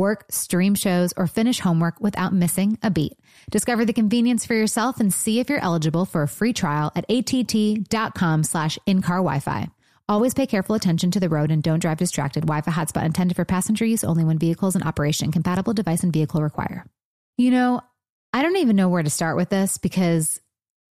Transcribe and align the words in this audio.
Work, 0.00 0.24
stream 0.30 0.74
shows, 0.74 1.12
or 1.14 1.26
finish 1.26 1.60
homework 1.60 2.00
without 2.00 2.32
missing 2.32 2.78
a 2.82 2.90
beat. 2.90 3.18
Discover 3.50 3.84
the 3.84 3.92
convenience 3.92 4.46
for 4.46 4.54
yourself 4.54 4.98
and 4.98 5.12
see 5.12 5.40
if 5.40 5.50
you're 5.50 5.62
eligible 5.62 6.06
for 6.06 6.22
a 6.22 6.28
free 6.28 6.54
trial 6.54 6.90
at 6.96 7.04
att.com 7.10 8.44
slash 8.44 8.78
in-car 8.86 9.18
Wi-Fi. 9.18 9.68
Always 10.08 10.32
pay 10.32 10.46
careful 10.46 10.74
attention 10.74 11.10
to 11.10 11.20
the 11.20 11.28
road 11.28 11.50
and 11.50 11.62
don't 11.62 11.80
drive 11.80 11.98
distracted. 11.98 12.46
Wi-Fi 12.46 12.70
hotspot 12.72 13.04
intended 13.04 13.36
for 13.36 13.44
passenger 13.44 13.84
use 13.84 14.02
only 14.02 14.24
when 14.24 14.38
vehicles 14.38 14.74
in 14.74 14.82
operation. 14.82 15.32
Compatible 15.32 15.74
device 15.74 16.02
and 16.02 16.14
vehicle 16.14 16.40
require. 16.42 16.86
You 17.36 17.50
know, 17.50 17.82
I 18.32 18.40
don't 18.40 18.56
even 18.56 18.76
know 18.76 18.88
where 18.88 19.02
to 19.02 19.10
start 19.10 19.36
with 19.36 19.50
this 19.50 19.76
because 19.76 20.40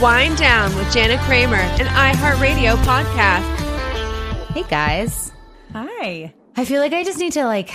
Wind 0.00 0.36
Down 0.36 0.74
with 0.76 0.92
Jana 0.92 1.18
Kramer, 1.24 1.56
an 1.56 1.86
iHeartRadio 1.86 2.76
podcast. 2.84 3.42
Hey 4.52 4.62
guys. 4.62 5.32
Hi. 5.72 6.32
I 6.56 6.64
feel 6.64 6.80
like 6.80 6.92
I 6.92 7.02
just 7.02 7.18
need 7.18 7.32
to 7.32 7.44
like, 7.44 7.70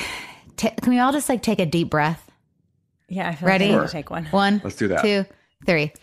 t- 0.56 0.70
can 0.82 0.90
we 0.94 1.00
all 1.00 1.12
just 1.12 1.28
like 1.28 1.42
take 1.42 1.60
a 1.60 1.66
deep 1.66 1.90
breath? 1.90 2.32
Yeah, 3.10 3.28
I 3.30 3.36
feel 3.36 3.48
Ready? 3.50 3.66
like 3.68 3.76
I 3.78 3.82
need 3.82 3.88
to 3.88 3.92
take 3.92 4.10
one. 4.10 4.26
One, 4.28 4.62
Let's 4.64 4.78
do 4.78 4.88
that. 4.90 5.02
two, 5.02 5.26
three. 5.66 5.92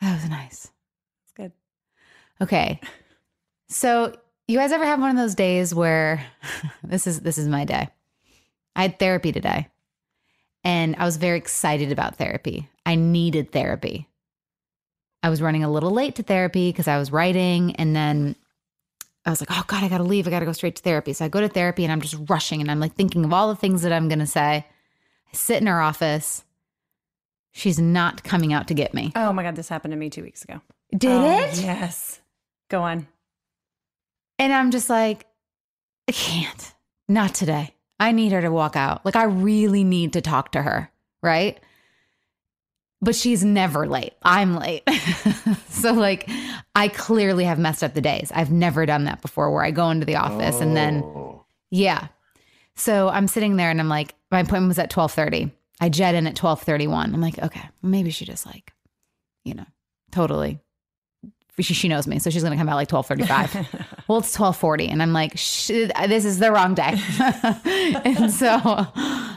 That 0.00 0.14
was 0.22 0.30
nice. 0.30 0.70
It's 1.24 1.32
good. 1.36 1.52
Okay. 2.40 2.80
So 3.68 4.16
you 4.48 4.56
guys 4.58 4.72
ever 4.72 4.86
have 4.86 4.98
one 4.98 5.10
of 5.10 5.16
those 5.16 5.34
days 5.34 5.74
where 5.74 6.24
this 6.82 7.06
is 7.06 7.20
this 7.20 7.36
is 7.36 7.46
my 7.48 7.66
day. 7.66 7.90
I 8.74 8.82
had 8.82 8.98
therapy 8.98 9.30
today. 9.30 9.68
And 10.64 10.94
I 10.96 11.04
was 11.04 11.16
very 11.16 11.38
excited 11.38 11.90
about 11.90 12.16
therapy. 12.16 12.68
I 12.84 12.94
needed 12.94 13.50
therapy. 13.52 14.08
I 15.22 15.28
was 15.30 15.40
running 15.42 15.64
a 15.64 15.70
little 15.70 15.90
late 15.90 16.14
to 16.16 16.22
therapy 16.22 16.70
because 16.70 16.88
I 16.88 16.98
was 16.98 17.12
writing 17.12 17.76
and 17.76 17.94
then 17.94 18.36
I 19.24 19.30
was 19.30 19.40
like, 19.40 19.50
"Oh 19.50 19.64
god, 19.66 19.84
I 19.84 19.88
got 19.88 19.98
to 19.98 20.04
leave. 20.04 20.26
I 20.26 20.30
got 20.30 20.40
to 20.40 20.46
go 20.46 20.52
straight 20.52 20.76
to 20.76 20.82
therapy." 20.82 21.12
So 21.12 21.24
I 21.24 21.28
go 21.28 21.40
to 21.40 21.48
therapy 21.48 21.84
and 21.84 21.92
I'm 21.92 22.00
just 22.00 22.16
rushing 22.30 22.60
and 22.60 22.70
I'm 22.70 22.80
like 22.80 22.94
thinking 22.94 23.24
of 23.24 23.32
all 23.32 23.48
the 23.48 23.56
things 23.56 23.82
that 23.82 23.92
I'm 23.92 24.08
going 24.08 24.18
to 24.20 24.26
say. 24.26 24.66
I 25.32 25.36
sit 25.36 25.60
in 25.60 25.66
her 25.66 25.80
office. 25.80 26.42
She's 27.52 27.78
not 27.78 28.22
coming 28.24 28.52
out 28.52 28.68
to 28.68 28.74
get 28.74 28.94
me. 28.94 29.12
Oh 29.14 29.32
my 29.32 29.42
God, 29.42 29.56
this 29.56 29.68
happened 29.68 29.92
to 29.92 29.98
me 29.98 30.08
two 30.08 30.22
weeks 30.22 30.42
ago. 30.44 30.60
Did 30.96 31.10
Oh, 31.10 31.40
it? 31.40 31.60
Yes. 31.60 32.20
Go 32.68 32.82
on. 32.82 33.06
And 34.38 34.52
I'm 34.52 34.70
just 34.70 34.88
like, 34.88 35.26
I 36.08 36.12
can't. 36.12 36.72
Not 37.08 37.34
today. 37.34 37.74
I 38.00 38.10
need 38.12 38.32
her 38.32 38.40
to 38.40 38.50
walk 38.50 38.74
out. 38.74 39.04
Like, 39.04 39.14
I 39.14 39.24
really 39.24 39.84
need 39.84 40.14
to 40.14 40.20
talk 40.20 40.52
to 40.52 40.62
her. 40.62 40.90
Right. 41.22 41.60
But 43.02 43.14
she's 43.14 43.44
never 43.44 43.86
late. 43.86 44.14
I'm 44.22 44.56
late. 44.56 44.82
so, 45.68 45.92
like, 45.92 46.28
I 46.74 46.88
clearly 46.88 47.44
have 47.44 47.58
messed 47.58 47.84
up 47.84 47.94
the 47.94 48.00
days. 48.00 48.32
I've 48.34 48.50
never 48.50 48.84
done 48.86 49.04
that 49.04 49.22
before 49.22 49.52
where 49.52 49.62
I 49.64 49.70
go 49.70 49.90
into 49.90 50.04
the 50.06 50.16
office 50.16 50.60
and 50.60 50.76
then, 50.76 51.02
Oh. 51.04 51.44
yeah. 51.70 52.08
So 52.76 53.08
I'm 53.08 53.28
sitting 53.28 53.56
there 53.56 53.70
and 53.70 53.80
I'm 53.80 53.88
like, 53.88 54.14
my 54.30 54.40
appointment 54.40 54.68
was 54.68 54.78
at 54.78 54.94
1230. 54.94 55.54
I 55.80 55.88
jet 55.88 56.14
in 56.14 56.26
at 56.26 56.38
1231. 56.42 57.14
I'm 57.14 57.20
like, 57.20 57.38
okay, 57.38 57.68
maybe 57.82 58.10
she 58.10 58.24
just 58.24 58.44
like, 58.46 58.72
you 59.44 59.54
know, 59.54 59.66
totally. 60.10 60.58
She, 61.62 61.74
she 61.74 61.88
knows 61.88 62.06
me. 62.06 62.18
So 62.18 62.30
she's 62.30 62.42
to 62.52 62.58
come 62.58 62.68
out 62.68 62.76
like 62.76 62.90
1235. 62.90 64.04
well, 64.08 64.18
it's 64.18 64.38
1240. 64.38 64.88
And 64.88 65.02
I'm 65.02 65.12
like, 65.12 65.32
this 65.32 66.24
is 66.24 66.38
the 66.38 66.52
wrong 66.52 66.74
day. 66.74 66.98
and 68.04 68.30
so 68.30 68.58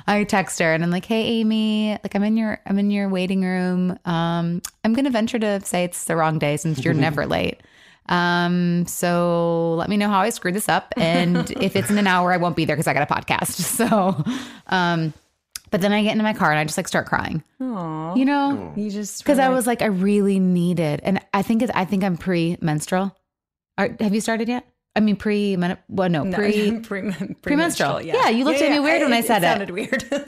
I 0.08 0.26
text 0.28 0.60
her 0.60 0.74
and 0.74 0.84
I'm 0.84 0.92
like, 0.92 1.06
hey, 1.06 1.24
Amy, 1.24 1.92
like 1.92 2.16
I'm 2.16 2.24
in 2.24 2.38
your, 2.38 2.60
I'm 2.66 2.80
in 2.80 2.92
your 2.92 3.10
waiting 3.10 3.44
room. 3.44 3.98
Um, 4.06 4.62
I'm 4.84 4.96
to 4.96 5.10
venture 5.10 5.40
to 5.40 5.62
say 5.62 5.84
it's 5.84 6.06
the 6.06 6.16
wrong 6.16 6.40
day 6.40 6.58
since 6.58 6.84
you're 6.84 6.94
never 6.96 7.26
late. 7.26 7.62
Um, 8.10 8.86
so 8.86 9.76
let 9.76 9.90
me 9.90 9.98
know 9.98 10.10
how 10.10 10.20
I 10.20 10.30
screwed 10.30 10.56
this 10.56 10.68
up. 10.68 10.94
And 10.98 11.50
if 11.52 11.76
it's 11.76 11.90
in 11.90 11.98
an 11.98 12.08
hour, 12.08 12.34
I 12.34 12.38
won't 12.38 12.56
be 12.56 12.66
there 12.66 12.76
because 12.76 12.88
I 12.88 12.94
got 12.94 13.10
a 13.10 13.14
podcast. 13.14 13.52
So, 13.74 14.24
um, 14.68 15.14
but 15.74 15.82
then 15.82 15.92
I 15.92 16.04
get 16.04 16.12
into 16.12 16.24
my 16.24 16.34
car 16.34 16.52
and 16.52 16.60
I 16.60 16.66
just 16.66 16.78
like 16.78 16.88
start 16.88 17.08
crying, 17.08 17.44
Aw. 17.60 18.14
you 18.14 18.26
know, 18.26 18.72
You 18.76 18.92
just 18.92 19.24
because 19.24 19.40
were 19.40 19.44
I 19.46 19.50
was 19.50 19.66
like, 19.66 19.82
I 19.82 19.88
really 19.88 20.38
needed, 20.40 21.02
and 21.04 21.20
I 21.34 21.42
think 21.42 21.64
it's, 21.64 21.72
I 21.74 21.84
think 21.84 22.04
I'm 22.04 22.16
pre-menstrual. 22.16 23.18
Are, 23.80 23.90
have 24.00 24.14
you 24.14 24.22
started 24.22 24.50
yet? 24.50 24.68
I 24.96 25.00
mean, 25.00 25.16
pre, 25.16 25.58
men 25.58 25.80
well, 25.90 26.10
no, 26.10 26.26
No, 26.26 26.38
pre, 26.38 26.80
pre, 26.82 27.12
premenstrual. 27.42 28.04
Yeah, 28.04 28.30
you 28.30 28.46
looked 28.46 28.62
at 28.62 28.70
me 28.70 28.80
weird 28.80 29.02
when 29.02 29.14
I 29.14 29.22
said 29.22 29.40
it. 29.40 29.48
sounded 29.48 29.72
weird. 29.72 30.04
Sorry. 30.10 30.28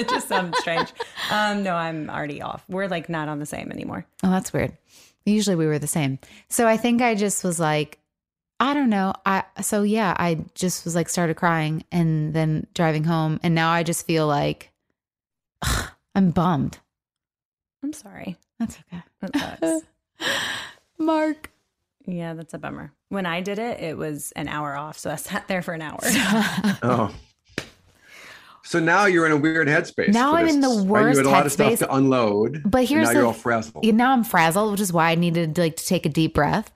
it 0.00 0.08
just 0.08 0.26
sounded 0.26 0.56
strange. 0.56 0.90
Um, 1.30 1.62
no, 1.62 1.74
I'm 1.74 2.08
already 2.08 2.40
off. 2.40 2.64
We're 2.66 2.88
like 2.88 3.10
not 3.10 3.28
on 3.28 3.40
the 3.40 3.46
same 3.46 3.70
anymore. 3.70 4.06
Oh, 4.22 4.30
that's 4.30 4.54
weird. 4.54 4.72
Usually 5.26 5.54
we 5.54 5.66
were 5.66 5.78
the 5.78 5.86
same. 5.86 6.18
So 6.48 6.66
I 6.66 6.78
think 6.78 7.02
I 7.02 7.14
just 7.14 7.44
was 7.44 7.60
like, 7.60 7.98
I 8.60 8.74
don't 8.74 8.90
know. 8.90 9.14
I 9.24 9.42
so 9.62 9.82
yeah, 9.82 10.14
I 10.18 10.44
just 10.54 10.84
was 10.84 10.94
like 10.94 11.08
started 11.08 11.36
crying 11.36 11.84
and 11.90 12.34
then 12.34 12.66
driving 12.74 13.04
home 13.04 13.40
and 13.42 13.54
now 13.54 13.70
I 13.70 13.82
just 13.82 14.06
feel 14.06 14.26
like 14.26 14.70
ugh, 15.62 15.90
I'm 16.14 16.30
bummed. 16.30 16.78
I'm 17.82 17.94
sorry. 17.94 18.36
That's 18.58 18.78
okay. 18.92 19.02
That 19.22 19.58
sucks. 19.60 19.86
Mark. 20.98 21.50
yeah, 22.06 22.34
that's 22.34 22.52
a 22.52 22.58
bummer. 22.58 22.92
When 23.08 23.24
I 23.24 23.40
did 23.40 23.58
it, 23.58 23.80
it 23.80 23.96
was 23.96 24.32
an 24.32 24.48
hour 24.48 24.76
off. 24.76 24.98
So 24.98 25.10
I 25.10 25.16
sat 25.16 25.48
there 25.48 25.62
for 25.62 25.72
an 25.72 25.82
hour. 25.82 26.00
Oh. 26.82 27.14
So 28.62 28.78
now 28.78 29.06
you're 29.06 29.26
in 29.26 29.32
a 29.32 29.36
weird 29.36 29.66
headspace. 29.66 30.12
Now 30.12 30.34
I'm 30.36 30.46
this, 30.46 30.54
in 30.54 30.60
the 30.60 30.68
right? 30.68 30.86
worst 30.86 31.18
You 31.18 31.24
had 31.24 31.26
a 31.26 31.30
lot 31.30 31.46
of 31.46 31.50
stuff 31.50 31.78
to 31.80 31.92
unload. 31.92 32.62
But 32.64 32.84
here's 32.84 33.08
now 33.08 33.12
the 33.12 33.18
you're 33.18 33.26
all 33.26 33.32
frazzled. 33.32 33.84
Now 33.84 34.12
I'm 34.12 34.22
frazzled, 34.22 34.70
which 34.70 34.80
is 34.80 34.92
why 34.92 35.10
I 35.10 35.14
needed 35.16 35.58
like 35.58 35.76
to 35.76 35.84
take 35.84 36.06
a 36.06 36.08
deep 36.08 36.34
breath. 36.34 36.70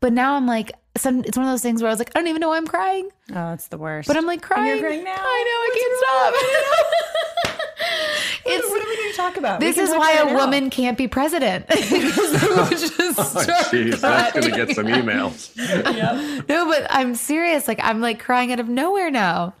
But 0.00 0.12
now 0.12 0.36
I'm 0.36 0.46
like, 0.46 0.72
some 1.00 1.20
it's 1.24 1.36
one 1.36 1.46
of 1.46 1.52
those 1.52 1.62
things 1.62 1.82
where 1.82 1.88
I 1.88 1.92
was 1.92 1.98
like, 1.98 2.10
I 2.14 2.18
don't 2.20 2.28
even 2.28 2.40
know 2.40 2.48
why 2.48 2.56
I'm 2.56 2.66
crying. 2.66 3.08
Oh, 3.34 3.52
it's 3.52 3.68
the 3.68 3.78
worst. 3.78 4.08
But 4.08 4.16
I'm 4.16 4.26
like 4.26 4.40
And 4.40 4.42
crying. 4.42 4.68
you're 4.80 4.80
crying 4.88 5.04
now. 5.04 5.16
I 5.16 5.44
know, 5.46 5.58
I 5.64 5.70
can't 5.78 5.98
stop. 5.98 7.54
it's 8.46 8.68
what 8.68 8.82
do 8.82 8.88
we 8.88 8.96
need 9.04 9.10
to 9.12 9.16
talk 9.16 9.36
about? 9.36 9.60
This 9.60 9.78
is 9.78 9.90
why 9.90 10.12
a 10.14 10.22
it 10.22 10.26
now. 10.32 10.36
woman 10.36 10.70
can't 10.70 10.96
be 10.98 11.08
president. 11.08 11.66
Because 12.68 12.80
just 12.96 12.98
Oh, 13.18 13.22
start 13.24 13.48
jeez, 13.66 14.00
that's 14.00 14.32
crying. 14.32 14.50
gonna 14.50 14.66
get 14.66 14.76
some 14.76 14.86
emails. 14.86 15.56
No, 16.48 16.66
but 16.66 16.86
I'm 16.90 17.14
serious. 17.14 17.66
Like 17.68 17.80
I'm 17.82 18.00
like 18.00 18.20
crying 18.20 18.52
out 18.52 18.60
of 18.60 18.68
nowhere 18.68 19.10
now. 19.10 19.54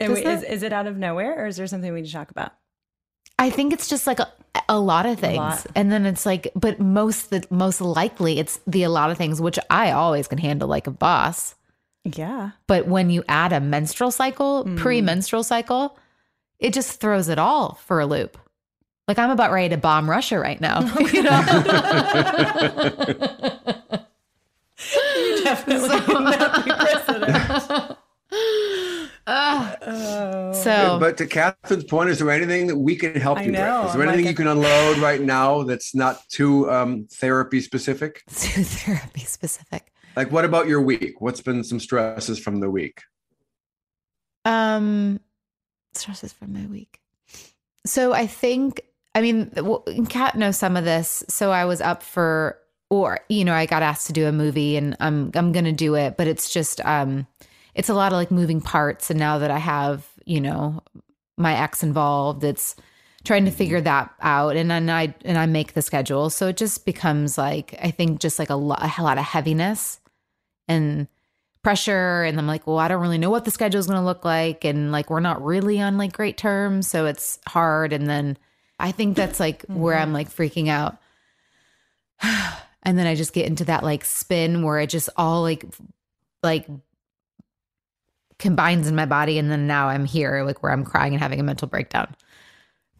And 0.00 0.12
wait, 0.12 0.24
Does 0.24 0.42
is, 0.42 0.48
is 0.48 0.62
it 0.62 0.72
out 0.72 0.86
of 0.86 0.96
nowhere 0.96 1.42
or 1.42 1.46
is 1.46 1.56
there 1.56 1.66
something 1.66 1.92
we 1.92 2.00
need 2.02 2.06
to 2.06 2.12
talk 2.12 2.30
about? 2.30 2.52
I 3.38 3.50
think 3.50 3.72
it's 3.72 3.88
just 3.88 4.06
like 4.06 4.20
a, 4.20 4.28
a 4.68 4.78
lot 4.80 5.06
of 5.06 5.18
things. 5.20 5.36
lot. 5.38 5.66
And 5.74 5.92
then 5.92 6.06
it's 6.06 6.26
like, 6.26 6.48
but 6.56 6.80
most 6.80 7.30
the 7.30 7.44
most 7.50 7.80
likely 7.80 8.38
it's 8.38 8.58
the 8.66 8.82
a 8.82 8.90
lot 8.90 9.10
of 9.10 9.16
things, 9.18 9.40
which 9.40 9.58
I 9.70 9.92
always 9.92 10.26
can 10.28 10.38
handle 10.38 10.68
like 10.68 10.86
a 10.86 10.90
boss. 10.90 11.54
Yeah. 12.04 12.50
But 12.66 12.86
when 12.88 13.10
you 13.10 13.22
add 13.28 13.52
a 13.52 13.60
menstrual 13.60 14.10
cycle, 14.10 14.64
Mm. 14.64 14.78
pre-menstrual 14.78 15.42
cycle, 15.44 15.96
it 16.58 16.72
just 16.72 17.00
throws 17.00 17.28
it 17.28 17.38
all 17.38 17.74
for 17.86 18.00
a 18.00 18.06
loop. 18.06 18.38
Like 19.06 19.18
I'm 19.18 19.30
about 19.30 19.52
ready 19.52 19.68
to 19.70 19.76
bomb 19.76 20.08
Russia 20.10 20.38
right 20.38 20.60
now. 20.60 20.80
You 21.12 21.22
know? 21.22 21.30
Definitely 25.44 25.88
not 26.14 26.64
be 26.64 26.70
president. 26.70 27.96
So 29.28 30.96
But 30.98 31.18
to 31.18 31.26
Catherine's 31.26 31.84
point, 31.84 32.08
is 32.08 32.18
there 32.18 32.30
anything 32.30 32.66
that 32.68 32.76
we 32.76 32.96
can 32.96 33.14
help 33.14 33.38
I 33.38 33.42
you 33.42 33.52
know, 33.52 33.82
with? 33.82 33.88
Is 33.88 33.92
there 33.94 34.02
I'm 34.02 34.08
anything 34.08 34.24
like 34.24 34.32
you 34.32 34.36
can 34.36 34.46
unload 34.46 34.98
right 34.98 35.20
now 35.20 35.64
that's 35.64 35.94
not 35.94 36.26
too 36.30 36.70
um, 36.70 37.06
therapy 37.12 37.60
specific? 37.60 38.24
to 38.28 38.64
therapy 38.64 39.20
specific. 39.20 39.92
Like, 40.16 40.32
what 40.32 40.44
about 40.44 40.66
your 40.66 40.80
week? 40.80 41.20
What's 41.20 41.42
been 41.42 41.62
some 41.62 41.78
stresses 41.78 42.38
from 42.38 42.60
the 42.60 42.70
week? 42.70 43.02
Um, 44.46 45.20
stresses 45.92 46.32
from 46.32 46.54
my 46.54 46.66
week. 46.66 46.98
So 47.84 48.12
I 48.14 48.26
think, 48.26 48.80
I 49.14 49.20
mean, 49.20 49.50
Cat 50.08 50.36
knows 50.36 50.56
some 50.56 50.76
of 50.76 50.84
this. 50.84 51.22
So 51.28 51.52
I 51.52 51.66
was 51.66 51.82
up 51.82 52.02
for, 52.02 52.58
or 52.88 53.20
you 53.28 53.44
know, 53.44 53.52
I 53.52 53.66
got 53.66 53.82
asked 53.82 54.06
to 54.06 54.14
do 54.14 54.26
a 54.26 54.32
movie, 54.32 54.76
and 54.76 54.96
I'm 55.00 55.30
I'm 55.34 55.52
gonna 55.52 55.72
do 55.72 55.94
it, 55.94 56.16
but 56.16 56.26
it's 56.26 56.50
just, 56.50 56.80
um, 56.86 57.26
it's 57.78 57.88
a 57.88 57.94
lot 57.94 58.12
of 58.12 58.16
like 58.16 58.32
moving 58.32 58.60
parts. 58.60 59.08
And 59.08 59.20
now 59.20 59.38
that 59.38 59.52
I 59.52 59.58
have, 59.58 60.04
you 60.24 60.40
know, 60.40 60.82
my 61.36 61.56
ex 61.56 61.84
involved, 61.84 62.42
it's 62.42 62.74
trying 63.24 63.44
to 63.44 63.52
figure 63.52 63.80
that 63.80 64.12
out, 64.20 64.56
and 64.56 64.68
then 64.68 64.90
I 64.90 65.14
and 65.24 65.38
I 65.38 65.46
make 65.46 65.74
the 65.74 65.82
schedule, 65.82 66.28
so 66.28 66.48
it 66.48 66.56
just 66.56 66.84
becomes 66.84 67.38
like 67.38 67.76
I 67.80 67.92
think 67.92 68.20
just 68.20 68.38
like 68.40 68.50
a 68.50 68.56
lot, 68.56 68.98
a 68.98 69.02
lot 69.02 69.16
of 69.16 69.24
heaviness 69.24 70.00
and 70.66 71.06
pressure. 71.62 72.24
And 72.24 72.36
I'm 72.36 72.48
like, 72.48 72.66
well, 72.66 72.78
I 72.78 72.88
don't 72.88 73.00
really 73.00 73.16
know 73.16 73.30
what 73.30 73.44
the 73.44 73.52
schedule 73.52 73.78
is 73.78 73.86
going 73.86 74.00
to 74.00 74.04
look 74.04 74.24
like. 74.24 74.64
And 74.64 74.90
like 74.90 75.08
we're 75.08 75.20
not 75.20 75.44
really 75.44 75.80
on 75.80 75.98
like 75.98 76.12
great 76.12 76.36
terms, 76.36 76.88
so 76.88 77.06
it's 77.06 77.38
hard. 77.46 77.92
And 77.92 78.08
then 78.08 78.38
I 78.80 78.90
think 78.90 79.16
that's 79.16 79.38
like 79.38 79.64
where 79.66 79.94
mm-hmm. 79.94 80.02
I'm 80.02 80.12
like 80.12 80.30
freaking 80.30 80.68
out. 80.68 80.98
and 82.82 82.98
then 82.98 83.06
I 83.06 83.14
just 83.14 83.32
get 83.32 83.46
into 83.46 83.66
that 83.66 83.84
like 83.84 84.04
spin 84.04 84.64
where 84.64 84.80
it 84.80 84.90
just 84.90 85.10
all 85.16 85.42
like 85.42 85.64
like 86.42 86.66
combines 88.38 88.86
in 88.86 88.94
my 88.94 89.06
body 89.06 89.38
and 89.38 89.50
then 89.50 89.66
now 89.66 89.88
I'm 89.88 90.04
here 90.04 90.42
like 90.44 90.62
where 90.62 90.72
I'm 90.72 90.84
crying 90.84 91.12
and 91.12 91.22
having 91.22 91.40
a 91.40 91.44
mental 91.44 91.68
breakdown. 91.68 92.14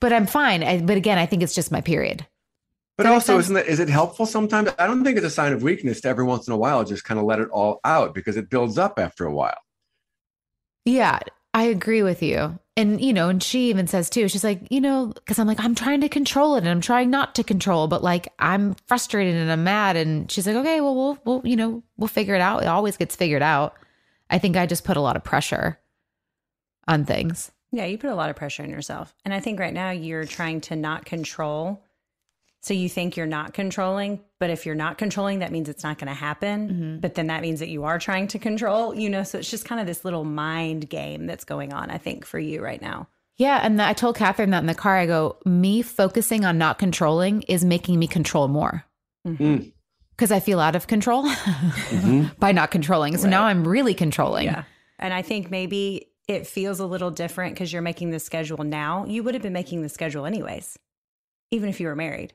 But 0.00 0.12
I'm 0.12 0.26
fine. 0.26 0.62
I, 0.62 0.80
but 0.80 0.96
again, 0.96 1.18
I 1.18 1.26
think 1.26 1.42
it's 1.42 1.54
just 1.54 1.72
my 1.72 1.80
period. 1.80 2.26
But 2.96 3.06
also, 3.06 3.38
isn't 3.38 3.56
it 3.56 3.68
is 3.68 3.78
it 3.78 3.88
helpful 3.88 4.26
sometimes? 4.26 4.70
I 4.76 4.88
don't 4.88 5.04
think 5.04 5.16
it's 5.16 5.26
a 5.26 5.30
sign 5.30 5.52
of 5.52 5.62
weakness 5.62 6.00
to 6.00 6.08
every 6.08 6.24
once 6.24 6.48
in 6.48 6.52
a 6.52 6.56
while 6.56 6.84
just 6.84 7.04
kind 7.04 7.20
of 7.20 7.26
let 7.26 7.38
it 7.38 7.48
all 7.50 7.80
out 7.84 8.12
because 8.12 8.36
it 8.36 8.50
builds 8.50 8.76
up 8.76 8.98
after 8.98 9.24
a 9.24 9.32
while. 9.32 9.58
Yeah, 10.84 11.20
I 11.54 11.64
agree 11.64 12.02
with 12.02 12.22
you. 12.22 12.58
And, 12.76 13.00
you 13.00 13.12
know, 13.12 13.28
and 13.28 13.42
she 13.42 13.70
even 13.70 13.88
says 13.88 14.08
too, 14.08 14.28
she's 14.28 14.44
like, 14.44 14.60
you 14.70 14.80
know, 14.80 15.08
because 15.08 15.38
I'm 15.38 15.48
like, 15.48 15.58
I'm 15.58 15.74
trying 15.74 16.00
to 16.02 16.08
control 16.08 16.54
it 16.54 16.58
and 16.58 16.68
I'm 16.68 16.80
trying 16.80 17.10
not 17.10 17.34
to 17.34 17.42
control, 17.42 17.88
but 17.88 18.04
like 18.04 18.28
I'm 18.38 18.74
frustrated 18.86 19.34
and 19.34 19.50
I'm 19.50 19.64
mad. 19.64 19.96
And 19.96 20.30
she's 20.30 20.46
like, 20.46 20.54
okay, 20.54 20.80
well, 20.80 20.94
we'll, 20.94 21.18
we'll, 21.24 21.42
you 21.44 21.56
know, 21.56 21.82
we'll 21.96 22.08
figure 22.08 22.36
it 22.36 22.40
out. 22.40 22.62
It 22.62 22.68
always 22.68 22.96
gets 22.96 23.16
figured 23.16 23.42
out. 23.42 23.74
I 24.30 24.38
think 24.38 24.56
I 24.56 24.66
just 24.66 24.84
put 24.84 24.96
a 24.96 25.00
lot 25.00 25.16
of 25.16 25.24
pressure 25.24 25.78
on 26.86 27.04
things. 27.04 27.50
Yeah, 27.70 27.84
you 27.84 27.98
put 27.98 28.10
a 28.10 28.14
lot 28.14 28.30
of 28.30 28.36
pressure 28.36 28.62
on 28.62 28.70
yourself. 28.70 29.14
And 29.24 29.34
I 29.34 29.40
think 29.40 29.60
right 29.60 29.74
now 29.74 29.90
you're 29.90 30.24
trying 30.24 30.62
to 30.62 30.76
not 30.76 31.04
control. 31.04 31.82
So 32.60 32.74
you 32.74 32.88
think 32.88 33.16
you're 33.16 33.26
not 33.26 33.54
controlling, 33.54 34.20
but 34.40 34.50
if 34.50 34.66
you're 34.66 34.74
not 34.74 34.98
controlling, 34.98 35.38
that 35.38 35.52
means 35.52 35.68
it's 35.68 35.84
not 35.84 35.98
going 35.98 36.08
to 36.08 36.14
happen. 36.14 36.98
But 37.00 37.14
then 37.14 37.28
that 37.28 37.40
means 37.40 37.60
that 37.60 37.68
you 37.68 37.84
are 37.84 37.98
trying 37.98 38.26
to 38.28 38.38
control, 38.38 38.94
you 38.94 39.08
know? 39.08 39.22
So 39.22 39.38
it's 39.38 39.50
just 39.50 39.64
kind 39.64 39.80
of 39.80 39.86
this 39.86 40.04
little 40.04 40.24
mind 40.24 40.88
game 40.88 41.26
that's 41.26 41.44
going 41.44 41.72
on, 41.72 41.90
I 41.90 41.98
think, 41.98 42.24
for 42.24 42.38
you 42.38 42.62
right 42.62 42.82
now. 42.82 43.06
Yeah. 43.36 43.60
And 43.62 43.80
I 43.80 43.92
told 43.92 44.16
Catherine 44.16 44.50
that 44.50 44.58
in 44.58 44.66
the 44.66 44.74
car, 44.74 44.96
I 44.96 45.06
go, 45.06 45.38
me 45.44 45.82
focusing 45.82 46.44
on 46.44 46.58
not 46.58 46.80
controlling 46.80 47.42
is 47.42 47.64
making 47.64 47.98
me 47.98 48.08
control 48.08 48.48
more. 48.48 48.84
Mm. 49.26 49.72
Because 50.18 50.32
I 50.32 50.40
feel 50.40 50.58
out 50.58 50.74
of 50.74 50.88
control 50.88 51.24
mm-hmm. 51.28 52.26
by 52.40 52.50
not 52.50 52.72
controlling. 52.72 53.16
So 53.16 53.28
now 53.28 53.44
I'm 53.44 53.66
really 53.66 53.94
controlling. 53.94 54.46
Yeah. 54.46 54.64
And 54.98 55.14
I 55.14 55.22
think 55.22 55.48
maybe 55.48 56.08
it 56.26 56.44
feels 56.44 56.80
a 56.80 56.86
little 56.86 57.12
different 57.12 57.54
because 57.54 57.72
you're 57.72 57.82
making 57.82 58.10
the 58.10 58.18
schedule 58.18 58.64
now. 58.64 59.06
You 59.06 59.22
would 59.22 59.34
have 59.34 59.42
been 59.44 59.52
making 59.52 59.82
the 59.82 59.88
schedule 59.88 60.26
anyways, 60.26 60.76
even 61.52 61.68
if 61.68 61.78
you 61.78 61.86
were 61.86 61.94
married. 61.94 62.34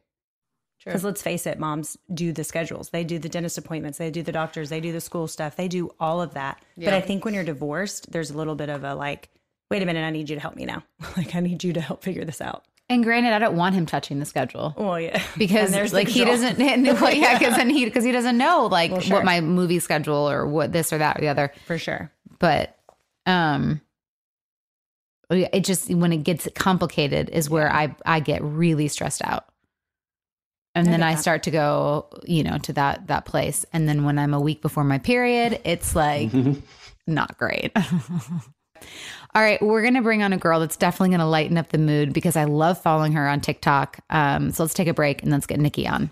Because 0.86 1.04
let's 1.04 1.22
face 1.22 1.46
it, 1.46 1.60
moms 1.60 1.98
do 2.14 2.34
the 2.34 2.44
schedules. 2.44 2.90
They 2.90 3.04
do 3.04 3.20
the 3.20 3.30
dentist 3.30 3.58
appointments, 3.58 3.98
they 3.98 4.12
do 4.12 4.22
the 4.22 4.32
doctors, 4.32 4.70
they 4.70 4.82
do 4.82 4.92
the 4.92 5.00
school 5.00 5.28
stuff, 5.28 5.56
they 5.56 5.68
do 5.68 5.92
all 6.00 6.22
of 6.22 6.34
that. 6.34 6.62
But 6.78 6.94
I 6.94 7.02
think 7.02 7.24
when 7.24 7.34
you're 7.34 7.44
divorced, 7.44 8.12
there's 8.12 8.32
a 8.32 8.38
little 8.38 8.56
bit 8.56 8.70
of 8.70 8.84
a 8.84 8.96
like, 8.96 9.30
wait 9.72 9.82
a 9.82 9.86
minute, 9.86 10.04
I 10.04 10.10
need 10.10 10.30
you 10.30 10.36
to 10.36 10.42
help 10.42 10.56
me 10.56 10.66
now. 10.66 10.84
like, 11.18 11.36
I 11.36 11.40
need 11.40 11.64
you 11.64 11.74
to 11.74 11.82
help 11.82 12.04
figure 12.04 12.26
this 12.26 12.42
out. 12.42 12.66
And 12.90 13.04
granted, 13.04 13.34
I 13.34 13.40
don't 13.40 13.56
want 13.56 13.76
him 13.76 13.86
touching 13.86 14.20
the 14.20 14.26
schedule. 14.26 14.74
Well, 14.78 15.00
yeah. 15.00 15.24
because 15.38 15.66
And 15.68 15.74
there's 15.74 15.92
the 15.92 15.98
like 15.98 16.08
he 16.10 16.26
doesn't 16.26 16.60
well, 16.60 17.14
yeah 17.14 17.38
because 17.40 17.56
then 17.56 17.70
he 17.70 17.86
because 17.86 18.04
he 18.04 18.12
doesn't 18.12 18.38
know 18.38 18.68
like 18.70 18.92
Well, 18.92 19.00
sure. 19.02 19.16
what 19.18 19.26
my 19.26 19.42
movie 19.42 19.80
schedule 19.80 20.30
or 20.30 20.46
what 20.46 20.72
this 20.72 20.92
or 20.94 20.98
that 20.98 21.18
or 21.18 21.22
the 21.22 21.30
other 21.30 21.54
For 21.66 21.78
sure. 21.78 22.12
but 22.40 22.78
um 23.26 23.80
it 25.30 25.64
just 25.64 25.90
when 25.94 26.12
it 26.14 26.18
gets 26.24 26.48
complicated 26.56 27.30
is 27.30 27.50
where 27.50 27.72
i 27.72 27.96
i 28.06 28.20
get 28.20 28.44
really 28.44 28.88
stressed 28.90 29.22
out 29.24 29.46
and 30.76 30.88
I 30.88 30.92
then 30.92 31.02
i 31.02 31.14
that. 31.16 31.22
start 31.22 31.44
to 31.44 31.52
go 31.52 32.10
you 32.26 32.44
know 32.44 32.58
to 32.60 32.74
that 32.74 33.08
that 33.08 33.24
place 33.26 33.66
and 33.74 33.88
then 33.88 34.04
when 34.04 34.20
i'm 34.20 34.34
a 34.34 34.40
week 34.42 34.62
before 34.62 34.84
my 34.84 34.98
period 35.00 35.60
it's 35.64 35.96
like 35.96 36.30
not 37.08 37.38
great 37.38 37.72
all 39.36 39.42
right 39.42 39.62
we're 39.62 39.84
gonna 39.84 40.02
bring 40.02 40.22
on 40.24 40.34
a 40.34 40.38
girl 40.38 40.60
that's 40.60 40.78
definitely 40.78 41.10
gonna 41.10 41.30
lighten 41.30 41.58
up 41.58 41.70
the 41.70 41.78
mood 41.78 42.14
because 42.14 42.36
i 42.36 42.44
love 42.44 42.80
following 42.82 43.14
her 43.14 43.28
on 43.28 43.42
tiktok. 43.42 44.00
Um 44.10 44.52
so 44.52 44.64
let's 44.64 44.74
take 44.74 44.88
a 44.88 44.94
break 44.94 45.24
and 45.24 45.32
let's 45.32 45.48
get 45.48 45.60
nikki 45.60 45.88
on 45.88 46.12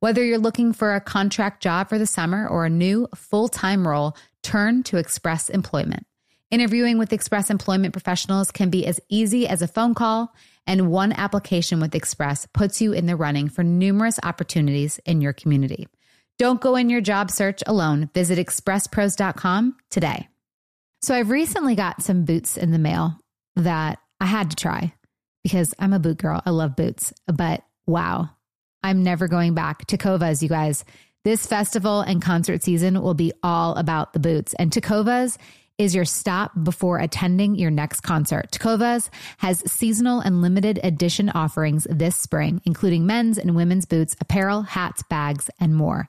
Whether 0.00 0.22
you're 0.22 0.36
looking 0.36 0.74
for 0.74 0.94
a 0.94 1.00
contract 1.00 1.62
job 1.62 1.88
for 1.88 1.98
the 1.98 2.06
summer 2.06 2.46
or 2.46 2.66
a 2.66 2.70
new 2.70 3.08
full 3.14 3.48
time 3.48 3.88
role, 3.88 4.14
turn 4.42 4.82
to 4.84 4.98
Express 4.98 5.48
Employment. 5.48 6.06
Interviewing 6.50 6.98
with 6.98 7.14
Express 7.14 7.48
Employment 7.48 7.94
professionals 7.94 8.50
can 8.50 8.68
be 8.68 8.86
as 8.86 9.00
easy 9.08 9.48
as 9.48 9.62
a 9.62 9.66
phone 9.66 9.94
call, 9.94 10.34
and 10.66 10.90
one 10.90 11.12
application 11.12 11.80
with 11.80 11.94
Express 11.94 12.46
puts 12.52 12.82
you 12.82 12.92
in 12.92 13.06
the 13.06 13.16
running 13.16 13.48
for 13.48 13.64
numerous 13.64 14.20
opportunities 14.22 15.00
in 15.06 15.22
your 15.22 15.32
community. 15.32 15.88
Don't 16.38 16.60
go 16.60 16.76
in 16.76 16.90
your 16.90 17.00
job 17.00 17.30
search 17.30 17.62
alone. 17.66 18.10
Visit 18.12 18.38
expresspros.com 18.38 19.76
today. 19.90 20.28
So, 21.00 21.14
I've 21.14 21.30
recently 21.30 21.74
got 21.74 22.02
some 22.02 22.26
boots 22.26 22.58
in 22.58 22.70
the 22.70 22.78
mail 22.78 23.18
that 23.56 23.98
I 24.20 24.26
had 24.26 24.50
to 24.50 24.56
try 24.56 24.92
because 25.42 25.72
I'm 25.78 25.94
a 25.94 25.98
boot 25.98 26.18
girl. 26.18 26.42
I 26.44 26.50
love 26.50 26.76
boots, 26.76 27.14
but 27.26 27.62
wow, 27.86 28.30
I'm 28.86 29.02
never 29.02 29.26
going 29.26 29.54
back. 29.54 29.84
Tecovas, 29.88 30.42
you 30.42 30.48
guys. 30.48 30.84
This 31.24 31.44
festival 31.44 32.02
and 32.02 32.22
concert 32.22 32.62
season 32.62 33.02
will 33.02 33.14
be 33.14 33.32
all 33.42 33.74
about 33.74 34.12
the 34.12 34.20
boots. 34.20 34.54
And 34.54 34.70
Tecovas 34.70 35.38
is 35.76 35.92
your 35.92 36.04
stop 36.04 36.52
before 36.62 36.98
attending 36.98 37.56
your 37.56 37.72
next 37.72 38.02
concert. 38.02 38.52
Tecovas 38.52 39.10
has 39.38 39.68
seasonal 39.68 40.20
and 40.20 40.40
limited 40.40 40.78
edition 40.84 41.30
offerings 41.30 41.84
this 41.90 42.14
spring, 42.14 42.62
including 42.64 43.06
men's 43.06 43.38
and 43.38 43.56
women's 43.56 43.86
boots, 43.86 44.14
apparel, 44.20 44.62
hats, 44.62 45.02
bags, 45.10 45.50
and 45.58 45.74
more. 45.74 46.08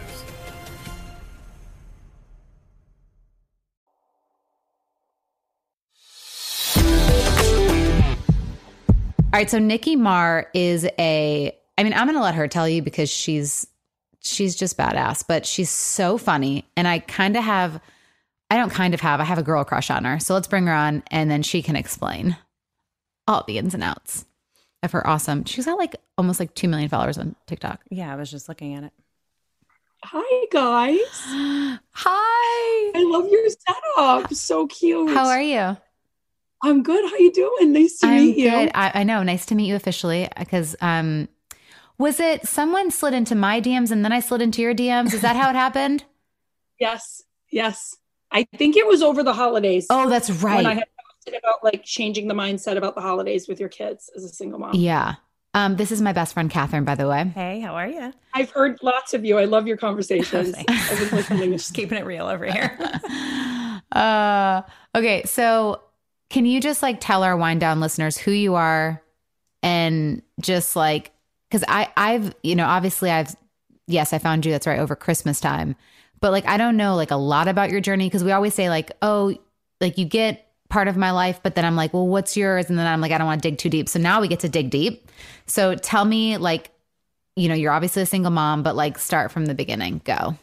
Right, 9.31 9.49
so 9.49 9.59
Nikki 9.59 9.95
Marr 9.95 10.49
is 10.53 10.87
a 10.99 11.55
I 11.77 11.83
mean, 11.83 11.93
I'm 11.93 12.05
going 12.05 12.17
to 12.17 12.23
let 12.23 12.35
her 12.35 12.47
tell 12.47 12.69
you 12.69 12.81
because 12.81 13.09
she's 13.09 13.65
she's 14.19 14.55
just 14.55 14.77
badass, 14.77 15.25
but 15.27 15.45
she's 15.45 15.69
so 15.69 16.17
funny 16.17 16.65
and 16.77 16.87
I 16.87 16.99
kind 16.99 17.35
of 17.35 17.43
have 17.43 17.81
I 18.49 18.57
don't 18.57 18.69
kind 18.69 18.93
of 18.93 18.99
have, 18.99 19.21
I 19.21 19.23
have 19.23 19.37
a 19.37 19.43
girl 19.43 19.63
crush 19.63 19.89
on 19.89 20.03
her. 20.03 20.19
So 20.19 20.33
let's 20.33 20.47
bring 20.47 20.67
her 20.67 20.73
on 20.73 21.03
and 21.09 21.31
then 21.31 21.41
she 21.41 21.61
can 21.61 21.77
explain 21.77 22.35
all 23.25 23.45
the 23.47 23.57
ins 23.57 23.73
and 23.73 23.81
outs 23.81 24.25
of 24.83 24.91
her 24.91 25.07
awesome. 25.07 25.45
She's 25.45 25.65
got 25.65 25.77
like 25.77 25.95
almost 26.17 26.39
like 26.39 26.53
2 26.53 26.67
million 26.67 26.89
followers 26.89 27.17
on 27.17 27.35
TikTok. 27.47 27.79
Yeah, 27.89 28.11
I 28.11 28.17
was 28.17 28.29
just 28.29 28.49
looking 28.49 28.75
at 28.75 28.83
it. 28.83 28.93
Hi 30.03 30.45
guys. 30.51 30.99
Hi. 31.91 32.91
I 32.93 33.03
love 33.05 33.29
your 33.29 33.47
setup. 33.49 34.33
So 34.33 34.67
cute. 34.67 35.11
How 35.11 35.27
are 35.27 35.41
you? 35.41 35.77
I'm 36.63 36.83
good. 36.83 37.03
How 37.09 37.17
you 37.17 37.31
doing? 37.31 37.73
Nice 37.73 37.99
to 37.99 38.07
I'm 38.07 38.15
meet 38.15 38.37
you. 38.37 38.49
Good. 38.49 38.71
I, 38.75 38.91
I 38.95 39.03
know. 39.03 39.23
Nice 39.23 39.45
to 39.47 39.55
meet 39.55 39.67
you 39.67 39.75
officially. 39.75 40.27
Because 40.37 40.75
um, 40.81 41.27
was 41.97 42.19
it 42.19 42.47
someone 42.47 42.91
slid 42.91 43.13
into 43.13 43.35
my 43.35 43.59
DMs 43.59 43.91
and 43.91 44.03
then 44.03 44.11
I 44.11 44.19
slid 44.19 44.41
into 44.41 44.61
your 44.61 44.75
DMs? 44.75 45.13
Is 45.13 45.21
that 45.21 45.35
how 45.35 45.49
it 45.49 45.55
happened? 45.55 46.03
Yes. 46.79 47.21
Yes. 47.51 47.95
I 48.31 48.47
think 48.57 48.75
it 48.75 48.87
was 48.87 49.03
over 49.03 49.21
the 49.21 49.33
holidays. 49.33 49.85
Oh, 49.91 50.09
that's 50.09 50.31
right. 50.31 50.55
When 50.55 50.65
I 50.65 50.73
had 50.73 50.87
posted 51.05 51.39
about 51.39 51.63
like 51.63 51.83
changing 51.83 52.27
the 52.27 52.33
mindset 52.33 52.75
about 52.75 52.95
the 52.95 53.01
holidays 53.01 53.47
with 53.47 53.59
your 53.59 53.69
kids 53.69 54.09
as 54.15 54.23
a 54.23 54.29
single 54.29 54.57
mom. 54.57 54.71
Yeah. 54.73 55.17
Um, 55.53 55.75
this 55.75 55.91
is 55.91 56.01
my 56.01 56.11
best 56.11 56.33
friend 56.33 56.49
Catherine, 56.49 56.85
by 56.85 56.95
the 56.95 57.07
way. 57.07 57.25
Hey, 57.35 57.59
how 57.59 57.75
are 57.75 57.87
you? 57.87 58.13
I've 58.33 58.49
heard 58.49 58.79
lots 58.81 59.13
of 59.13 59.25
you. 59.25 59.37
I 59.37 59.45
love 59.45 59.67
your 59.67 59.77
conversations. 59.87 60.55
I've 60.57 60.65
been 60.65 61.17
listening. 61.17 61.51
Just 61.51 61.73
keeping 61.73 61.97
it 61.97 62.05
real 62.05 62.25
over 62.25 62.45
here. 62.45 62.75
uh, 63.91 64.61
okay, 64.95 65.23
so 65.25 65.81
can 66.31 66.45
you 66.45 66.61
just 66.61 66.81
like 66.81 66.97
tell 67.01 67.23
our 67.23 67.35
wind 67.35 67.59
down 67.59 67.81
listeners 67.81 68.17
who 68.17 68.31
you 68.31 68.55
are 68.55 69.03
and 69.61 70.21
just 70.39 70.77
like 70.77 71.11
because 71.49 71.65
I 71.67 71.89
I've 71.97 72.33
you 72.41 72.55
know 72.55 72.65
obviously 72.65 73.11
I've 73.11 73.35
yes 73.85 74.13
I 74.13 74.17
found 74.17 74.45
you 74.45 74.51
that's 74.51 74.65
right 74.65 74.79
over 74.79 74.95
Christmas 74.95 75.41
time. 75.41 75.75
But 76.21 76.31
like 76.31 76.47
I 76.47 76.55
don't 76.55 76.77
know 76.77 76.95
like 76.95 77.11
a 77.11 77.17
lot 77.17 77.49
about 77.49 77.69
your 77.69 77.81
journey 77.81 78.07
because 78.07 78.23
we 78.23 78.31
always 78.31 78.55
say 78.55 78.69
like 78.69 78.93
oh 79.01 79.37
like 79.81 79.97
you 79.97 80.05
get 80.05 80.47
part 80.69 80.87
of 80.87 80.95
my 80.95 81.11
life 81.11 81.41
but 81.43 81.55
then 81.55 81.65
I'm 81.65 81.75
like 81.75 81.93
well 81.93 82.07
what's 82.07 82.37
yours? 82.37 82.69
And 82.69 82.79
then 82.79 82.87
I'm 82.87 83.01
like 83.01 83.11
I 83.11 83.17
don't 83.17 83.27
want 83.27 83.43
to 83.43 83.49
dig 83.49 83.57
too 83.57 83.69
deep. 83.69 83.89
So 83.89 83.99
now 83.99 84.21
we 84.21 84.29
get 84.29 84.39
to 84.39 84.49
dig 84.49 84.69
deep. 84.69 85.11
So 85.47 85.75
tell 85.75 86.05
me 86.05 86.37
like 86.37 86.71
you 87.35 87.49
know 87.49 87.55
you're 87.55 87.73
obviously 87.73 88.03
a 88.03 88.05
single 88.05 88.31
mom 88.31 88.63
but 88.63 88.77
like 88.77 88.97
start 88.97 89.33
from 89.33 89.47
the 89.47 89.53
beginning. 89.53 90.01
Go. 90.05 90.37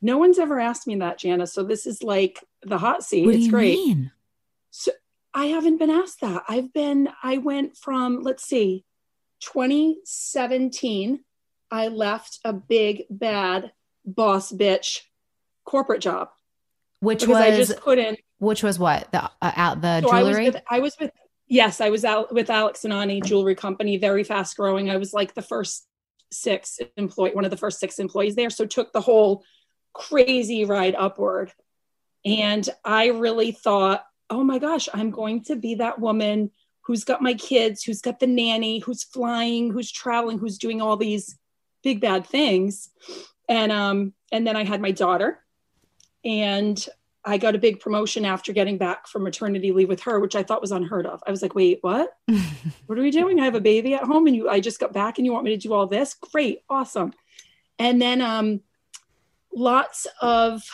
No 0.00 0.16
one's 0.16 0.38
ever 0.38 0.58
asked 0.58 0.86
me 0.86 0.96
that 0.96 1.18
Jana. 1.18 1.46
So 1.46 1.62
this 1.62 1.86
is 1.86 2.02
like 2.02 2.42
the 2.62 2.78
hot 2.78 3.04
seat. 3.04 3.26
What 3.26 3.34
it's 3.34 3.40
do 3.40 3.44
you 3.44 3.50
great. 3.50 3.74
mean? 3.74 4.10
So 4.70 4.90
I 5.34 5.46
haven't 5.46 5.78
been 5.78 5.90
asked 5.90 6.20
that. 6.20 6.44
I've 6.48 6.72
been, 6.72 7.08
I 7.22 7.38
went 7.38 7.76
from, 7.76 8.22
let's 8.22 8.44
see, 8.44 8.84
2017, 9.40 11.20
I 11.70 11.88
left 11.88 12.38
a 12.44 12.52
big, 12.52 13.04
bad 13.10 13.72
boss 14.04 14.52
bitch 14.52 15.00
corporate 15.64 16.02
job. 16.02 16.28
which 17.00 17.20
because 17.20 17.34
was 17.34 17.42
I 17.42 17.56
just 17.56 17.80
couldn't. 17.80 18.18
which 18.38 18.62
was 18.62 18.78
what 18.78 19.10
the 19.12 19.22
uh, 19.22 19.52
out 19.56 19.80
the 19.80 20.02
So 20.02 20.10
I 20.10 20.22
was 20.22 20.36
jewelry 20.36 20.50
with, 20.50 20.62
I 20.68 20.80
was 20.80 20.96
with, 21.00 21.10
yes, 21.48 21.80
I 21.80 21.90
was 21.90 22.04
out 22.04 22.32
with 22.34 22.50
Alex 22.50 22.84
and 22.84 22.92
Ani 22.92 23.20
Jewelry 23.20 23.54
Company, 23.54 23.96
very 23.96 24.24
fast 24.24 24.56
growing. 24.56 24.90
I 24.90 24.96
was 24.96 25.12
like 25.12 25.34
the 25.34 25.42
first 25.42 25.86
six 26.30 26.78
employee, 26.96 27.34
one 27.34 27.44
of 27.44 27.50
the 27.50 27.56
first 27.56 27.80
six 27.80 27.98
employees 27.98 28.36
there. 28.36 28.50
So 28.50 28.66
took 28.66 28.92
the 28.92 29.00
whole 29.00 29.44
crazy 29.94 30.64
ride 30.64 30.94
upward. 30.94 31.52
And 32.24 32.68
I 32.84 33.08
really 33.08 33.52
thought, 33.52 34.04
oh 34.32 34.42
my 34.42 34.58
gosh, 34.58 34.88
I'm 34.94 35.10
going 35.10 35.44
to 35.44 35.56
be 35.56 35.76
that 35.76 36.00
woman 36.00 36.50
who's 36.80 37.04
got 37.04 37.22
my 37.22 37.34
kids, 37.34 37.84
who's 37.84 38.00
got 38.00 38.18
the 38.18 38.26
nanny, 38.26 38.78
who's 38.78 39.04
flying, 39.04 39.70
who's 39.70 39.92
traveling, 39.92 40.38
who's 40.38 40.58
doing 40.58 40.80
all 40.80 40.96
these 40.96 41.38
big 41.82 42.00
bad 42.00 42.26
things. 42.26 42.88
And 43.48 43.70
um, 43.70 44.14
and 44.32 44.46
then 44.46 44.56
I 44.56 44.64
had 44.64 44.80
my 44.80 44.90
daughter, 44.90 45.38
and 46.24 46.84
I 47.24 47.36
got 47.38 47.54
a 47.54 47.58
big 47.58 47.80
promotion 47.80 48.24
after 48.24 48.52
getting 48.52 48.78
back 48.78 49.06
from 49.06 49.22
maternity 49.22 49.70
leave 49.70 49.88
with 49.88 50.00
her, 50.02 50.18
which 50.18 50.34
I 50.34 50.42
thought 50.42 50.62
was 50.62 50.72
unheard 50.72 51.06
of. 51.06 51.22
I 51.26 51.30
was 51.30 51.42
like, 51.42 51.54
wait, 51.54 51.78
what? 51.82 52.16
what 52.86 52.98
are 52.98 53.02
we 53.02 53.10
doing? 53.10 53.38
I 53.38 53.44
have 53.44 53.54
a 53.54 53.60
baby 53.60 53.94
at 53.94 54.04
home 54.04 54.26
and 54.26 54.34
you 54.34 54.48
I 54.48 54.60
just 54.60 54.80
got 54.80 54.92
back 54.92 55.18
and 55.18 55.26
you 55.26 55.32
want 55.32 55.44
me 55.44 55.54
to 55.54 55.56
do 55.56 55.72
all 55.72 55.86
this? 55.86 56.14
Great, 56.14 56.62
awesome. 56.68 57.12
And 57.78 58.00
then 58.00 58.20
um 58.22 58.60
lots 59.54 60.06
of 60.20 60.64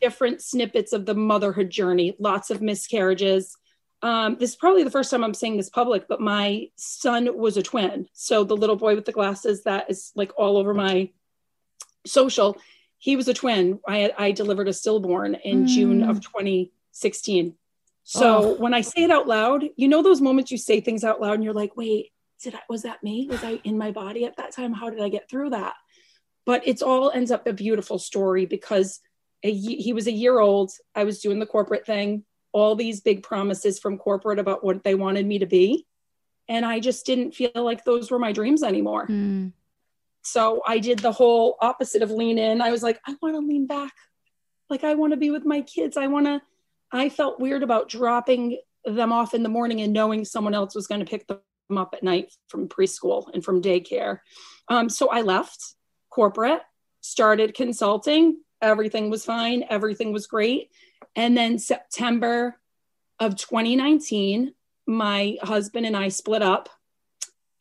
different 0.00 0.42
snippets 0.42 0.92
of 0.92 1.06
the 1.06 1.14
motherhood 1.14 1.70
journey, 1.70 2.16
lots 2.18 2.50
of 2.50 2.62
miscarriages. 2.62 3.56
Um, 4.02 4.36
this 4.38 4.50
is 4.50 4.56
probably 4.56 4.84
the 4.84 4.90
first 4.90 5.10
time 5.10 5.24
I'm 5.24 5.34
saying 5.34 5.56
this 5.56 5.70
public, 5.70 6.06
but 6.08 6.20
my 6.20 6.68
son 6.76 7.36
was 7.36 7.56
a 7.56 7.62
twin. 7.62 8.08
So 8.12 8.44
the 8.44 8.56
little 8.56 8.76
boy 8.76 8.94
with 8.94 9.04
the 9.04 9.12
glasses 9.12 9.64
that 9.64 9.90
is 9.90 10.12
like 10.14 10.32
all 10.36 10.56
over 10.58 10.74
my 10.74 11.10
social, 12.06 12.56
he 12.98 13.16
was 13.16 13.28
a 13.28 13.34
twin. 13.34 13.80
I 13.86 14.12
I 14.16 14.32
delivered 14.32 14.68
a 14.68 14.72
stillborn 14.72 15.34
in 15.36 15.64
mm. 15.64 15.68
June 15.68 16.02
of 16.02 16.20
2016. 16.20 17.54
So 18.04 18.38
oh. 18.38 18.54
when 18.54 18.74
I 18.74 18.82
say 18.82 19.04
it 19.04 19.10
out 19.10 19.26
loud, 19.26 19.64
you 19.76 19.88
know 19.88 20.02
those 20.02 20.20
moments 20.20 20.50
you 20.50 20.58
say 20.58 20.80
things 20.80 21.02
out 21.02 21.20
loud 21.20 21.34
and 21.34 21.44
you're 21.44 21.52
like, 21.52 21.76
wait, 21.76 22.12
did 22.42 22.54
I 22.54 22.60
was 22.68 22.82
that 22.82 23.02
me? 23.02 23.26
Was 23.28 23.42
I 23.42 23.60
in 23.64 23.78
my 23.78 23.90
body 23.90 24.24
at 24.24 24.36
that 24.36 24.52
time? 24.52 24.72
How 24.72 24.90
did 24.90 25.00
I 25.00 25.08
get 25.08 25.28
through 25.28 25.50
that? 25.50 25.74
But 26.44 26.62
it's 26.66 26.82
all 26.82 27.10
ends 27.10 27.30
up 27.30 27.46
a 27.46 27.52
beautiful 27.52 27.98
story 27.98 28.46
because 28.46 29.00
a, 29.42 29.52
he 29.52 29.92
was 29.92 30.06
a 30.06 30.12
year 30.12 30.38
old. 30.38 30.72
I 30.94 31.04
was 31.04 31.20
doing 31.20 31.38
the 31.38 31.46
corporate 31.46 31.86
thing, 31.86 32.24
all 32.52 32.74
these 32.74 33.00
big 33.00 33.22
promises 33.22 33.78
from 33.78 33.98
corporate 33.98 34.38
about 34.38 34.64
what 34.64 34.82
they 34.82 34.94
wanted 34.94 35.26
me 35.26 35.38
to 35.40 35.46
be. 35.46 35.86
And 36.48 36.64
I 36.64 36.80
just 36.80 37.04
didn't 37.06 37.32
feel 37.32 37.50
like 37.54 37.84
those 37.84 38.10
were 38.10 38.18
my 38.18 38.32
dreams 38.32 38.62
anymore. 38.62 39.06
Mm. 39.08 39.52
So 40.22 40.62
I 40.66 40.78
did 40.78 40.98
the 40.98 41.12
whole 41.12 41.56
opposite 41.60 42.02
of 42.02 42.10
lean 42.10 42.38
in. 42.38 42.60
I 42.60 42.70
was 42.70 42.82
like, 42.82 43.00
I 43.06 43.16
want 43.22 43.34
to 43.34 43.40
lean 43.40 43.66
back. 43.66 43.92
Like, 44.68 44.84
I 44.84 44.94
want 44.94 45.12
to 45.12 45.16
be 45.16 45.30
with 45.30 45.44
my 45.44 45.60
kids. 45.60 45.96
I 45.96 46.08
want 46.08 46.26
to, 46.26 46.40
I 46.92 47.08
felt 47.08 47.40
weird 47.40 47.62
about 47.62 47.88
dropping 47.88 48.58
them 48.84 49.12
off 49.12 49.34
in 49.34 49.42
the 49.42 49.48
morning 49.48 49.80
and 49.82 49.92
knowing 49.92 50.24
someone 50.24 50.54
else 50.54 50.74
was 50.74 50.86
going 50.86 51.00
to 51.00 51.10
pick 51.10 51.26
them 51.26 51.40
up 51.76 51.94
at 51.94 52.02
night 52.02 52.32
from 52.48 52.68
preschool 52.68 53.32
and 53.34 53.44
from 53.44 53.62
daycare. 53.62 54.20
Um, 54.68 54.88
so 54.88 55.08
I 55.10 55.20
left 55.20 55.74
corporate, 56.10 56.62
started 57.00 57.54
consulting. 57.54 58.40
Everything 58.62 59.10
was 59.10 59.24
fine, 59.24 59.64
everything 59.68 60.12
was 60.12 60.26
great. 60.26 60.70
And 61.14 61.36
then 61.36 61.58
September 61.58 62.58
of 63.18 63.36
2019, 63.36 64.54
my 64.86 65.36
husband 65.42 65.86
and 65.86 65.96
I 65.96 66.08
split 66.08 66.42
up. 66.42 66.68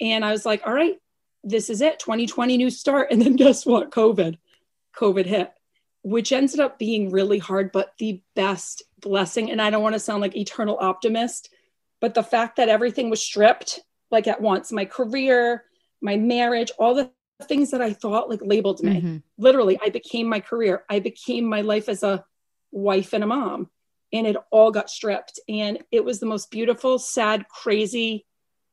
And 0.01 0.25
I 0.25 0.31
was 0.31 0.45
like, 0.45 0.61
all 0.65 0.73
right, 0.73 0.99
this 1.45 1.69
is 1.69 1.79
it 1.79 1.99
2020 1.99 2.57
new 2.57 2.69
start 2.69 3.07
and 3.11 3.21
then 3.21 3.35
guess 3.37 3.65
what 3.65 3.91
covid 3.91 4.37
covid 4.97 5.25
hit 5.25 5.51
which 6.01 6.31
ended 6.31 6.59
up 6.59 6.77
being 6.77 7.09
really 7.11 7.39
hard 7.39 7.71
but 7.71 7.93
the 7.99 8.21
best 8.35 8.83
blessing 8.99 9.51
and 9.51 9.61
i 9.61 9.69
don't 9.69 9.83
want 9.83 9.93
to 9.93 9.99
sound 9.99 10.21
like 10.21 10.35
eternal 10.35 10.77
optimist 10.81 11.53
but 12.01 12.13
the 12.13 12.23
fact 12.23 12.57
that 12.57 12.69
everything 12.69 13.09
was 13.09 13.21
stripped 13.21 13.81
like 14.11 14.27
at 14.27 14.41
once 14.41 14.71
my 14.71 14.83
career 14.83 15.63
my 16.01 16.17
marriage 16.17 16.71
all 16.77 16.95
the 16.95 17.09
things 17.43 17.71
that 17.71 17.81
i 17.81 17.91
thought 17.91 18.29
like 18.29 18.41
labeled 18.41 18.81
me 18.81 18.95
mm-hmm. 18.95 19.17
literally 19.37 19.77
i 19.83 19.89
became 19.89 20.27
my 20.27 20.39
career 20.39 20.83
i 20.89 20.99
became 20.99 21.45
my 21.45 21.61
life 21.61 21.89
as 21.89 22.01
a 22.01 22.23
wife 22.71 23.13
and 23.13 23.23
a 23.23 23.27
mom 23.27 23.69
and 24.13 24.25
it 24.25 24.37
all 24.51 24.71
got 24.71 24.89
stripped 24.89 25.39
and 25.49 25.79
it 25.91 26.03
was 26.03 26.19
the 26.19 26.25
most 26.25 26.49
beautiful 26.49 26.97
sad 26.97 27.47
crazy 27.49 28.25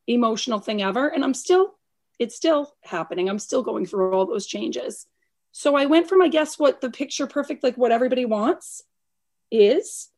emotional 0.07 0.59
thing 0.59 0.81
ever 0.81 1.07
and 1.07 1.23
i'm 1.23 1.33
still 1.33 1.75
it's 2.19 2.35
still 2.35 2.73
happening. 2.83 3.29
I'm 3.29 3.39
still 3.39 3.63
going 3.63 3.85
through 3.85 4.13
all 4.13 4.25
those 4.25 4.45
changes. 4.45 5.05
So 5.51 5.75
I 5.75 5.85
went 5.85 6.07
from, 6.07 6.21
I 6.21 6.27
guess, 6.27 6.57
what 6.57 6.81
the 6.81 6.89
picture 6.89 7.27
perfect, 7.27 7.63
like 7.63 7.77
what 7.77 7.91
everybody 7.91 8.25
wants 8.25 8.81
is, 9.51 10.09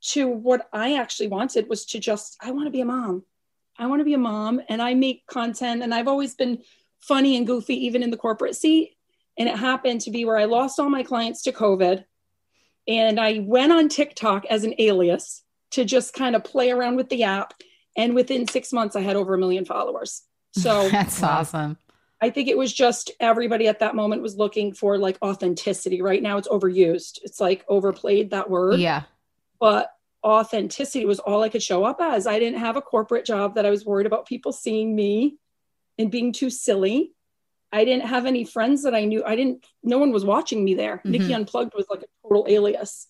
to 0.00 0.28
what 0.28 0.68
I 0.72 0.94
actually 0.94 1.28
wanted 1.28 1.68
was 1.68 1.84
to 1.86 1.98
just, 1.98 2.36
I 2.40 2.52
want 2.52 2.66
to 2.66 2.70
be 2.70 2.80
a 2.80 2.86
mom. 2.86 3.24
I 3.76 3.86
want 3.86 4.00
to 4.00 4.04
be 4.04 4.14
a 4.14 4.18
mom 4.18 4.60
and 4.68 4.80
I 4.80 4.94
make 4.94 5.26
content 5.26 5.82
and 5.82 5.92
I've 5.92 6.08
always 6.08 6.34
been 6.34 6.62
funny 7.00 7.36
and 7.36 7.46
goofy, 7.46 7.86
even 7.86 8.02
in 8.02 8.10
the 8.10 8.16
corporate 8.16 8.56
seat. 8.56 8.96
And 9.38 9.48
it 9.48 9.56
happened 9.56 10.00
to 10.02 10.10
be 10.10 10.24
where 10.24 10.36
I 10.36 10.44
lost 10.44 10.80
all 10.80 10.88
my 10.88 11.02
clients 11.02 11.42
to 11.42 11.52
COVID. 11.52 12.04
And 12.86 13.20
I 13.20 13.40
went 13.40 13.72
on 13.72 13.88
TikTok 13.88 14.46
as 14.46 14.64
an 14.64 14.74
alias 14.78 15.42
to 15.72 15.84
just 15.84 16.14
kind 16.14 16.34
of 16.34 16.44
play 16.44 16.70
around 16.70 16.96
with 16.96 17.08
the 17.08 17.24
app. 17.24 17.54
And 17.96 18.14
within 18.14 18.48
six 18.48 18.72
months, 18.72 18.96
I 18.96 19.00
had 19.00 19.16
over 19.16 19.34
a 19.34 19.38
million 19.38 19.64
followers. 19.64 20.22
So 20.52 20.88
that's 20.88 21.22
awesome. 21.22 21.76
I 22.20 22.30
think 22.30 22.48
it 22.48 22.58
was 22.58 22.72
just 22.72 23.12
everybody 23.20 23.68
at 23.68 23.78
that 23.80 23.94
moment 23.94 24.22
was 24.22 24.36
looking 24.36 24.72
for 24.72 24.98
like 24.98 25.18
authenticity. 25.22 26.02
Right 26.02 26.22
now 26.22 26.38
it's 26.38 26.48
overused. 26.48 27.18
It's 27.22 27.38
like 27.38 27.64
overplayed 27.68 28.30
that 28.30 28.50
word. 28.50 28.80
Yeah. 28.80 29.02
But 29.60 29.92
authenticity 30.24 31.04
was 31.04 31.20
all 31.20 31.42
I 31.42 31.48
could 31.48 31.62
show 31.62 31.84
up 31.84 31.98
as. 32.00 32.26
I 32.26 32.38
didn't 32.38 32.58
have 32.58 32.76
a 32.76 32.82
corporate 32.82 33.24
job 33.24 33.54
that 33.54 33.66
I 33.66 33.70
was 33.70 33.84
worried 33.84 34.06
about 34.06 34.26
people 34.26 34.52
seeing 34.52 34.96
me 34.96 35.36
and 35.98 36.10
being 36.10 36.32
too 36.32 36.50
silly. 36.50 37.12
I 37.70 37.84
didn't 37.84 38.08
have 38.08 38.24
any 38.24 38.44
friends 38.44 38.82
that 38.84 38.94
I 38.94 39.04
knew. 39.04 39.22
I 39.24 39.36
didn't, 39.36 39.66
no 39.82 39.98
one 39.98 40.10
was 40.10 40.24
watching 40.24 40.64
me 40.64 40.74
there. 40.74 40.96
mm 40.98 41.02
hmm 41.02 41.10
Nikki 41.10 41.34
Unplugged 41.34 41.74
was 41.74 41.86
like 41.90 42.02
a 42.02 42.06
total 42.22 42.46
alias. 42.48 43.06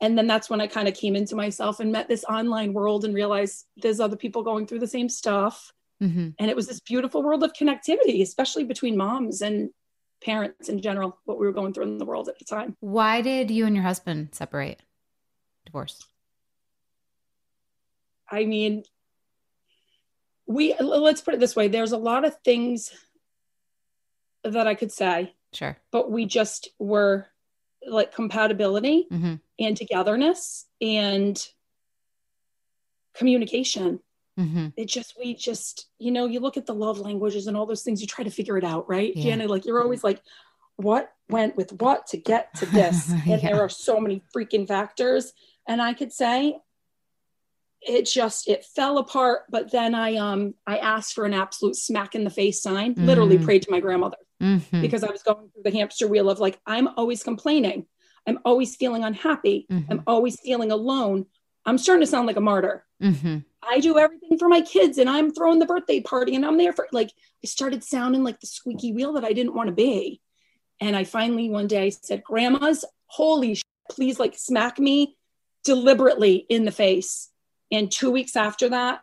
And 0.00 0.18
then 0.18 0.26
that's 0.26 0.50
when 0.50 0.60
I 0.60 0.66
kind 0.66 0.88
of 0.88 0.94
came 0.94 1.14
into 1.14 1.36
myself 1.36 1.78
and 1.78 1.92
met 1.92 2.08
this 2.08 2.24
online 2.24 2.72
world 2.72 3.04
and 3.04 3.14
realized 3.14 3.66
there's 3.76 4.00
other 4.00 4.16
people 4.16 4.42
going 4.42 4.66
through 4.66 4.80
the 4.80 4.86
same 4.88 5.08
stuff 5.08 5.72
Mm-hmm. 6.02 6.30
And 6.38 6.50
it 6.50 6.56
was 6.56 6.66
this 6.66 6.80
beautiful 6.80 7.22
world 7.22 7.44
of 7.44 7.52
connectivity, 7.52 8.22
especially 8.22 8.64
between 8.64 8.96
moms 8.96 9.40
and 9.40 9.70
parents 10.24 10.68
in 10.68 10.80
general, 10.80 11.18
what 11.24 11.38
we 11.38 11.46
were 11.46 11.52
going 11.52 11.72
through 11.72 11.84
in 11.84 11.98
the 11.98 12.04
world 12.04 12.28
at 12.28 12.38
the 12.38 12.44
time. 12.44 12.76
Why 12.80 13.20
did 13.20 13.50
you 13.50 13.66
and 13.66 13.76
your 13.76 13.84
husband 13.84 14.30
separate? 14.32 14.82
Divorce? 15.64 16.04
I 18.28 18.44
mean, 18.46 18.82
we 20.46 20.74
let's 20.80 21.20
put 21.20 21.34
it 21.34 21.40
this 21.40 21.56
way 21.56 21.68
there's 21.68 21.92
a 21.92 21.98
lot 21.98 22.24
of 22.24 22.36
things 22.44 22.90
that 24.44 24.66
I 24.66 24.74
could 24.74 24.92
say. 24.92 25.34
Sure. 25.52 25.76
But 25.90 26.10
we 26.10 26.26
just 26.26 26.68
were 26.78 27.26
like 27.86 28.14
compatibility 28.14 29.06
mm-hmm. 29.10 29.34
and 29.58 29.76
togetherness 29.76 30.66
and 30.80 31.46
communication 33.14 34.00
Mm-hmm. 34.38 34.68
It 34.76 34.86
just, 34.86 35.14
we 35.18 35.34
just, 35.34 35.88
you 35.98 36.10
know, 36.10 36.26
you 36.26 36.40
look 36.40 36.56
at 36.56 36.66
the 36.66 36.74
love 36.74 36.98
languages 36.98 37.46
and 37.46 37.56
all 37.56 37.66
those 37.66 37.82
things, 37.82 38.00
you 38.00 38.06
try 38.06 38.24
to 38.24 38.30
figure 38.30 38.56
it 38.56 38.64
out, 38.64 38.88
right? 38.88 39.14
Yeah. 39.14 39.36
Jana, 39.36 39.48
like 39.48 39.66
you're 39.66 39.82
always 39.82 40.02
like, 40.02 40.22
what 40.76 41.12
went 41.28 41.56
with 41.56 41.72
what 41.80 42.06
to 42.08 42.16
get 42.16 42.54
to 42.56 42.66
this? 42.66 43.10
And 43.12 43.26
yeah. 43.26 43.36
there 43.36 43.60
are 43.60 43.68
so 43.68 44.00
many 44.00 44.22
freaking 44.34 44.66
factors. 44.66 45.32
And 45.68 45.82
I 45.82 45.94
could 45.94 46.12
say 46.12 46.58
it 47.86 48.06
just 48.06 48.48
it 48.48 48.64
fell 48.64 48.98
apart. 48.98 49.42
But 49.50 49.70
then 49.70 49.94
I 49.94 50.16
um 50.16 50.54
I 50.66 50.78
asked 50.78 51.14
for 51.14 51.24
an 51.24 51.34
absolute 51.34 51.76
smack 51.76 52.14
in 52.14 52.24
the 52.24 52.30
face 52.30 52.62
sign, 52.62 52.94
mm-hmm. 52.94 53.06
literally 53.06 53.38
prayed 53.38 53.62
to 53.62 53.70
my 53.70 53.80
grandmother 53.80 54.16
mm-hmm. 54.42 54.80
because 54.80 55.04
I 55.04 55.10
was 55.10 55.22
going 55.22 55.48
through 55.50 55.62
the 55.62 55.70
hamster 55.70 56.08
wheel 56.08 56.28
of 56.28 56.40
like, 56.40 56.58
I'm 56.66 56.88
always 56.96 57.22
complaining. 57.22 57.86
I'm 58.26 58.38
always 58.44 58.76
feeling 58.76 59.04
unhappy. 59.04 59.66
Mm-hmm. 59.70 59.90
I'm 59.90 60.02
always 60.06 60.38
feeling 60.40 60.70
alone. 60.70 61.26
I'm 61.64 61.78
starting 61.78 62.02
to 62.02 62.06
sound 62.06 62.26
like 62.26 62.36
a 62.36 62.40
martyr. 62.40 62.84
Mm-hmm. 63.02 63.38
I 63.62 63.80
do 63.80 63.98
everything 63.98 64.38
for 64.38 64.48
my 64.48 64.60
kids 64.60 64.98
and 64.98 65.08
I'm 65.08 65.32
throwing 65.32 65.60
the 65.60 65.66
birthday 65.66 66.00
party 66.00 66.34
and 66.34 66.44
I'm 66.44 66.58
there 66.58 66.72
for 66.72 66.88
like 66.92 67.12
I 67.44 67.46
started 67.46 67.84
sounding 67.84 68.24
like 68.24 68.40
the 68.40 68.46
squeaky 68.46 68.92
wheel 68.92 69.12
that 69.14 69.24
I 69.24 69.32
didn't 69.32 69.54
want 69.54 69.68
to 69.68 69.74
be. 69.74 70.20
And 70.80 70.96
I 70.96 71.04
finally 71.04 71.48
one 71.48 71.68
day 71.68 71.90
said, 71.90 72.24
Grandma's 72.24 72.84
holy 73.06 73.54
shit, 73.54 73.64
please 73.90 74.18
like 74.18 74.36
smack 74.36 74.78
me 74.78 75.16
deliberately 75.64 76.44
in 76.48 76.64
the 76.64 76.72
face. 76.72 77.28
And 77.72 77.90
two 77.90 78.10
weeks 78.10 78.36
after 78.36 78.68
that, 78.68 79.00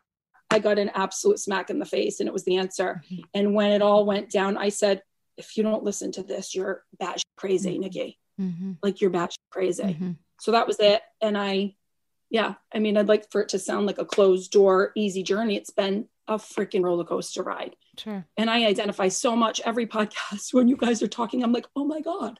I 0.51 0.59
got 0.59 0.79
an 0.79 0.89
absolute 0.93 1.39
smack 1.39 1.69
in 1.69 1.79
the 1.79 1.85
face 1.85 2.19
and 2.19 2.27
it 2.27 2.33
was 2.33 2.45
the 2.45 2.57
answer. 2.57 3.03
Mm-hmm. 3.11 3.21
And 3.33 3.53
when 3.53 3.71
it 3.71 3.81
all 3.81 4.05
went 4.05 4.31
down, 4.31 4.57
I 4.57 4.69
said, 4.69 5.03
if 5.37 5.57
you 5.57 5.63
don't 5.63 5.83
listen 5.83 6.11
to 6.13 6.23
this, 6.23 6.55
you're 6.55 6.83
batshit 7.01 7.23
crazy, 7.35 7.71
mm-hmm. 7.71 7.81
Nikki. 7.81 8.19
Mm-hmm. 8.39 8.71
Like 8.81 9.01
you're 9.01 9.11
batshit 9.11 9.37
crazy. 9.51 9.83
Mm-hmm. 9.83 10.11
So 10.39 10.51
that 10.51 10.67
was 10.67 10.79
it. 10.79 11.01
And 11.21 11.37
I 11.37 11.75
yeah, 12.29 12.55
I 12.73 12.79
mean, 12.79 12.95
I'd 12.95 13.07
like 13.07 13.31
for 13.31 13.41
it 13.41 13.49
to 13.49 13.59
sound 13.59 13.87
like 13.87 13.97
a 13.97 14.05
closed 14.05 14.51
door, 14.51 14.91
easy 14.95 15.23
journey. 15.23 15.55
It's 15.55 15.71
been 15.71 16.07
a 16.27 16.35
freaking 16.35 16.83
roller 16.83 17.03
coaster 17.03 17.41
ride. 17.41 17.75
Sure. 17.97 18.23
And 18.37 18.49
I 18.49 18.65
identify 18.65 19.07
so 19.07 19.35
much 19.35 19.59
every 19.65 19.87
podcast 19.87 20.53
when 20.53 20.67
you 20.67 20.77
guys 20.77 21.01
are 21.01 21.07
talking. 21.07 21.43
I'm 21.43 21.51
like, 21.51 21.65
oh 21.75 21.85
my 21.85 22.01
God, 22.01 22.39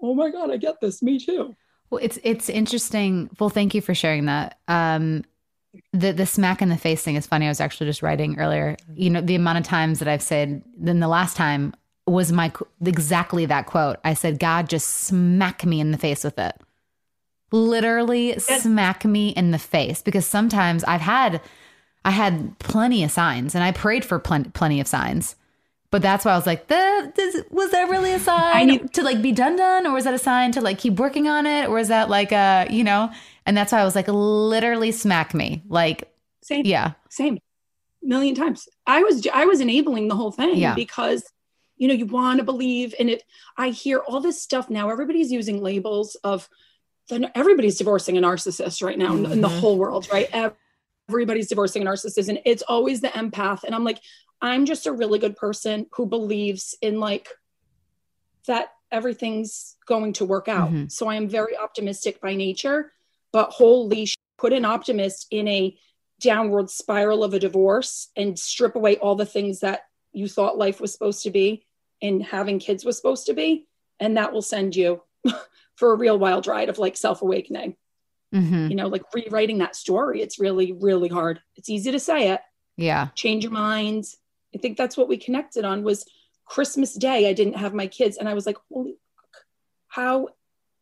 oh 0.00 0.14
my 0.14 0.30
God, 0.30 0.50
I 0.50 0.56
get 0.56 0.80
this. 0.80 1.02
Me 1.02 1.18
too. 1.18 1.54
Well, 1.90 2.00
it's 2.02 2.18
it's 2.22 2.48
interesting. 2.48 3.30
Well, 3.38 3.50
thank 3.50 3.74
you 3.74 3.80
for 3.80 3.94
sharing 3.94 4.26
that. 4.26 4.58
Um, 4.68 5.24
the 5.92 6.12
the 6.12 6.26
smack 6.26 6.62
in 6.62 6.68
the 6.68 6.76
face 6.76 7.02
thing 7.02 7.16
is 7.16 7.26
funny. 7.26 7.46
I 7.46 7.50
was 7.50 7.60
actually 7.60 7.86
just 7.86 8.02
writing 8.02 8.38
earlier. 8.38 8.76
You 8.94 9.10
know, 9.10 9.20
the 9.20 9.34
amount 9.34 9.58
of 9.58 9.64
times 9.64 9.98
that 9.98 10.08
I've 10.08 10.22
said. 10.22 10.62
Then 10.76 11.00
the 11.00 11.08
last 11.08 11.36
time 11.36 11.74
was 12.06 12.32
my 12.32 12.52
exactly 12.84 13.46
that 13.46 13.66
quote. 13.66 13.98
I 14.04 14.14
said, 14.14 14.38
God, 14.38 14.68
just 14.68 14.88
smack 14.88 15.64
me 15.64 15.80
in 15.80 15.92
the 15.92 15.98
face 15.98 16.24
with 16.24 16.38
it 16.38 16.54
literally 17.52 18.38
smack 18.38 19.04
me 19.04 19.30
in 19.30 19.50
the 19.50 19.58
face 19.58 20.02
because 20.02 20.26
sometimes 20.26 20.84
I've 20.84 21.00
had 21.00 21.40
I 22.04 22.10
had 22.10 22.58
plenty 22.58 23.04
of 23.04 23.10
signs 23.10 23.54
and 23.54 23.62
I 23.62 23.72
prayed 23.72 24.04
for 24.04 24.18
plen- 24.18 24.52
plenty 24.52 24.80
of 24.80 24.86
signs. 24.86 25.36
But 25.90 26.02
that's 26.02 26.24
why 26.24 26.32
I 26.32 26.36
was 26.36 26.46
like, 26.46 26.68
this, 26.68 27.42
was 27.50 27.72
that 27.72 27.90
really 27.90 28.12
a 28.12 28.20
sign 28.20 28.68
need- 28.68 28.92
to 28.94 29.02
like 29.02 29.20
be 29.20 29.32
done 29.32 29.56
done 29.56 29.86
or 29.86 29.92
was 29.92 30.04
that 30.04 30.14
a 30.14 30.18
sign 30.18 30.52
to 30.52 30.60
like 30.60 30.78
keep 30.78 30.94
working 30.94 31.26
on 31.28 31.46
it 31.46 31.68
or 31.68 31.78
is 31.78 31.88
that 31.88 32.08
like 32.08 32.30
a, 32.32 32.68
you 32.70 32.84
know, 32.84 33.10
And 33.46 33.56
that's 33.56 33.72
why 33.72 33.80
I 33.80 33.84
was 33.84 33.94
like, 33.96 34.08
literally 34.08 34.92
smack 34.92 35.34
me. 35.34 35.62
Like, 35.68 36.12
same. 36.42 36.64
Yeah. 36.66 36.92
Same. 37.08 37.38
Million 38.02 38.34
times. 38.34 38.68
I 38.86 39.02
was 39.02 39.26
I 39.32 39.44
was 39.46 39.60
enabling 39.60 40.08
the 40.08 40.16
whole 40.16 40.30
thing 40.32 40.56
Yeah. 40.56 40.74
because 40.74 41.22
you 41.76 41.86
know 41.88 41.94
you 41.94 42.06
want 42.06 42.38
to 42.38 42.44
believe 42.44 42.94
in 42.98 43.08
it. 43.08 43.22
I 43.56 43.70
hear 43.70 43.98
all 43.98 44.20
this 44.20 44.40
stuff 44.40 44.70
now. 44.70 44.88
Everybody's 44.90 45.30
using 45.30 45.62
labels 45.62 46.14
of 46.24 46.48
then 47.08 47.30
everybody's 47.34 47.76
divorcing 47.76 48.16
a 48.16 48.20
narcissist 48.20 48.82
right 48.82 48.96
now 48.98 49.14
in- 49.14 49.26
in 49.32 49.40
the 49.40 49.48
Mhm. 49.48 49.60
whole 49.60 49.76
world, 49.76 50.08
right? 50.12 50.28
Everybody's 51.08 51.48
divorcing 51.48 51.82
a 51.82 51.90
narcissist, 51.90 52.28
and 52.28 52.40
it's 52.44 52.62
always 52.62 53.00
the 53.00 53.08
empath. 53.08 53.64
And 53.64 53.74
I'm 53.74 53.84
like, 53.84 53.98
I'm 54.40 54.64
just 54.64 54.86
a 54.86 54.92
really 54.92 55.18
good 55.18 55.36
person 55.36 55.86
who 55.92 56.06
believes 56.06 56.74
in 56.80 57.00
like 57.00 57.28
that 58.46 58.72
everything's 58.92 59.76
going 59.86 60.12
to 60.14 60.24
work 60.24 60.48
out. 60.48 60.70
Mhm. 60.70 60.90
So 60.90 61.08
I 61.08 61.16
am 61.16 61.28
very 61.28 61.56
optimistic 61.56 62.20
by 62.20 62.34
nature, 62.34 62.92
but 63.32 63.50
holy 63.50 64.06
sh- 64.06 64.14
put 64.38 64.52
an 64.52 64.64
optimist 64.64 65.26
in 65.30 65.46
a 65.48 65.76
downward 66.20 66.68
spiral 66.70 67.24
of 67.24 67.32
a 67.34 67.38
divorce 67.38 68.08
and 68.16 68.38
strip 68.38 68.74
away 68.76 68.96
all 68.96 69.14
the 69.14 69.26
things 69.26 69.60
that 69.60 69.80
you 70.12 70.28
thought 70.28 70.58
life 70.58 70.80
was 70.80 70.92
supposed 70.92 71.22
to 71.22 71.30
be 71.30 71.64
and 72.02 72.22
having 72.22 72.58
kids 72.58 72.84
was 72.84 72.96
supposed 72.96 73.26
to 73.26 73.34
be. 73.34 73.66
And 73.98 74.16
that 74.16 74.32
will 74.32 74.42
send 74.42 74.74
you 74.76 75.02
for 75.76 75.92
a 75.92 75.96
real 75.96 76.18
wild 76.18 76.46
ride 76.46 76.68
of 76.68 76.78
like 76.78 76.96
self 76.96 77.22
awakening. 77.22 77.76
Mhm. 78.34 78.70
You 78.70 78.76
know, 78.76 78.88
like 78.88 79.02
rewriting 79.14 79.58
that 79.58 79.76
story. 79.76 80.22
It's 80.22 80.38
really, 80.38 80.72
really 80.72 81.08
hard. 81.08 81.40
It's 81.56 81.68
easy 81.68 81.90
to 81.92 81.98
say 82.00 82.30
it, 82.30 82.40
Yeah. 82.76 83.08
change 83.14 83.44
your 83.44 83.52
mind. 83.52 84.04
I 84.54 84.58
think 84.58 84.76
that's 84.76 84.96
what 84.96 85.08
we 85.08 85.16
connected 85.16 85.64
on 85.64 85.82
was 85.84 86.04
Christmas 86.44 86.94
Day. 86.94 87.28
I 87.28 87.32
didn't 87.32 87.56
have 87.56 87.74
my 87.74 87.86
kids, 87.86 88.16
and 88.16 88.28
I 88.28 88.34
was 88.34 88.46
like, 88.46 88.56
"Holy 88.72 88.96
fuck, 89.16 89.44
how 89.88 90.28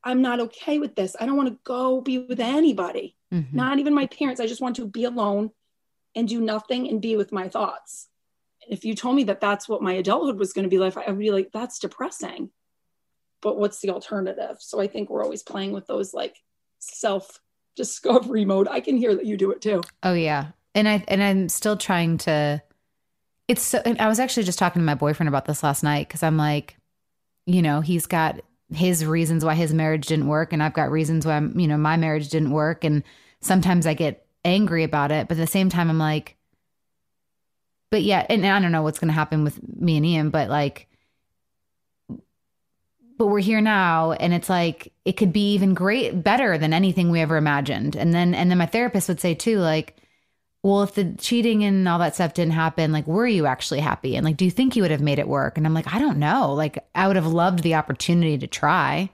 I'm 0.09 0.23
not 0.23 0.41
okay 0.41 0.79
with 0.79 0.95
this. 0.95 1.15
I 1.21 1.27
don't 1.27 1.37
want 1.37 1.51
to 1.51 1.59
go 1.65 2.01
be 2.01 2.19
with 2.19 2.41
anybody, 2.41 3.17
Mhm. 3.33 3.53
not 3.53 3.79
even 3.79 3.95
my 3.95 4.07
parents. 4.07 4.41
I 4.41 4.47
just 4.47 4.61
want 4.61 4.77
to 4.77 4.87
be 4.87 5.05
alone 5.05 5.51
and 6.15 6.27
do 6.27 6.41
nothing 6.41 6.89
and 6.89 7.01
be 7.01 7.17
with 7.17 7.31
my 7.33 7.49
thoughts." 7.49 8.09
If 8.69 8.85
you 8.85 8.95
told 8.95 9.17
me 9.17 9.25
that 9.25 9.41
that's 9.41 9.69
what 9.69 9.83
my 9.83 9.93
adulthood 9.95 10.39
was 10.39 10.53
going 10.53 10.65
to 10.65 10.69
be 10.69 10.79
like, 10.79 10.97
I 10.97 11.11
would 11.11 11.19
be 11.19 11.31
like, 11.31 11.53
"That's 11.53 11.79
depressing." 11.79 12.51
But 13.41 13.59
what's 13.59 13.81
the 13.81 13.91
alternative? 13.91 14.57
So 14.61 14.81
I 14.81 14.89
think 14.89 15.09
we're 15.09 15.23
always 15.23 15.43
playing 15.43 15.73
with 15.73 15.87
those 15.87 16.13
like 16.13 16.43
self 16.79 17.41
discovery 17.77 18.45
mode. 18.45 18.67
I 18.69 18.81
can 18.81 18.97
hear 18.97 19.15
that 19.15 19.27
you 19.27 19.37
do 19.37 19.51
it 19.53 19.61
too. 19.61 19.83
Oh 20.03 20.15
yeah. 20.15 20.53
And 20.75 20.89
I 20.89 21.05
and 21.09 21.23
I'm 21.23 21.49
still 21.49 21.77
trying 21.77 22.19
to 22.19 22.63
it's 23.47 23.63
so 23.63 23.81
and 23.85 24.01
I 24.01 24.09
was 24.09 24.19
actually 24.19 24.43
just 24.45 24.59
talking 24.59 24.81
to 24.81 24.87
my 24.87 24.95
boyfriend 24.95 25.29
about 25.29 25.45
this 25.45 25.63
last 25.63 25.83
night 25.83 26.09
cuz 26.09 26.23
I'm 26.23 26.37
like 26.37 26.77
you 27.47 27.63
know, 27.63 27.81
he's 27.81 28.05
got 28.07 28.41
his 28.73 29.05
reasons 29.05 29.45
why 29.45 29.55
his 29.55 29.73
marriage 29.73 30.07
didn't 30.07 30.29
work 30.29 30.53
and 30.53 30.63
I've 30.63 30.75
got 30.75 30.91
reasons 30.91 31.27
why 31.27 31.37
I'm, 31.37 31.59
you 31.59 31.67
know, 31.67 31.79
my 31.79 31.97
marriage 31.97 32.29
didn't 32.29 32.51
work 32.51 32.85
and 32.85 33.03
sometimes 33.41 33.87
I 33.87 33.95
get 33.95 34.27
angry 34.45 34.85
about 34.85 35.11
it, 35.11 35.29
but 35.29 35.39
at 35.39 35.41
the 35.41 35.47
same 35.47 35.69
time 35.69 35.91
I'm 35.91 35.99
like 35.99 36.37
but 37.91 38.03
yeah, 38.03 38.27
and 38.29 38.47
I 38.47 38.61
don't 38.61 38.73
know 38.73 38.83
what's 38.83 38.99
going 38.99 39.09
to 39.09 39.15
happen 39.15 39.45
with 39.45 39.59
me 39.67 39.97
and 39.97 40.05
Ian, 40.07 40.31
but 40.31 40.51
like 40.51 40.89
but 43.17 43.27
we're 43.27 43.41
here 43.41 43.61
now 43.61 44.13
and 44.13 44.33
it's 44.33 44.49
like 44.49 44.93
it 45.05 45.15
could 45.15 45.33
be 45.33 45.55
even 45.55 45.75
great 45.75 46.23
better 46.23 46.57
than 46.57 46.73
anything 46.73 47.11
we 47.11 47.21
ever 47.21 47.37
imagined. 47.37 47.97
And 47.97 48.15
then 48.15 48.35
and 48.35 48.51
then 48.51 48.59
my 48.59 48.67
therapist 48.67 49.09
would 49.09 49.21
say 49.21 49.35
too 49.35 49.59
like 49.59 49.97
well 50.63 50.83
if 50.83 50.95
the 50.95 51.15
cheating 51.19 51.65
and 51.65 51.89
all 51.89 51.99
that 51.99 52.15
stuff 52.15 52.35
didn't 52.35 52.53
happen 52.53 52.93
like 52.93 53.07
were 53.07 53.27
you 53.27 53.47
actually 53.47 53.81
happy 53.81 54.17
and 54.17 54.25
like 54.25 54.37
do 54.37 54.45
you 54.45 54.51
think 54.51 54.75
you 54.77 54.83
would 54.83 54.91
have 54.91 55.01
made 55.01 55.19
it 55.19 55.29
work 55.29 55.57
and 55.57 55.67
i'm 55.67 55.75
like 55.75 55.93
i 55.95 55.99
don't 55.99 56.19
know 56.19 56.53
like 56.53 56.79
i 56.95 57.07
would 57.07 57.17
have 57.17 57.27
loved 57.27 57.63
the 57.63 57.75
opportunity 57.75 58.37
to 58.39 58.47
try 58.47 59.09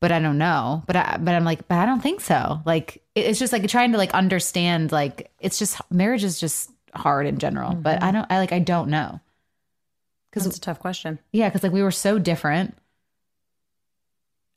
but 0.00 0.12
i 0.12 0.18
don't 0.18 0.38
know 0.38 0.82
but 0.86 0.96
i 0.96 1.16
but 1.20 1.34
i'm 1.34 1.44
like 1.44 1.66
but 1.68 1.78
i 1.78 1.86
don't 1.86 2.00
think 2.02 2.20
so 2.20 2.60
like 2.64 3.02
it's 3.14 3.38
just 3.38 3.52
like 3.52 3.66
trying 3.68 3.92
to 3.92 3.98
like 3.98 4.14
understand 4.14 4.92
like 4.92 5.30
it's 5.40 5.58
just 5.58 5.80
marriage 5.90 6.24
is 6.24 6.38
just 6.38 6.70
hard 6.94 7.26
in 7.26 7.38
general 7.38 7.74
but 7.74 7.96
mm-hmm. 7.96 8.04
i 8.04 8.10
don't 8.12 8.26
i 8.30 8.38
like 8.38 8.52
i 8.52 8.58
don't 8.58 8.88
know 8.88 9.20
Because 10.30 10.46
it's 10.46 10.58
a 10.58 10.60
tough 10.60 10.78
question. 10.78 11.18
yeah, 11.32 11.48
because 11.48 11.62
like 11.62 11.72
we 11.72 11.82
were 11.82 11.90
so 11.90 12.18
different. 12.18 12.76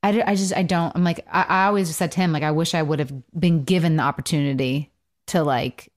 I, 0.04 0.22
I 0.22 0.36
just 0.36 0.56
I 0.56 0.63
don't. 0.63 0.96
I'm 0.96 1.04
like 1.04 1.26
I, 1.32 1.41
I 1.41 1.65
always 1.65 1.88
just 1.88 1.98
said 2.00 2.12
to 2.12 2.20
him 2.20 2.32
like 2.32 2.44
I 2.44 2.52
wish 2.52 2.76
I 2.76 2.82
would 2.82 3.00
have 3.00 3.12
been 3.38 3.63
given 3.63 3.96
the 3.98 4.04
opportunity 4.04 4.91
to 5.28 5.44
like 5.44 5.91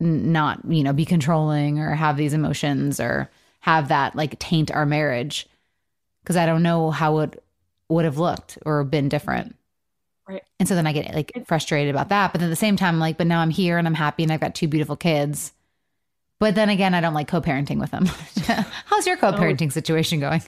not 0.00 0.60
you 0.68 0.82
know 0.82 0.92
be 0.92 1.04
controlling 1.04 1.78
or 1.78 1.94
have 1.94 2.16
these 2.16 2.32
emotions 2.32 3.00
or 3.00 3.30
have 3.60 3.88
that 3.88 4.14
like 4.14 4.38
taint 4.38 4.70
our 4.70 4.86
marriage 4.86 5.46
because 6.22 6.36
I 6.36 6.46
don't 6.46 6.62
know 6.62 6.90
how 6.90 7.18
it 7.18 7.42
would 7.88 8.04
have 8.04 8.18
looked 8.18 8.58
or 8.64 8.84
been 8.84 9.08
different. 9.08 9.56
Right. 10.28 10.42
And 10.60 10.68
so 10.68 10.74
then 10.74 10.86
I 10.86 10.92
get 10.92 11.14
like 11.14 11.46
frustrated 11.46 11.94
about 11.94 12.10
that. 12.10 12.32
But 12.32 12.40
then 12.40 12.48
at 12.48 12.52
the 12.52 12.56
same 12.56 12.76
time, 12.76 12.96
I'm 12.96 13.00
like, 13.00 13.16
but 13.16 13.26
now 13.26 13.40
I'm 13.40 13.50
here 13.50 13.78
and 13.78 13.86
I'm 13.86 13.94
happy 13.94 14.22
and 14.22 14.30
I've 14.30 14.40
got 14.40 14.54
two 14.54 14.68
beautiful 14.68 14.96
kids. 14.96 15.52
But 16.38 16.54
then 16.54 16.68
again, 16.68 16.94
I 16.94 17.00
don't 17.00 17.14
like 17.14 17.28
co-parenting 17.28 17.80
with 17.80 17.90
them. 17.90 18.04
How's 18.84 19.06
your 19.06 19.16
oh. 19.16 19.20
co-parenting 19.20 19.72
situation 19.72 20.20
going? 20.20 20.42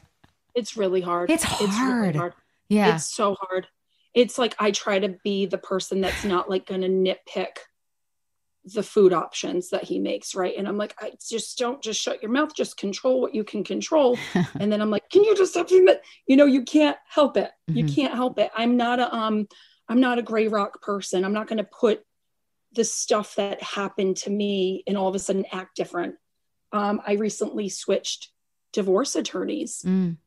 It's 0.55 0.77
really 0.77 1.01
hard. 1.01 1.31
It's 1.31 1.45
it's 1.45 1.61
really 1.61 1.73
hard. 1.73 2.17
hard. 2.17 2.33
Yeah. 2.69 2.95
It's 2.95 3.07
so 3.07 3.37
hard. 3.41 3.67
It's 4.13 4.39
like 4.39 4.55
I 4.59 4.71
try 4.71 4.99
to 4.99 5.17
be 5.25 5.47
the 5.47 5.59
person 5.59 6.01
that's 6.03 6.25
not 6.25 6.51
like 6.51 6.67
going 6.67 6.83
to 6.83 6.89
nitpick 6.89 7.57
the 8.65 8.83
food 8.83 9.13
options 9.13 9.71
that 9.71 9.85
he 9.85 9.99
makes, 9.99 10.35
right? 10.35 10.55
And 10.57 10.69
I'm 10.69 10.77
like, 10.77 10.95
I 11.01 11.13
just 11.29 11.57
don't 11.59 11.83
just 11.83 12.01
shut 12.01 12.23
your 12.23 12.31
mouth, 12.31 12.55
just 12.55 12.77
control 12.77 13.21
what 13.21 13.35
you 13.35 13.43
can 13.43 13.65
control. 13.65 14.19
and 14.61 14.71
then 14.71 14.83
I'm 14.83 14.91
like, 14.91 15.09
can 15.09 15.25
you 15.25 15.35
just 15.35 15.55
doing 15.69 15.87
that? 15.87 16.03
You 16.27 16.37
know, 16.37 16.45
you 16.45 16.63
can't 16.63 16.99
help 17.09 17.37
it. 17.37 17.51
You 17.69 17.85
Mhm. 17.85 17.95
can't 17.95 18.15
help 18.15 18.39
it. 18.39 18.51
I'm 18.55 18.77
not 18.77 19.01
a 19.01 19.15
um, 19.15 19.49
I'm 19.89 20.01
not 20.01 20.19
a 20.19 20.23
gray 20.23 20.47
rock 20.47 20.83
person. 20.83 21.25
I'm 21.25 21.33
not 21.33 21.49
going 21.49 21.57
to 21.59 21.65
put 21.65 22.05
the 22.73 22.85
stuff 22.85 23.35
that 23.35 23.61
happened 23.63 24.17
to 24.19 24.31
me 24.31 24.85
and 24.87 24.97
all 24.97 25.09
of 25.09 25.15
a 25.15 25.19
sudden 25.19 25.45
act 25.51 25.75
different. 25.75 26.15
Um, 26.71 27.01
I 27.05 27.15
recently 27.15 27.69
switched 27.69 28.31
divorce 28.73 29.17
attorneys 29.17 29.83
Mm. 29.85 30.19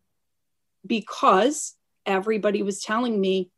because 0.85 1.75
everybody 2.05 2.61
was 2.63 2.81
telling 2.81 3.21
me 3.21 3.51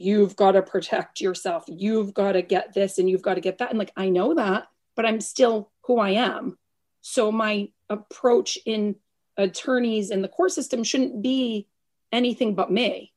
you've 0.00 0.34
got 0.34 0.52
to 0.52 0.62
protect 0.62 1.20
yourself. 1.20 1.64
You've 1.68 2.14
got 2.14 2.32
to 2.32 2.42
get 2.42 2.72
this 2.72 2.98
and 2.98 3.08
you've 3.08 3.22
got 3.22 3.34
to 3.34 3.40
get 3.40 3.58
that. 3.58 3.70
And 3.70 3.78
like 3.78 3.92
i 3.96 4.08
know 4.08 4.34
that 4.34 4.66
but 4.96 5.06
i'm 5.06 5.20
still 5.20 5.70
who 5.82 5.98
i 5.98 6.10
am. 6.10 6.58
So 7.02 7.30
my 7.30 7.68
approach 7.88 8.58
in 8.66 8.96
attorneys 9.36 10.10
and 10.10 10.22
the 10.24 10.28
court 10.28 10.52
system 10.52 10.84
shouldn't 10.84 11.22
be 11.22 11.68
anything 12.12 12.54
but 12.54 12.70
me. 12.72 13.12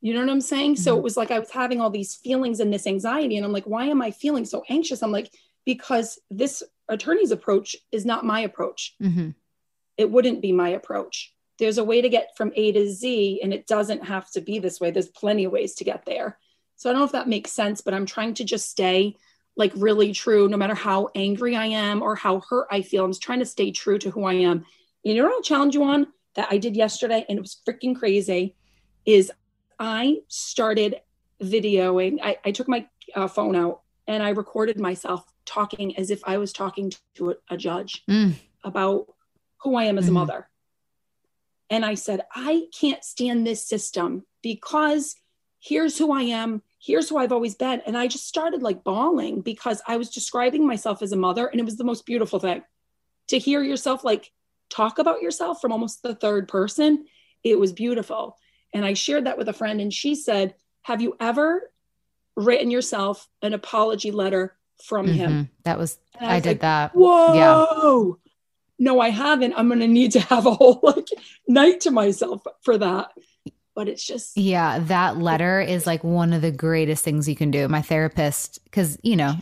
You 0.00 0.14
know 0.14 0.20
what 0.20 0.30
i'm 0.30 0.40
saying? 0.40 0.76
So 0.76 0.94
Mhm. 0.94 0.98
it 0.98 1.02
was 1.02 1.16
like 1.16 1.30
i 1.30 1.38
was 1.38 1.50
having 1.50 1.80
all 1.80 1.90
these 1.90 2.14
feelings 2.14 2.60
and 2.60 2.72
this 2.72 2.86
anxiety 2.86 3.36
and 3.36 3.44
i'm 3.46 3.52
like 3.52 3.66
why 3.66 3.86
am 3.86 4.02
i 4.02 4.10
feeling 4.10 4.44
so 4.44 4.62
anxious? 4.68 5.02
I'm 5.02 5.12
like 5.12 5.32
because 5.64 6.20
this 6.30 6.62
attorney's 6.88 7.30
approach 7.30 7.74
is 7.90 8.04
not 8.04 8.26
my 8.26 8.40
approach. 8.40 8.94
Hmm 9.00 9.30
it 9.96 10.10
wouldn't 10.10 10.42
be 10.42 10.50
my 10.50 10.70
approach. 10.70 11.33
There's 11.58 11.78
a 11.78 11.84
way 11.84 12.00
to 12.00 12.08
get 12.08 12.36
from 12.36 12.52
A 12.56 12.72
to 12.72 12.88
Z, 12.90 13.40
and 13.42 13.52
it 13.52 13.66
doesn't 13.66 14.04
have 14.04 14.30
to 14.32 14.40
be 14.40 14.58
this 14.58 14.80
way. 14.80 14.90
There's 14.90 15.08
plenty 15.08 15.44
of 15.44 15.52
ways 15.52 15.74
to 15.76 15.84
get 15.84 16.04
there. 16.04 16.38
So 16.76 16.90
I 16.90 16.92
don't 16.92 17.00
know 17.00 17.06
if 17.06 17.12
that 17.12 17.28
makes 17.28 17.52
sense, 17.52 17.80
but 17.80 17.94
I'm 17.94 18.06
trying 18.06 18.34
to 18.34 18.44
just 18.44 18.68
stay 18.68 19.16
like 19.56 19.72
really 19.76 20.12
true, 20.12 20.48
no 20.48 20.56
matter 20.56 20.74
how 20.74 21.10
angry 21.14 21.54
I 21.54 21.66
am 21.66 22.02
or 22.02 22.16
how 22.16 22.40
hurt 22.48 22.66
I 22.72 22.82
feel. 22.82 23.04
I'm 23.04 23.12
just 23.12 23.22
trying 23.22 23.38
to 23.38 23.46
stay 23.46 23.70
true 23.70 23.98
to 23.98 24.10
who 24.10 24.24
I 24.24 24.34
am. 24.34 24.64
You 25.04 25.14
know 25.14 25.24
what 25.24 25.32
I'll 25.34 25.42
challenge 25.42 25.74
you 25.76 25.84
on 25.84 26.08
that 26.34 26.48
I 26.50 26.58
did 26.58 26.74
yesterday, 26.76 27.24
and 27.28 27.38
it 27.38 27.40
was 27.40 27.60
freaking 27.66 27.94
crazy. 27.96 28.56
Is 29.06 29.30
I 29.78 30.18
started 30.28 31.00
videoing. 31.40 32.18
I, 32.22 32.38
I 32.44 32.50
took 32.50 32.68
my 32.68 32.86
uh, 33.14 33.28
phone 33.28 33.54
out 33.54 33.82
and 34.06 34.22
I 34.22 34.30
recorded 34.30 34.80
myself 34.80 35.24
talking 35.46 35.96
as 35.96 36.10
if 36.10 36.20
I 36.24 36.38
was 36.38 36.52
talking 36.52 36.92
to 37.16 37.30
a, 37.30 37.34
a 37.50 37.56
judge 37.56 38.02
Mm. 38.08 38.34
about 38.64 39.06
who 39.62 39.76
I 39.76 39.84
am 39.84 39.98
as 39.98 40.08
a 40.08 40.10
Mhm. 40.10 40.14
mother. 40.14 40.48
And 41.70 41.84
I 41.84 41.94
said, 41.94 42.22
I 42.34 42.66
can't 42.78 43.02
stand 43.02 43.46
this 43.46 43.66
system 43.66 44.24
because 44.42 45.16
here's 45.60 45.96
who 45.98 46.12
I 46.12 46.22
am. 46.22 46.62
Here's 46.78 47.08
who 47.08 47.16
I've 47.16 47.32
always 47.32 47.54
been. 47.54 47.80
And 47.86 47.96
I 47.96 48.06
just 48.06 48.28
started 48.28 48.62
like 48.62 48.84
bawling 48.84 49.40
because 49.40 49.80
I 49.88 49.96
was 49.96 50.10
describing 50.10 50.66
myself 50.66 51.00
as 51.02 51.12
a 51.12 51.16
mother. 51.16 51.46
And 51.46 51.58
it 51.60 51.64
was 51.64 51.76
the 51.76 51.84
most 51.84 52.04
beautiful 52.04 52.38
thing 52.38 52.62
to 53.28 53.38
hear 53.38 53.62
yourself 53.62 54.04
like 54.04 54.30
talk 54.68 54.98
about 54.98 55.22
yourself 55.22 55.60
from 55.60 55.72
almost 55.72 56.02
the 56.02 56.14
third 56.14 56.48
person. 56.48 57.06
It 57.42 57.58
was 57.58 57.72
beautiful. 57.72 58.36
And 58.74 58.84
I 58.84 58.94
shared 58.94 59.26
that 59.26 59.38
with 59.38 59.48
a 59.48 59.52
friend, 59.52 59.80
and 59.80 59.92
she 59.92 60.14
said, 60.14 60.54
Have 60.82 61.00
you 61.00 61.16
ever 61.20 61.70
written 62.36 62.70
yourself 62.70 63.28
an 63.40 63.54
apology 63.54 64.10
letter 64.10 64.56
from 64.84 65.06
him? 65.06 65.30
Mhm. 65.30 65.48
That 65.62 65.78
was 65.78 65.98
And 66.18 66.30
I, 66.30 66.34
was 66.34 66.42
did 66.42 66.48
like, 66.50 66.60
that. 66.60 66.94
Whoa. 66.94 67.34
Yeah. 67.34 68.23
No, 68.78 69.00
I 69.00 69.10
haven't. 69.10 69.54
I'm 69.56 69.68
going 69.68 69.80
to 69.80 69.88
need 69.88 70.12
to 70.12 70.20
have 70.20 70.46
a 70.46 70.54
whole 70.54 70.80
like 70.82 71.08
night 71.46 71.80
to 71.82 71.90
myself 71.90 72.42
for 72.62 72.78
that. 72.78 73.12
But 73.74 73.88
it's 73.88 74.04
just, 74.06 74.36
Yeah, 74.36 74.78
that 74.78 75.18
letter 75.18 75.60
is 75.60 75.86
like 75.86 76.04
one 76.04 76.32
of 76.32 76.42
the 76.42 76.52
greatest 76.52 77.04
things 77.04 77.28
you 77.28 77.34
can 77.34 77.50
do. 77.50 77.66
My 77.66 77.82
therapist, 77.82 78.62
because 78.64 78.98
you 79.02 79.16
know, 79.16 79.34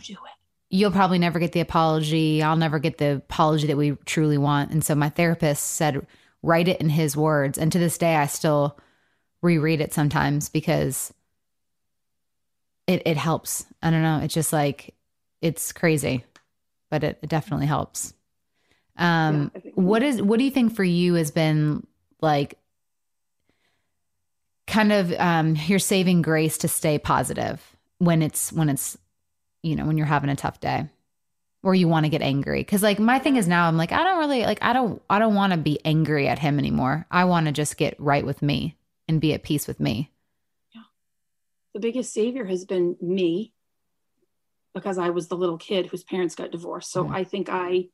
you'll 0.69 0.91
probably 0.91 1.19
never 1.19 1.37
get 1.37 1.51
the 1.51 1.59
apology. 1.59 2.41
I'll 2.41 2.55
never 2.55 2.79
get 2.79 2.97
the 2.97 3.17
apology 3.17 3.67
that 3.67 3.77
we 3.77 3.91
truly 4.05 4.39
want. 4.39 4.71
And 4.71 4.83
so 4.83 4.95
my 4.95 5.09
therapist 5.09 5.63
said, 5.63 6.05
write 6.41 6.67
it 6.67 6.81
in 6.81 6.89
his 6.89 7.15
words. 7.15 7.59
And 7.59 7.71
to 7.71 7.79
this 7.79 7.97
day, 7.97 8.15
I 8.15 8.25
still 8.25 8.77
reread 9.43 9.81
it 9.81 9.93
sometimes 9.93 10.49
because 10.49 11.13
it 12.87 13.03
it 13.05 13.17
helps. 13.17 13.65
I 13.81 13.91
don't 13.91 14.01
know. 14.01 14.19
It's 14.23 14.33
just 14.33 14.51
like 14.53 14.95
it's 15.41 15.71
crazy, 15.71 16.25
but 16.89 17.03
it, 17.03 17.19
it 17.21 17.29
definitely 17.29 17.67
helps. 17.67 18.13
Um, 18.97 19.51
yeah, 19.55 19.71
what 19.75 20.03
is 20.03 20.21
what 20.21 20.37
do 20.37 20.45
you 20.45 20.51
think 20.51 20.75
for 20.75 20.83
you 20.83 21.15
has 21.15 21.31
been 21.31 21.85
like 22.21 22.57
kind 24.67 24.91
of 24.91 25.11
um 25.19 25.55
your 25.67 25.79
saving 25.79 26.21
grace 26.21 26.57
to 26.59 26.67
stay 26.67 26.97
positive 26.99 27.61
when 27.97 28.21
it's 28.21 28.51
when 28.53 28.69
it's 28.69 28.97
you 29.61 29.75
know 29.75 29.85
when 29.85 29.97
you're 29.97 30.07
having 30.07 30.29
a 30.29 30.35
tough 30.35 30.59
day 30.59 30.87
or 31.63 31.73
you 31.73 31.87
want 31.87 32.05
to 32.05 32.09
get 32.09 32.21
angry? 32.21 32.59
Because 32.59 32.83
like 32.83 32.99
my 32.99 33.17
thing 33.17 33.35
is 33.35 33.47
now 33.47 33.67
i'm 33.67 33.77
like 33.77 33.91
i 33.91 34.03
don't 34.03 34.19
really 34.19 34.43
like 34.43 34.59
i 34.61 34.73
don't 34.73 35.01
i 35.09 35.17
don't 35.17 35.35
want 35.35 35.53
to 35.53 35.57
be 35.57 35.79
angry 35.83 36.27
at 36.27 36.39
him 36.39 36.59
anymore. 36.59 37.07
I 37.09 37.25
want 37.25 37.47
to 37.47 37.51
just 37.51 37.77
get 37.77 37.99
right 37.99 38.25
with 38.25 38.41
me 38.41 38.77
and 39.07 39.19
be 39.19 39.33
at 39.33 39.43
peace 39.43 39.67
with 39.67 39.79
me. 39.79 40.11
Yeah. 40.73 40.81
The 41.73 41.79
biggest 41.79 42.13
savior 42.13 42.45
has 42.45 42.63
been 42.63 42.95
me 43.01 43.53
because 44.75 44.99
i 44.99 45.09
was 45.09 45.29
the 45.29 45.37
little 45.37 45.57
kid 45.57 45.87
whose 45.87 46.03
parents 46.03 46.35
got 46.35 46.51
divorced. 46.51 46.91
So 46.91 47.03
mm-hmm. 47.03 47.15
i 47.15 47.23
think 47.23 47.49
i 47.49 47.87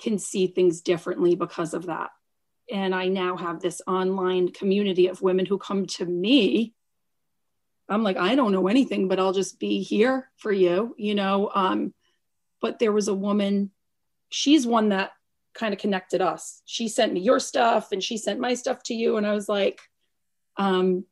can 0.00 0.18
see 0.18 0.46
things 0.46 0.80
differently 0.80 1.34
because 1.34 1.74
of 1.74 1.86
that 1.86 2.10
and 2.70 2.94
I 2.94 3.08
now 3.08 3.36
have 3.36 3.60
this 3.60 3.80
online 3.86 4.48
community 4.52 5.06
of 5.06 5.22
women 5.22 5.46
who 5.46 5.58
come 5.58 5.86
to 5.86 6.04
me. 6.04 6.74
I'm 7.88 8.02
like, 8.02 8.16
I 8.16 8.34
don't 8.34 8.52
know 8.52 8.66
anything, 8.66 9.06
but 9.06 9.20
I'll 9.20 9.32
just 9.32 9.60
be 9.60 9.82
here 9.82 10.28
for 10.36 10.50
you, 10.50 10.94
you 10.98 11.14
know. 11.14 11.50
Um, 11.54 11.94
but 12.60 12.78
there 12.78 12.92
was 12.92 13.06
a 13.06 13.14
woman, 13.14 13.70
she's 14.30 14.66
one 14.66 14.88
that 14.88 15.12
kind 15.54 15.72
of 15.72 15.78
connected 15.78 16.20
us. 16.20 16.62
She 16.64 16.88
sent 16.88 17.12
me 17.12 17.20
your 17.20 17.38
stuff 17.38 17.92
and 17.92 18.02
she 18.02 18.18
sent 18.18 18.40
my 18.40 18.54
stuff 18.54 18.82
to 18.84 18.94
you. 18.94 19.16
And 19.16 19.26
I 19.26 19.34
was 19.34 19.48
like, 19.48 19.80
um, 20.56 21.04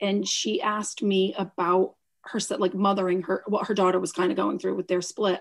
and 0.00 0.26
she 0.26 0.62
asked 0.62 1.02
me 1.02 1.34
about 1.36 1.94
her 2.24 2.38
like 2.58 2.74
mothering 2.74 3.22
her 3.22 3.42
what 3.48 3.66
her 3.66 3.74
daughter 3.74 3.98
was 3.98 4.12
kind 4.12 4.30
of 4.30 4.36
going 4.36 4.60
through 4.60 4.76
with 4.76 4.86
their 4.86 5.02
split. 5.02 5.40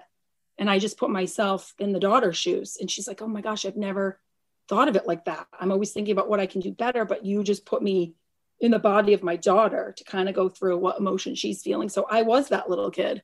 And 0.57 0.69
I 0.69 0.79
just 0.79 0.97
put 0.97 1.09
myself 1.09 1.73
in 1.79 1.91
the 1.91 1.99
daughter's 1.99 2.37
shoes. 2.37 2.77
And 2.79 2.89
she's 2.89 3.07
like, 3.07 3.21
Oh 3.21 3.27
my 3.27 3.41
gosh, 3.41 3.65
I've 3.65 3.77
never 3.77 4.19
thought 4.67 4.87
of 4.87 4.95
it 4.95 5.07
like 5.07 5.25
that. 5.25 5.47
I'm 5.59 5.71
always 5.71 5.91
thinking 5.91 6.13
about 6.13 6.29
what 6.29 6.39
I 6.39 6.45
can 6.45 6.61
do 6.61 6.71
better, 6.71 7.05
but 7.05 7.25
you 7.25 7.43
just 7.43 7.65
put 7.65 7.81
me 7.81 8.15
in 8.59 8.71
the 8.71 8.79
body 8.79 9.13
of 9.13 9.23
my 9.23 9.35
daughter 9.35 9.93
to 9.97 10.03
kind 10.03 10.29
of 10.29 10.35
go 10.35 10.47
through 10.47 10.77
what 10.77 10.99
emotion 10.99 11.35
she's 11.35 11.63
feeling. 11.63 11.89
So 11.89 12.05
I 12.09 12.21
was 12.21 12.49
that 12.49 12.69
little 12.69 12.91
kid. 12.91 13.23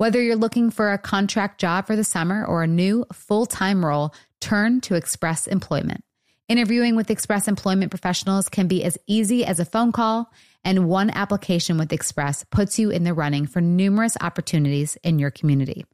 Whether 0.00 0.22
you're 0.22 0.34
looking 0.34 0.70
for 0.70 0.92
a 0.92 0.96
contract 0.96 1.60
job 1.60 1.86
for 1.86 1.94
the 1.94 2.04
summer 2.04 2.42
or 2.42 2.62
a 2.62 2.66
new 2.66 3.04
full 3.12 3.44
time 3.44 3.84
role, 3.84 4.14
turn 4.40 4.80
to 4.80 4.94
Express 4.94 5.46
Employment. 5.46 6.02
Interviewing 6.48 6.96
with 6.96 7.10
Express 7.10 7.46
Employment 7.46 7.90
professionals 7.90 8.48
can 8.48 8.66
be 8.66 8.82
as 8.82 8.96
easy 9.06 9.44
as 9.44 9.60
a 9.60 9.66
phone 9.66 9.92
call, 9.92 10.32
and 10.64 10.88
one 10.88 11.10
application 11.10 11.76
with 11.76 11.92
Express 11.92 12.44
puts 12.44 12.78
you 12.78 12.88
in 12.88 13.04
the 13.04 13.12
running 13.12 13.46
for 13.46 13.60
numerous 13.60 14.16
opportunities 14.22 14.96
in 15.04 15.18
your 15.18 15.30
community. 15.30 15.84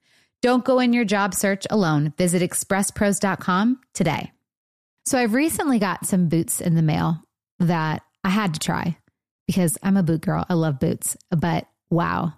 Don't 0.41 0.65
go 0.65 0.79
in 0.79 0.93
your 0.93 1.05
job 1.05 1.35
search 1.35 1.67
alone. 1.69 2.13
Visit 2.17 2.43
expresspros.com 2.43 3.81
today. 3.93 4.31
So, 5.05 5.19
I've 5.19 5.35
recently 5.35 5.81
got 5.81 6.07
some 6.07 6.29
boots 6.29 6.61
in 6.61 6.77
the 6.77 6.81
mail 6.81 7.25
that 7.59 8.03
I 8.23 8.29
had 8.29 8.55
to 8.55 8.61
try 8.61 8.99
because 9.49 9.77
I'm 9.83 9.97
a 9.97 10.05
boot 10.05 10.21
girl. 10.21 10.47
I 10.49 10.55
love 10.55 10.79
boots, 10.79 11.17
but 11.31 11.67
wow, 11.91 12.35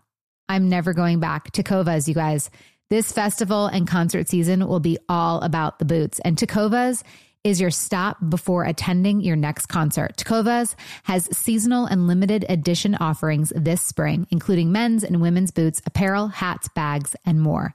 I'm 0.49 0.69
never 0.69 0.93
going 0.93 1.21
back. 1.21 1.53
Tecovas, 1.53 2.09
you 2.09 2.15
guys. 2.15 2.51
This 2.91 3.13
festival 3.13 3.67
and 3.67 3.87
concert 3.87 4.29
season 4.29 4.67
will 4.67 4.81
be 4.81 4.99
all 5.09 5.41
about 5.43 5.79
the 5.79 5.85
boots. 5.85 6.21
And 6.25 6.39
Tecovas 6.39 7.03
is 7.45 7.61
your 7.61 7.71
stop 7.71 8.17
before 8.29 8.65
attending 8.65 9.21
your 9.21 9.37
next 9.37 9.67
concert. 9.67 10.17
Tecovas 10.17 10.75
has 11.05 11.29
seasonal 11.37 11.87
and 11.87 12.07
limited 12.07 12.45
edition 12.49 12.95
offerings 12.95 13.53
this 13.55 13.83
spring, 13.83 14.27
including 14.31 14.73
men's 14.73 15.05
and 15.05 15.21
women's 15.21 15.51
boots, 15.51 15.83
apparel, 15.87 16.29
hats, 16.29 16.69
bags, 16.69 17.15
and 17.25 17.41
more. 17.41 17.75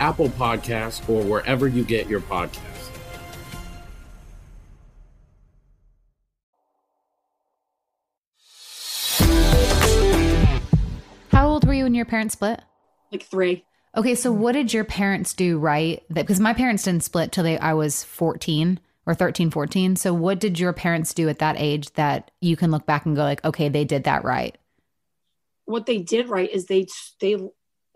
Apple 0.00 0.28
Podcasts, 0.30 1.08
or 1.08 1.22
wherever 1.22 1.68
you 1.68 1.84
get 1.84 2.08
your 2.08 2.20
podcasts. 2.20 2.74
How 11.30 11.48
old 11.48 11.66
were 11.66 11.74
you 11.74 11.84
when 11.84 11.94
your 11.94 12.04
parents 12.04 12.34
split? 12.34 12.60
Like 13.10 13.24
three. 13.24 13.64
Okay, 13.96 14.14
so 14.14 14.32
what 14.32 14.52
did 14.52 14.72
your 14.72 14.84
parents 14.84 15.34
do 15.34 15.58
right? 15.58 16.02
Because 16.12 16.40
my 16.40 16.52
parents 16.52 16.82
didn't 16.82 17.04
split 17.04 17.32
till 17.32 17.44
they 17.44 17.58
I 17.58 17.74
was 17.74 18.02
14 18.02 18.80
or 19.06 19.14
13, 19.14 19.50
14. 19.50 19.96
So 19.96 20.12
what 20.14 20.40
did 20.40 20.58
your 20.58 20.72
parents 20.72 21.14
do 21.14 21.28
at 21.28 21.38
that 21.38 21.56
age 21.58 21.92
that 21.92 22.30
you 22.40 22.56
can 22.56 22.70
look 22.70 22.86
back 22.86 23.06
and 23.06 23.14
go 23.14 23.22
like, 23.22 23.44
okay, 23.44 23.68
they 23.68 23.84
did 23.84 24.04
that 24.04 24.24
right? 24.24 24.56
What 25.66 25.86
they 25.86 25.98
did 25.98 26.28
right 26.28 26.50
is 26.50 26.66
they 26.66 26.86
they 27.20 27.36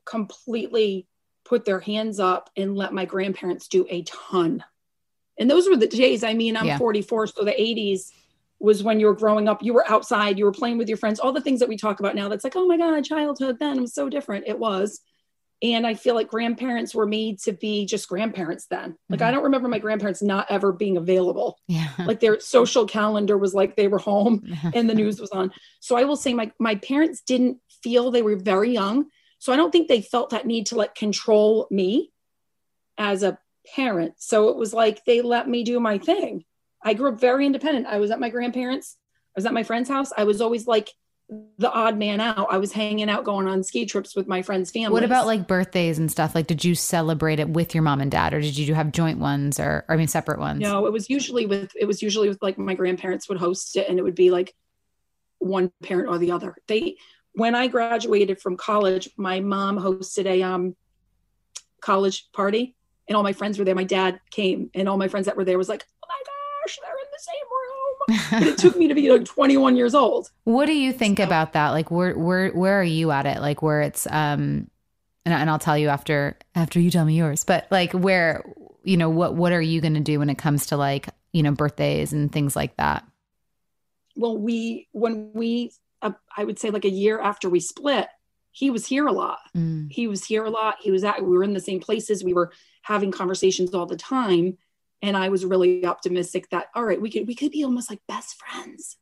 completely 0.05 1.07
put 1.49 1.65
their 1.65 1.81
hands 1.81 2.21
up 2.21 2.51
and 2.57 2.77
let 2.77 2.93
my 2.93 3.05
grandparents 3.05 3.69
do 3.69 3.87
a 3.89 4.03
ton. 4.03 4.63
And 5.39 5.51
those 5.51 5.69
were 5.69 5.77
the 5.77 5.87
days, 5.87 6.23
I 6.23 6.35
mean, 6.35 6.57
I'm 6.57 6.67
Yeah. 6.67 6.79
44, 6.79 7.29
so 7.29 7.45
the 7.45 7.53
80s 7.53 8.13
was 8.61 8.83
when 8.83 8.99
you 9.01 9.07
were 9.07 9.15
growing 9.15 9.49
up, 9.49 9.63
you 9.63 9.73
were 9.73 9.89
outside, 9.89 10.39
you 10.39 10.45
were 10.45 10.53
playing 10.53 10.79
with 10.79 10.89
your 10.89 10.99
friends, 10.99 11.21
all 11.21 11.33
the 11.33 11.41
things 11.41 11.61
that 11.61 11.69
we 11.69 11.77
talk 11.77 12.01
about 12.01 12.15
now 12.15 12.29
that's 12.29 12.45
like, 12.45 12.57
oh 12.57 12.67
my 12.67 12.77
God, 12.77 13.05
childhood 13.05 13.59
then 13.59 13.81
was 13.81 13.95
so 13.95 14.09
different. 14.09 14.49
It 14.49 14.59
was. 14.59 15.01
And 15.61 15.87
I 15.87 15.95
feel 15.95 16.15
like 16.15 16.29
grandparents 16.29 16.95
were 16.95 17.07
made 17.07 17.41
to 17.41 17.53
be 17.53 17.85
just 17.87 18.09
grandparents 18.09 18.67
then. 18.67 18.97
Like, 19.09 19.23
I 19.23 19.27
mm-hmm. 19.27 19.35
don't 19.35 19.45
remember 19.45 19.69
my 19.69 19.81
grandparents 19.81 20.23
not 20.23 20.47
ever 20.51 20.73
being 20.73 20.97
available. 20.97 21.59
Yeah. 21.67 21.89
Like, 21.99 22.21
their 22.21 22.39
social 22.39 22.87
calendar 22.87 23.37
was 23.37 23.55
like 23.55 23.75
they 23.75 23.89
were 23.89 23.99
home 23.99 24.45
and 24.75 24.89
the 24.89 24.95
news 24.95 25.21
was 25.21 25.31
on. 25.31 25.53
So, 25.81 25.97
I 25.97 26.05
will 26.05 26.17
say 26.17 26.33
my, 26.35 26.53
my 26.61 26.77
parents 26.77 27.23
didn't 27.23 27.59
feel 27.83 28.11
they 28.11 28.23
were 28.23 28.37
very 28.37 28.73
young. 28.73 29.07
So, 29.39 29.53
I 29.53 29.57
don't 29.57 29.71
think 29.71 29.89
they 29.89 30.03
felt 30.03 30.31
that 30.31 30.47
need 30.47 30.67
to 30.67 30.77
like 30.77 30.95
control 30.95 31.67
me 31.71 32.11
as 32.97 33.23
a 33.23 33.39
parent. 33.75 34.15
So, 34.19 34.49
it 34.49 34.57
was 34.57 34.73
like 34.73 35.05
they 35.05 35.23
let 35.23 35.49
me 35.49 35.65
do 35.65 35.81
my 35.81 35.99
thing. 35.99 36.45
I 36.83 36.95
grew 36.95 37.13
up 37.13 37.21
very 37.21 37.47
independent. 37.47 37.87
I 37.87 37.99
was 37.99 38.11
at 38.11 38.21
my 38.21 38.29
grandparents, 38.31 38.97
I 39.37 39.39
was 39.39 39.47
at 39.47 39.55
my 39.55 39.63
friend's 39.63 39.89
house. 39.89 40.11
I 40.17 40.25
was 40.25 40.41
always 40.41 40.67
like 40.67 40.91
the 41.59 41.71
odd 41.71 41.99
man 41.99 42.21
out. 42.21 42.47
I 42.51 42.57
was 42.57 42.73
hanging 42.73 43.11
out, 43.11 43.25
going 43.25 43.47
on 43.47 43.63
ski 43.63 43.85
trips 43.85 44.17
with 44.17 44.27
my 44.27 44.43
friends' 44.43 44.71
family. 44.71 44.93
What 44.93 45.05
about 45.05 45.27
like 45.27 45.47
birthdays 45.47 45.99
and 45.99 46.11
stuff? 46.11 46.35
Like, 46.35 46.47
did 46.47 46.65
you 46.65 46.75
celebrate 46.75 47.39
it 47.39 47.49
with 47.49 47.75
your 47.75 47.83
mom 47.83 48.01
and 48.01 48.11
dad, 48.11 48.33
or 48.33 48.41
did 48.41 48.57
you 48.57 48.75
have 48.75 48.93
joint 48.93 49.19
ones, 49.19 49.61
or, 49.61 49.85
or 49.89 49.95
I 49.95 49.97
mean, 49.97 50.09
separate 50.09 50.39
ones? 50.39 50.61
No, 50.61 50.87
it 50.87 50.93
was 50.93 51.11
usually 51.11 51.47
with 51.47 51.71
it 51.77 51.85
was 51.85 52.03
usually 52.03 52.29
with 52.29 52.43
like 52.43 52.59
my 52.59 52.75
grandparents 52.75 53.29
would 53.29 53.39
host 53.39 53.77
it 53.77 53.89
and 53.89 53.99
it 53.99 54.03
would 54.03 54.15
be 54.15 54.31
like 54.31 54.55
one 55.39 55.71
parent 55.83 56.09
or 56.09 56.19
the 56.19 56.33
other. 56.33 56.57
They 56.67 56.97
when 57.39 57.55
I 57.55 57.69
graduated 57.69 58.41
from 58.41 58.57
college, 58.57 59.09
my 59.17 59.41
mom 59.41 59.79
hosted 59.79 60.27
a 60.27 60.43
um 60.43 60.77
college 61.81 62.31
party 62.33 62.75
and 63.07 63.17
all 63.17 63.23
my 63.23 63.33
friends 63.33 63.59
were 63.59 63.65
there. 63.65 63.75
My 63.75 63.85
dad 63.85 64.21
came 64.31 64.71
and 64.75 64.89
all 64.89 64.99
my 64.99 65.09
friends 65.09 65.27
that 65.27 65.37
were 65.37 65.45
there 65.45 65.59
was 65.59 65.69
like, 65.69 65.87
"Oh 66.03 66.07
my 66.09 66.23
gosh, 66.27 66.79
they're 66.83 66.99
in 66.99 67.07
the 67.13 67.19
same 67.19 67.49
room." 67.51 67.69
but 68.31 68.49
it 68.49 68.59
took 68.59 68.77
me 68.77 68.89
to 68.89 68.95
be 68.95 69.11
like 69.11 69.25
21 69.37 69.77
years 69.77 69.95
old. 69.95 70.31
What 70.45 70.67
do 70.67 70.73
you 70.73 70.93
think 70.93 71.19
about 71.19 71.53
that? 71.53 71.71
Like, 71.71 71.91
where 71.91 72.19
where 72.19 72.51
where 72.51 72.81
are 72.81 72.85
you 72.85 73.11
at 73.11 73.27
it? 73.27 73.41
Like, 73.41 73.63
where 73.63 73.83
it's 73.83 74.07
um, 74.07 74.69
and, 75.25 75.35
and 75.35 75.49
I'll 75.49 75.59
tell 75.59 75.79
you 75.79 75.89
after 75.89 76.37
after 76.55 76.81
you 76.81 76.91
tell 76.91 77.05
me 77.05 77.17
yours. 77.17 77.45
But 77.45 77.69
like, 77.71 77.93
where 77.93 78.45
you 78.83 78.97
know 78.97 79.11
what 79.11 79.35
what 79.35 79.53
are 79.53 79.63
you 79.63 79.81
going 79.81 79.95
to 79.95 80.01
do 80.01 80.19
when 80.19 80.31
it 80.31 80.39
comes 80.39 80.67
to 80.67 80.77
like 80.77 81.09
you 81.33 81.43
know 81.43 81.53
birthdays 81.53 82.13
and 82.13 82.33
things 82.33 82.57
like 82.57 82.77
that? 82.77 83.05
well 84.19 84.37
we 84.37 84.89
when 84.93 85.31
we 85.33 85.73
uh, 86.03 86.13
i 86.37 86.45
would 86.45 86.59
say 86.59 86.71
like 86.71 86.85
a 86.85 86.91
year 86.91 87.21
after 87.21 87.49
we 87.49 87.61
split 87.61 88.09
he 88.59 88.71
was 88.71 88.87
here 88.87 89.07
a 89.07 89.13
lot. 89.13 89.39
Mm. 89.57 89.91
he 89.91 90.09
was 90.09 90.25
here 90.25 90.45
a 90.45 90.51
lot. 90.51 90.77
He 90.81 90.91
was 90.91 91.05
at 91.05 91.23
we 91.23 91.37
were 91.37 91.45
in 91.45 91.53
the 91.53 91.61
same 91.61 91.79
places. 91.79 92.25
We 92.25 92.33
were 92.33 92.53
having 92.83 93.13
conversations 93.13 93.73
all 93.73 93.87
the 93.87 93.97
time. 93.97 94.59
And 95.01 95.17
i 95.17 95.29
was 95.29 95.45
really 95.45 95.87
optimistic 95.87 96.51
that 96.51 96.67
all 96.75 96.85
right 96.85 97.01
we 97.01 97.09
could 97.09 97.29
we 97.29 97.37
could 97.37 97.53
be 97.53 97.65
almost 97.65 97.89
like 97.89 98.01
best 98.09 98.37
friends. 98.37 98.97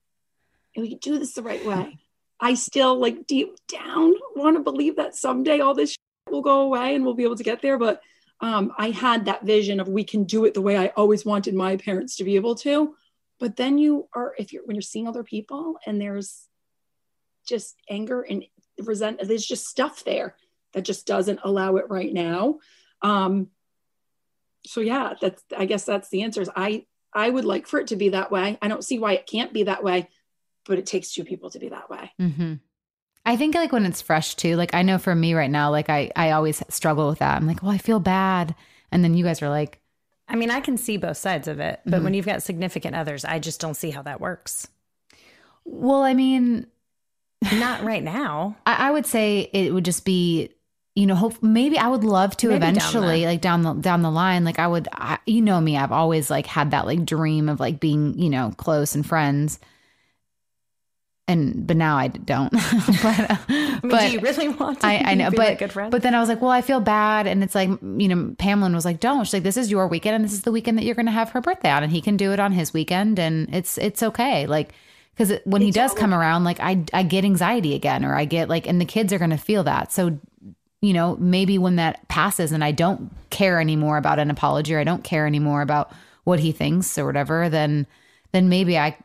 And 0.75 0.83
we 0.83 0.91
could 0.91 1.01
do 1.01 1.19
this 1.19 1.33
the 1.33 1.43
right 1.43 1.65
way. 1.65 1.99
I 2.39 2.53
still 2.53 3.01
like 3.01 3.27
deep 3.27 3.57
down 3.67 4.13
want 4.35 4.57
to 4.57 4.63
believe 4.63 4.97
that 4.97 5.15
someday 5.15 5.61
all 5.61 5.75
this 5.75 5.97
will 6.29 6.43
go 6.43 6.61
away 6.61 6.95
and 6.95 7.03
we'll 7.03 7.15
be 7.15 7.25
able 7.25 7.37
to 7.37 7.51
get 7.51 7.63
there. 7.63 7.79
But 7.79 8.03
um, 8.43 8.73
i 8.77 8.91
had 8.91 9.25
that 9.25 9.47
vision 9.47 9.81
of 9.81 9.89
we 9.89 10.05
can 10.05 10.25
do 10.25 10.45
it 10.45 10.53
the 10.53 10.61
way 10.61 10.77
i 10.77 10.89
always 10.89 11.25
wanted 11.25 11.55
my 11.55 11.79
parents 11.79 12.17
to 12.17 12.25
be 12.25 12.37
able 12.37 12.57
to. 12.57 12.95
But 13.41 13.57
then 13.57 13.79
you 13.79 14.09
are 14.15 14.35
if 14.39 14.53
you're 14.53 14.67
when 14.67 14.77
you're 14.77 14.83
seeing 14.83 15.09
other 15.09 15.25
people 15.25 15.77
and 15.87 15.99
there's 15.99 16.47
just 17.47 17.77
anger 17.89 18.23
and 18.23 18.45
resent 18.85 19.21
there's 19.23 19.47
just 19.47 19.67
stuff 19.67 20.05
there 20.05 20.37
that 20.75 20.83
just 20.83 21.07
doesn't 21.07 21.41
allow 21.45 21.77
it 21.77 21.87
right 21.89 22.13
now 22.13 22.59
um 23.03 23.49
so 24.67 24.81
yeah 24.81 25.15
that's 25.21 25.43
i 25.57 25.65
guess 25.65 25.85
that's 25.85 26.09
the 26.11 26.23
answer 26.23 26.43
is 26.43 26.51
i 26.57 26.85
i 27.15 27.31
would 27.31 27.45
like 27.45 27.67
for 27.67 27.79
it 27.81 27.87
to 27.87 27.97
be 27.97 28.11
that 28.11 28.31
way 28.31 28.59
i 28.61 28.69
don't 28.69 28.85
see 28.85 28.99
why 28.99 29.13
it 29.13 29.27
can't 29.27 29.53
be 29.53 29.63
that 29.63 29.83
way 29.85 30.09
but 30.67 30.79
it 30.79 30.85
takes 30.87 31.13
two 31.13 31.25
people 31.25 31.51
to 31.51 31.59
be 31.59 31.69
that 31.69 31.89
way 31.89 32.13
hmm 32.19 32.55
I 33.29 33.37
think 33.37 33.57
like 33.57 33.73
when 33.73 33.87
it's 33.87 34.01
fresh 34.01 34.37
too. 34.37 34.55
Like 34.55 34.73
I 34.73 34.83
know 34.83 34.99
for 34.99 35.13
me 35.13 35.35
right 35.35 35.51
now, 35.51 35.73
like 35.73 35.91
I 35.91 36.13
I 36.15 36.31
always 36.31 36.63
struggle 36.69 37.09
with 37.09 37.19
that. 37.19 37.37
I'm 37.37 37.45
like, 37.45 37.61
well, 37.61 37.73
I 37.73 37.79
feel 37.79 37.99
bad, 37.99 38.55
and 38.93 39.03
then 39.03 39.15
you 39.15 39.25
guys 39.25 39.43
are 39.43 39.49
like, 39.49 39.81
I 40.29 40.37
mean, 40.37 40.49
I 40.49 40.61
can 40.61 40.77
see 40.77 40.97
both 40.97 41.17
sides 41.17 41.49
of 41.49 41.59
it, 41.59 41.81
but 41.85 42.03
Mhm. 42.03 42.05
when 42.05 42.15
you've 42.15 42.25
got 42.25 42.45
significant 42.45 42.95
others, 42.95 43.25
I 43.25 43.41
just 43.41 43.61
don't 43.61 43.75
see 43.75 43.91
how 43.91 44.03
that 44.03 44.21
works. 44.21 44.69
well, 45.65 46.03
I 46.05 46.15
mean, 46.15 46.69
Not 47.53 47.85
right 47.85 48.03
now. 48.03 48.57
I, 48.67 48.89
I 48.89 48.91
would 48.91 49.07
say 49.07 49.49
it 49.53 49.73
would 49.73 49.85
just 49.85 50.05
be, 50.05 50.51
you 50.95 51.07
know, 51.07 51.15
hope 51.15 51.43
maybe 51.43 51.79
I 51.79 51.89
would 51.89 52.05
love 52.05 52.37
to 52.39 52.49
Maybe 52.49 52.61
down 52.61 52.71
eventually, 52.71 53.21
the- 53.21 53.27
like 53.27 53.41
down 53.41 53.63
the 53.63 53.75
down 53.75 54.03
the 54.03 54.11
line, 54.11 54.45
like 54.45 54.59
I 54.59 54.67
would, 54.67 54.89
I, 54.93 55.19
you 55.27 55.43
know 55.43 55.61
me, 55.61 55.77
I've 55.77 55.93
always 55.93 56.31
like 56.31 56.47
had 56.47 56.71
that 56.71 56.87
like 56.87 57.05
dream 57.05 57.49
of 57.49 57.61
like 57.61 57.79
being, 57.81 58.19
you 58.19 58.31
know, 58.31 58.53
close 58.57 58.95
and 58.95 59.05
friends. 59.07 59.59
And 61.29 61.67
but 61.67 61.77
now 61.77 61.97
I 61.97 62.07
don't. 62.07 62.53
but 63.03 63.31
uh, 63.31 63.37
I 63.49 63.53
mean, 63.53 63.81
but 63.83 64.01
do 64.07 64.13
you 64.13 64.21
really 64.21 64.49
want 64.49 64.81
to 64.81 64.87
I, 64.87 65.03
I 65.05 65.15
know, 65.15 65.31
be 65.31 65.37
but 65.37 65.59
good 65.59 65.73
but 65.91 66.03
then 66.03 66.15
I 66.15 66.21
was 66.21 66.29
like, 66.29 66.41
well, 66.41 66.53
I 66.53 66.63
feel 66.63 66.79
bad, 66.79 67.27
and 67.27 67.43
it's 67.43 67.55
like, 67.55 67.69
you 67.69 68.07
know, 68.07 68.37
Pamela 68.39 68.71
was 68.71 68.85
like, 68.85 69.01
don't. 69.01 69.25
She's 69.25 69.33
like, 69.35 69.43
this 69.43 69.57
is 69.57 69.69
your 69.69 69.89
weekend, 69.89 70.15
and 70.15 70.25
this 70.25 70.33
is 70.33 70.43
the 70.43 70.53
weekend 70.53 70.79
that 70.79 70.85
you're 70.85 70.95
going 70.95 71.07
to 71.07 71.13
have 71.13 71.31
her 71.31 71.41
birthday 71.41 71.71
on, 71.71 71.83
and 71.83 71.91
he 71.91 72.01
can 72.01 72.17
do 72.17 72.33
it 72.33 72.39
on 72.39 72.53
his 72.53 72.73
weekend, 72.73 73.19
and 73.19 73.53
it's 73.55 73.77
it's 73.77 74.03
okay, 74.03 74.47
like. 74.47 74.73
Because 75.17 75.39
when 75.45 75.63
he 75.63 75.71
does 75.71 75.95
come 75.95 76.13
around, 76.13 76.45
like 76.45 76.61
I, 76.61 76.85
I 76.93 77.03
get 77.03 77.25
anxiety 77.25 77.75
again, 77.75 78.05
or 78.05 78.15
I 78.15 78.27
get 78.27 78.49
like, 78.51 78.67
and 78.69 78.81
the 78.81 78.85
kids 78.85 79.13
are 79.13 79.19
going 79.19 79.31
to 79.31 79.39
feel 79.39 79.65
that. 79.65 79.91
So, 79.93 80.19
you 80.83 80.93
know, 80.93 81.17
maybe 81.17 81.57
when 81.57 81.77
that 81.77 82.07
passes 82.09 82.53
and 82.53 82.63
I 82.63 82.73
don't 82.73 83.11
care 83.31 83.59
anymore 83.61 83.97
about 83.97 84.19
an 84.19 84.31
apology, 84.31 84.75
or 84.75 84.79
I 84.81 84.85
don't 84.85 85.03
care 85.03 85.27
anymore 85.27 85.63
about 85.63 85.91
what 86.25 86.39
he 86.41 86.53
thinks 86.53 86.99
or 86.99 87.07
whatever, 87.07 87.49
then, 87.49 87.87
then 88.33 88.49
maybe 88.51 88.77
I 88.79 88.97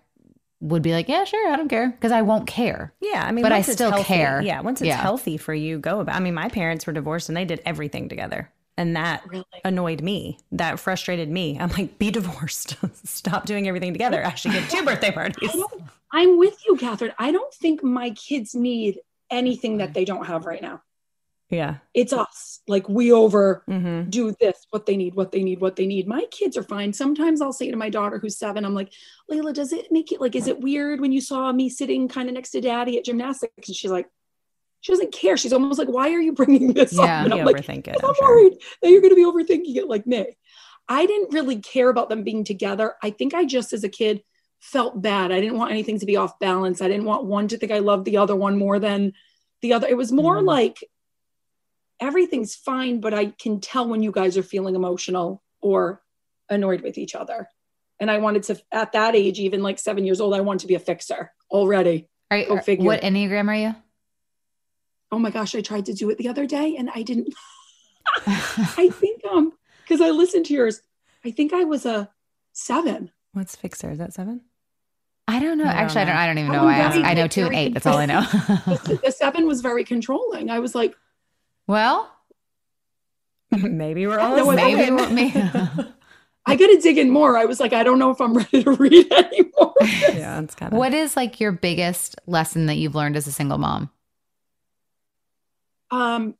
would 0.60 0.82
be 0.84 0.91
like, 0.91 1.08
yeah, 1.08 1.24
sure, 1.24 1.52
I 1.52 1.56
don't 1.56 1.69
care, 1.69 1.89
because 1.89 2.12
I 2.12 2.21
won't 2.24 2.45
care. 2.45 2.91
Yeah, 3.00 3.24
I 3.26 3.32
mean, 3.32 3.41
but 3.43 3.52
I 3.54 3.62
still 3.62 3.89
healthy- 3.91 4.04
care. 4.06 4.41
Yeah, 4.41 4.60
once 4.62 4.82
it's 4.82 4.88
Yeah. 4.89 4.97
healthy 5.02 5.38
for 5.38 5.54
you, 5.54 5.80
go 5.80 6.02
about. 6.02 6.15
I 6.15 6.19
mean, 6.19 6.34
my 6.34 6.50
parents 6.50 6.86
were 6.86 6.93
divorced 6.93 7.30
and 7.30 7.38
they 7.38 7.45
did 7.45 7.62
everything 7.65 8.10
together, 8.10 8.52
and 8.78 8.95
that 8.95 9.24
annoyed 9.63 10.02
me. 10.02 10.38
That 10.52 10.78
frustrated 10.80 11.30
me. 11.30 11.58
I'm 11.60 11.69
like, 11.69 11.97
be 11.97 12.12
divorced. 12.12 12.76
Stop 13.06 13.45
doing 13.45 13.67
everything 13.67 13.93
together. 13.93 14.24
I 14.26 14.36
should 14.36 14.52
get 14.52 14.69
two 14.69 14.84
birthday 14.86 15.12
parties. 15.12 15.56
I'm 16.13 16.38
with 16.38 16.58
you 16.67 16.76
catherine. 16.78 17.13
I 17.17 17.32
don't 17.32 17.54
think 17.54 17.84
my 17.84 18.12
kids 18.12 18.54
need 18.56 19.00
anything 19.30 19.78
that 19.78 19.93
they 19.93 20.06
don't 20.06 20.26
have 20.26 20.45
right 20.45 20.62
now. 20.62 20.82
Yeah. 21.50 21.78
it's 21.93 22.13
us. 22.13 22.62
Like 22.67 22.88
we 22.88 23.12
over 23.12 23.63
Mm-hmm. 23.69 24.10
do 24.10 24.34
this 24.39 24.65
what 24.69 24.86
they 24.86 24.95
need 24.95 25.15
what 25.15 25.32
they 25.34 25.43
need 25.43 25.60
what 25.60 25.76
they 25.76 25.86
need. 25.86 26.08
My 26.08 26.24
kids 26.32 26.56
are 26.58 26.63
fine. 26.63 26.93
Sometimes 26.93 27.41
i'll 27.41 27.52
say 27.54 27.69
to 27.71 27.78
my 27.78 27.89
daughter 27.89 28.19
who's 28.19 28.38
seven 28.38 28.63
i'm 28.65 28.74
like 28.74 28.91
layla 29.30 29.54
does 29.54 29.74
it 29.74 29.88
make 29.91 30.12
it 30.12 30.21
like 30.21 30.36
is 30.36 30.47
it 30.47 30.62
weird 30.62 31.00
when 31.02 31.12
you 31.12 31.19
saw 31.21 31.52
me 31.52 31.69
sitting 31.69 32.08
kind 32.08 32.30
of 32.30 32.36
next 32.36 32.52
to 32.52 32.62
daddy 32.62 32.97
at 32.97 33.06
gymnastics? 33.06 33.67
And 33.67 33.76
she's 33.76 33.91
like 33.91 34.08
she 34.82 34.91
doesn't 34.91 35.13
care. 35.13 35.38
She's 35.38 35.54
almost 35.54 35.78
like 35.78 35.89
why 35.89 36.12
are 36.13 36.21
you 36.21 36.34
bringing 36.34 36.74
this 36.74 36.93
Yeah, 36.93 37.02
up 37.19 37.26
and 37.26 37.34
i'm 37.34 37.45
like 37.45 37.58
overthink 37.58 37.88
it. 37.88 37.97
I'm 38.02 38.10
i'm 38.10 38.15
sure. 38.15 38.28
worried 38.36 38.54
that 38.82 38.89
you're 38.89 39.02
going 39.02 39.15
to 39.15 39.15
be 39.15 39.24
overthinking 39.26 39.76
it 39.76 39.88
like 39.88 40.08
me. 40.08 40.38
I 40.89 41.06
didn't 41.06 41.34
really 41.34 41.60
care 41.60 41.89
about 41.89 42.10
them 42.10 42.24
being 42.24 42.43
together. 42.43 42.95
I 43.04 43.12
think 43.12 43.34
i 43.34 43.45
just 43.45 43.71
as 43.74 43.84
a 43.84 43.89
kid 43.89 44.24
felt 44.62 45.02
bad 45.02 45.32
i 45.32 45.41
didn't 45.41 45.58
want 45.58 45.71
anything 45.71 46.00
to 46.00 46.06
be 46.06 46.15
off 46.15 46.39
balance 46.39 46.82
i 46.82 46.88
didn't 46.88 47.04
want 47.06 47.26
one 47.26 47.47
to 47.47 47.58
think 47.58 47.71
i 47.71 47.80
loved 47.80 48.06
the 48.06 48.15
other 48.17 48.36
one 48.36 48.58
more 48.58 48.80
than 48.80 49.12
the 49.62 49.74
other 49.74 49.88
it 49.88 49.98
was 49.98 50.12
more 50.12 50.38
Mm-hmm. 50.38 50.46
like 50.48 50.77
everything's 52.00 52.56
fine, 52.56 53.00
but 53.00 53.13
I 53.13 53.27
can 53.27 53.60
tell 53.60 53.88
when 53.88 54.02
you 54.02 54.12
guys 54.12 54.36
are 54.36 54.42
feeling 54.42 54.73
emotional 54.73 55.44
or 55.62 56.02
annoyed 56.50 56.81
with 56.81 56.98
each 56.98 57.13
other. 57.13 57.48
And 58.00 58.10
I 58.10 58.17
wanted 58.17 58.42
to, 58.46 58.60
at 58.71 58.94
that 58.94 59.15
age, 59.15 59.38
even 59.40 59.62
like 59.62 59.77
seven 59.77 60.04
years 60.04 60.19
old, 60.19 60.33
I 60.33 60.42
wanted 60.42 60.62
to 60.62 60.67
be 60.67 60.73
a 60.73 60.79
fixer 60.79 61.31
already. 61.52 62.08
Are 62.31 62.38
you, 62.40 62.48
Go 62.48 62.58
figure. 62.60 62.86
what 62.88 63.02
enneagram 63.02 63.50
are 63.50 63.56
you? 63.56 63.75
Oh 65.12 65.19
my 65.19 65.29
gosh, 65.29 65.54
I 65.54 65.62
tried 65.62 65.86
to 65.86 65.94
do 65.94 66.10
it 66.10 66.17
the 66.17 66.27
other 66.29 66.48
day 66.48 66.75
and 66.75 66.90
I 66.90 67.04
didn't. 67.04 67.31
I 68.25 68.90
think, 68.92 69.21
um, 69.31 69.54
because 69.83 70.02
I 70.02 70.10
listened 70.10 70.48
to 70.48 70.54
yours, 70.56 70.81
I 71.23 71.29
think 71.29 71.54
I 71.54 71.65
was 71.65 71.86
a 71.86 72.10
seven. 72.52 73.12
What's 73.33 73.56
fixer? 73.56 73.92
Is 73.92 74.00
that 74.00 74.13
seven? 74.13 74.42
I 75.28 75.40
don't 75.40 75.58
know. 75.58 75.63
I 75.65 75.67
don't 75.67 75.76
Actually, 75.78 76.02
I 76.02 76.06
don't. 76.06 76.15
I 76.17 76.26
don't 76.28 76.38
even 76.40 76.52
know. 76.52 76.65
was 76.65 76.74
I 76.76 76.80
asked. 76.80 76.98
I 76.98 77.13
know 77.13 77.28
two 77.28 77.46
and 77.46 77.56
eight. 77.56 77.74
That's 77.74 77.86
all 77.86 77.98
I 77.98 78.06
know. 78.06 78.22
The, 78.65 79.00
the 79.06 79.12
seven 79.12 79.48
was 79.48 79.62
very 79.62 79.84
controlling. 79.84 80.50
I 80.50 80.60
was 80.60 80.76
like, 80.76 80.96
well, 81.67 82.12
maybe 83.52 84.08
we're 84.08 84.19
all 84.19 84.36
No, 84.36 84.52
maybe 84.52 84.82
same. 84.82 84.96
Maybe, 84.96 85.13
maybe. 85.13 85.50
I 86.46 86.56
got 86.56 86.67
to 86.67 86.80
dig 86.82 86.98
in 86.98 87.12
more. 87.12 87.38
I 87.38 87.46
was 87.46 87.60
like, 87.60 87.72
I 87.72 87.84
don't 87.84 88.00
know 88.00 88.10
if 88.10 88.19
I'm 88.19 88.34
ready 88.38 88.63
to 88.63 88.72
read 88.72 89.12
anymore. 89.13 89.74
yeah, 89.82 90.42
it's 90.42 90.56
kind 90.56 90.74
of 90.74 90.80
what 90.80 90.94
is 90.94 91.15
like 91.15 91.40
your 91.40 91.52
biggest 91.52 92.15
lesson 92.28 92.65
that 92.65 92.76
you've 92.76 92.96
learned 92.96 93.15
as 93.15 93.28
a 93.28 93.32
single 93.32 93.58
mom? 93.58 93.90
um 95.92 96.36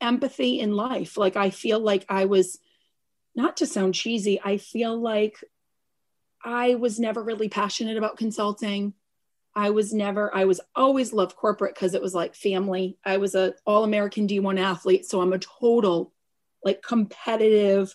empathy 0.00 0.60
in 0.60 0.72
life 0.72 1.18
like 1.18 1.36
i 1.36 1.50
feel 1.50 1.78
like 1.78 2.06
i 2.08 2.24
was 2.24 2.58
not 3.34 3.58
to 3.58 3.66
sound 3.66 3.94
cheesy 3.94 4.40
i 4.42 4.56
feel 4.56 4.98
like 4.98 5.44
i 6.44 6.74
was 6.74 6.98
never 6.98 7.22
really 7.22 7.48
passionate 7.48 7.96
about 7.96 8.16
consulting 8.16 8.92
i 9.54 9.70
was 9.70 9.92
never 9.92 10.34
i 10.34 10.44
was 10.44 10.60
always 10.74 11.12
loved 11.12 11.36
corporate 11.36 11.74
because 11.74 11.94
it 11.94 12.02
was 12.02 12.14
like 12.14 12.34
family 12.34 12.98
i 13.04 13.16
was 13.16 13.34
a 13.34 13.54
all 13.66 13.84
american 13.84 14.26
d1 14.26 14.58
athlete 14.60 15.04
so 15.04 15.20
i'm 15.20 15.32
a 15.32 15.38
total 15.38 16.12
like 16.64 16.82
competitive 16.82 17.94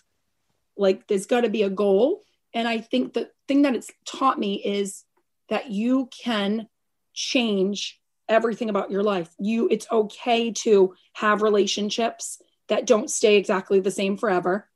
like 0.76 1.06
there's 1.06 1.26
got 1.26 1.42
to 1.42 1.50
be 1.50 1.62
a 1.62 1.70
goal 1.70 2.22
and 2.54 2.66
i 2.66 2.78
think 2.78 3.12
the 3.12 3.30
thing 3.48 3.62
that 3.62 3.74
it's 3.74 3.90
taught 4.06 4.38
me 4.38 4.54
is 4.54 5.04
that 5.48 5.70
you 5.70 6.08
can 6.24 6.68
change 7.12 8.00
everything 8.28 8.70
about 8.70 8.90
your 8.90 9.02
life. 9.02 9.30
You 9.38 9.68
it's 9.70 9.86
okay 9.90 10.52
to 10.52 10.94
have 11.14 11.42
relationships 11.42 12.40
that 12.68 12.86
don't 12.86 13.10
stay 13.10 13.36
exactly 13.36 13.80
the 13.80 13.90
same 13.90 14.16
forever. 14.16 14.68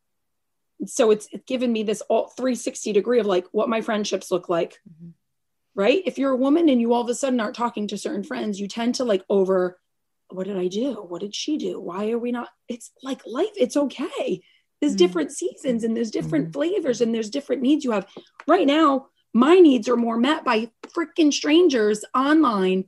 So 0.86 1.10
it's, 1.10 1.28
it's 1.32 1.44
given 1.44 1.72
me 1.72 1.82
this 1.82 2.00
all 2.02 2.28
360 2.28 2.92
degree 2.92 3.18
of 3.18 3.26
like 3.26 3.46
what 3.52 3.68
my 3.68 3.80
friendships 3.80 4.30
look 4.30 4.48
like. 4.48 4.78
Mhm. 4.88 5.12
Right? 5.74 6.02
If 6.06 6.18
you're 6.18 6.32
a 6.32 6.36
woman 6.36 6.68
and 6.68 6.80
you 6.80 6.92
all 6.92 7.02
of 7.02 7.08
a 7.08 7.14
sudden 7.14 7.40
aren't 7.40 7.54
talking 7.56 7.86
to 7.88 7.98
certain 7.98 8.24
friends, 8.24 8.60
you 8.60 8.68
tend 8.68 8.96
to 8.96 9.04
like 9.04 9.24
over 9.28 9.78
what 10.30 10.46
did 10.46 10.58
I 10.58 10.68
do? 10.68 10.92
What 10.94 11.20
did 11.22 11.34
she 11.34 11.56
do? 11.56 11.80
Why 11.80 12.10
are 12.10 12.18
we 12.18 12.32
not? 12.32 12.50
It's 12.68 12.90
like 13.02 13.22
life, 13.26 13.48
it's 13.56 13.76
okay. 13.76 14.42
There's 14.80 14.94
Mhm. 14.94 14.98
different 14.98 15.32
seasons 15.32 15.84
and 15.84 15.96
there's 15.96 16.10
different 16.10 16.52
flavors 16.52 17.00
and 17.00 17.14
there's 17.14 17.30
different 17.30 17.62
needs 17.62 17.84
you 17.84 17.92
have. 17.92 18.06
Right 18.46 18.66
now, 18.66 19.08
my 19.32 19.58
needs 19.58 19.88
are 19.88 19.96
more 19.96 20.18
met 20.18 20.44
by 20.44 20.70
freaking 20.88 21.32
strangers 21.32 22.04
online 22.14 22.84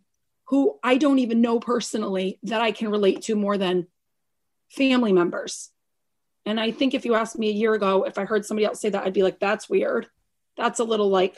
who 0.49 0.79
I 0.83 0.99
don't 0.99 1.19
even 1.21 1.41
know 1.41 1.61
personally 1.61 2.39
that 2.43 2.61
I 2.61 2.73
can 2.73 2.91
relate 2.91 3.23
to 3.23 3.37
more 3.37 3.57
than 3.57 3.87
family 4.69 5.13
members. 5.13 5.71
And 6.47 6.59
I 6.59 6.71
think 6.71 6.95
if 6.95 7.05
you 7.05 7.15
asked 7.15 7.39
me 7.39 7.49
a 7.49 7.53
year 7.53 7.75
ago, 7.75 8.05
if 8.05 8.19
I 8.19 8.25
heard 8.25 8.45
somebody 8.47 8.65
else 8.67 8.81
say 8.81 8.89
that, 8.91 9.05
I'd 9.05 9.13
be 9.13 9.23
like, 9.23 9.39
that's 9.41 9.69
weird. 9.69 10.07
That's 10.57 10.81
a 10.81 10.85
little 10.85 11.09
like 11.09 11.37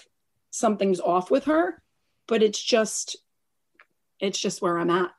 something's 0.51 1.01
off 1.01 1.31
with 1.31 1.45
her. 1.45 1.83
But 2.29 2.43
it's 2.43 2.63
just, 2.63 3.17
it's 4.21 4.39
just 4.39 4.63
where 4.63 4.79
I'm 4.79 4.91
at. 4.91 5.11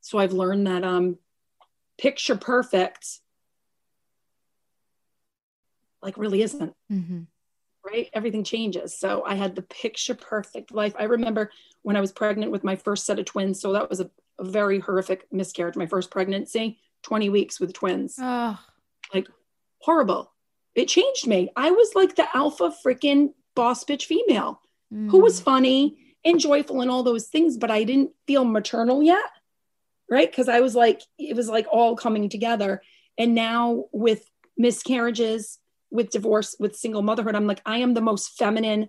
So 0.00 0.18
I've 0.18 0.32
learned 0.32 0.66
that 0.66 0.84
um 0.84 1.18
picture 1.98 2.36
perfect 2.36 3.20
like 6.02 6.16
really 6.16 6.42
isn't 6.42 6.74
Mm-hmm. 6.92 7.22
right? 7.84 8.08
Everything 8.12 8.44
changes. 8.44 8.96
So 8.96 9.24
I 9.26 9.34
had 9.34 9.54
the 9.56 9.62
picture 9.62 10.14
perfect 10.14 10.72
life. 10.72 10.94
I 10.98 11.04
remember 11.04 11.50
when 11.82 11.96
I 11.96 12.00
was 12.00 12.12
pregnant 12.12 12.52
with 12.52 12.64
my 12.64 12.76
first 12.76 13.04
set 13.04 13.18
of 13.18 13.24
twins. 13.24 13.60
So 13.60 13.72
that 13.72 13.90
was 13.90 14.00
a, 14.00 14.10
a 14.38 14.44
very 14.44 14.78
horrific 14.78 15.26
miscarriage, 15.32 15.76
my 15.76 15.86
first 15.86 16.10
pregnancy, 16.10 16.78
20 17.02 17.28
weeks 17.30 17.58
with 17.60 17.72
twins. 17.72 18.16
Oh, 18.20 18.58
Like 19.12 19.28
horrible. 19.80 20.32
It 20.74 20.88
changed 20.88 21.26
me. 21.26 21.50
I 21.56 21.70
was 21.70 21.94
like 21.94 22.16
the 22.16 22.26
alpha 22.36 22.72
freaking 22.84 23.32
boss 23.54 23.84
bitch 23.84 24.04
female 24.04 24.60
who 24.90 25.20
was 25.20 25.38
funny 25.38 26.14
and 26.24 26.40
joyful 26.40 26.80
and 26.80 26.90
all 26.90 27.02
those 27.02 27.26
things, 27.26 27.58
but 27.58 27.70
I 27.70 27.84
didn't 27.84 28.12
feel 28.26 28.44
maternal 28.44 29.02
yet. 29.02 29.24
Right. 30.10 30.34
Cause 30.34 30.48
I 30.48 30.60
was 30.60 30.74
like, 30.74 31.02
it 31.18 31.36
was 31.36 31.48
like 31.48 31.66
all 31.70 31.94
coming 31.94 32.30
together. 32.30 32.80
And 33.18 33.34
now 33.34 33.84
with 33.92 34.30
miscarriages, 34.56 35.58
with 35.90 36.10
divorce, 36.10 36.56
with 36.58 36.76
single 36.76 37.02
motherhood, 37.02 37.34
I'm 37.34 37.46
like, 37.46 37.60
I 37.66 37.78
am 37.78 37.92
the 37.92 38.00
most 38.00 38.38
feminine 38.38 38.88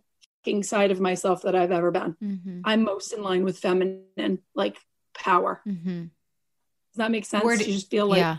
side 0.62 0.92
of 0.92 1.02
myself 1.02 1.42
that 1.42 1.56
I've 1.56 1.72
ever 1.72 1.92
been. 1.92 2.16
Mm-hmm. 2.24 2.62
I'm 2.64 2.84
most 2.84 3.12
in 3.12 3.22
line 3.22 3.44
with 3.44 3.60
feminine, 3.60 4.40
like 4.56 4.78
power. 5.14 5.62
Mm-hmm. 5.68 6.04
Does 6.04 6.96
that 6.96 7.12
make 7.12 7.26
sense? 7.26 7.44
Where 7.44 7.58
do- 7.58 7.66
you 7.66 7.74
just 7.74 7.92
feel 7.92 8.08
like, 8.08 8.20
yeah. 8.20 8.38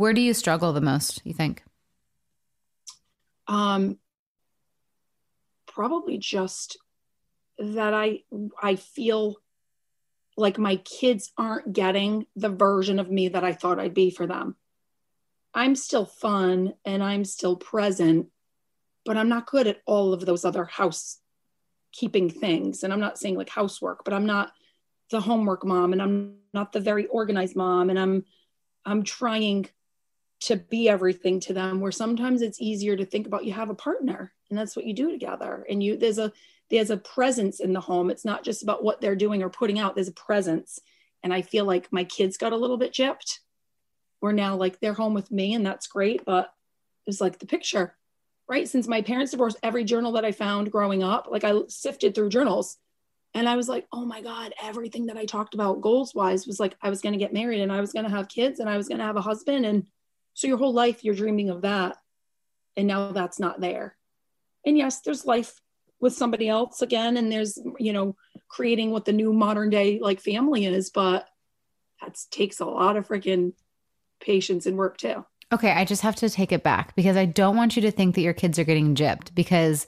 Where 0.00 0.14
do 0.14 0.22
you 0.22 0.32
struggle 0.32 0.72
the 0.72 0.80
most, 0.80 1.20
you 1.24 1.34
think? 1.34 1.62
um, 3.46 3.98
probably 5.66 6.16
just 6.16 6.78
that 7.58 7.92
I, 7.92 8.20
I 8.62 8.76
feel 8.76 9.36
like 10.38 10.56
my 10.56 10.76
kids 10.76 11.32
aren't 11.36 11.74
getting 11.74 12.24
the 12.34 12.48
version 12.48 12.98
of 12.98 13.10
me 13.10 13.28
that 13.28 13.44
I 13.44 13.52
thought 13.52 13.78
I'd 13.78 13.92
be 13.92 14.10
for 14.10 14.26
them. 14.26 14.56
I'm 15.52 15.76
still 15.76 16.06
fun 16.06 16.72
and 16.86 17.02
I'm 17.02 17.26
still 17.26 17.56
present, 17.56 18.28
but 19.04 19.18
I'm 19.18 19.28
not 19.28 19.50
good 19.50 19.66
at 19.66 19.82
all 19.84 20.14
of 20.14 20.24
those 20.24 20.46
other 20.46 20.64
housekeeping 20.64 22.30
things. 22.30 22.84
And 22.84 22.90
I'm 22.90 23.00
not 23.00 23.18
saying 23.18 23.36
like 23.36 23.50
housework, 23.50 24.04
but 24.06 24.14
I'm 24.14 24.24
not 24.24 24.50
the 25.10 25.20
homework 25.20 25.62
mom 25.66 25.92
and 25.92 26.00
I'm 26.00 26.36
not 26.54 26.72
the 26.72 26.80
very 26.80 27.04
organized 27.04 27.54
mom. 27.54 27.90
And 27.90 27.98
I'm 27.98 28.24
I'm 28.86 29.02
trying 29.02 29.68
to 30.40 30.56
be 30.56 30.88
everything 30.88 31.38
to 31.40 31.52
them 31.52 31.80
where 31.80 31.92
sometimes 31.92 32.42
it's 32.42 32.60
easier 32.60 32.96
to 32.96 33.04
think 33.04 33.26
about 33.26 33.44
you 33.44 33.52
have 33.52 33.70
a 33.70 33.74
partner 33.74 34.32
and 34.48 34.58
that's 34.58 34.74
what 34.74 34.86
you 34.86 34.94
do 34.94 35.10
together. 35.10 35.66
And 35.68 35.82
you 35.82 35.96
there's 35.96 36.18
a 36.18 36.32
there's 36.70 36.90
a 36.90 36.96
presence 36.96 37.60
in 37.60 37.72
the 37.72 37.80
home. 37.80 38.10
It's 38.10 38.24
not 38.24 38.44
just 38.44 38.62
about 38.62 38.82
what 38.82 39.00
they're 39.00 39.16
doing 39.16 39.42
or 39.42 39.50
putting 39.50 39.78
out, 39.78 39.94
there's 39.94 40.08
a 40.08 40.12
presence. 40.12 40.78
And 41.22 41.34
I 41.34 41.42
feel 41.42 41.64
like 41.64 41.92
my 41.92 42.04
kids 42.04 42.38
got 42.38 42.52
a 42.52 42.56
little 42.56 42.78
bit 42.78 42.92
gypped 42.92 43.40
we're 44.20 44.32
now 44.32 44.56
like 44.56 44.80
they're 44.80 44.94
home 44.94 45.14
with 45.14 45.30
me 45.30 45.54
and 45.54 45.64
that's 45.64 45.86
great 45.86 46.24
but 46.24 46.52
it's 47.06 47.20
like 47.20 47.38
the 47.38 47.46
picture 47.46 47.96
right 48.48 48.68
since 48.68 48.86
my 48.86 49.02
parents 49.02 49.32
divorced 49.32 49.58
every 49.62 49.84
journal 49.84 50.12
that 50.12 50.24
i 50.24 50.32
found 50.32 50.70
growing 50.70 51.02
up 51.02 51.28
like 51.30 51.44
i 51.44 51.52
sifted 51.68 52.14
through 52.14 52.28
journals 52.28 52.76
and 53.34 53.48
i 53.48 53.56
was 53.56 53.68
like 53.68 53.86
oh 53.92 54.04
my 54.04 54.20
god 54.20 54.52
everything 54.62 55.06
that 55.06 55.16
i 55.16 55.24
talked 55.24 55.54
about 55.54 55.80
goals 55.80 56.14
wise 56.14 56.46
was 56.46 56.60
like 56.60 56.76
i 56.82 56.90
was 56.90 57.00
going 57.00 57.12
to 57.12 57.18
get 57.18 57.32
married 57.32 57.60
and 57.60 57.72
i 57.72 57.80
was 57.80 57.92
going 57.92 58.04
to 58.04 58.10
have 58.10 58.28
kids 58.28 58.60
and 58.60 58.68
i 58.68 58.76
was 58.76 58.88
going 58.88 58.98
to 58.98 59.04
have 59.04 59.16
a 59.16 59.22
husband 59.22 59.64
and 59.64 59.86
so 60.40 60.48
your 60.48 60.58
whole 60.58 60.72
life 60.72 61.04
you're 61.04 61.14
dreaming 61.14 61.50
of 61.50 61.62
that 61.62 61.96
and 62.76 62.86
now 62.86 63.12
that's 63.12 63.38
not 63.38 63.60
there 63.60 63.96
and 64.64 64.78
yes 64.78 65.00
there's 65.00 65.26
life 65.26 65.60
with 66.00 66.12
somebody 66.12 66.48
else 66.48 66.82
again 66.82 67.16
and 67.16 67.30
there's 67.30 67.58
you 67.78 67.92
know 67.92 68.16
creating 68.48 68.90
what 68.90 69.04
the 69.04 69.12
new 69.12 69.32
modern 69.32 69.70
day 69.70 69.98
like 70.00 70.20
family 70.20 70.64
is 70.64 70.90
but 70.90 71.26
that 72.00 72.18
takes 72.30 72.60
a 72.60 72.64
lot 72.64 72.96
of 72.96 73.06
freaking 73.06 73.52
patience 74.20 74.66
and 74.66 74.76
work 74.76 74.96
too. 74.98 75.24
Okay, 75.52 75.72
I 75.72 75.84
just 75.84 76.02
have 76.02 76.16
to 76.16 76.30
take 76.30 76.52
it 76.52 76.62
back 76.62 76.94
because 76.94 77.16
I 77.16 77.24
don't 77.24 77.56
want 77.56 77.74
you 77.74 77.82
to 77.82 77.90
think 77.90 78.14
that 78.14 78.20
your 78.20 78.32
kids 78.32 78.58
are 78.58 78.64
getting 78.64 78.94
gypped 78.94 79.34
because 79.34 79.86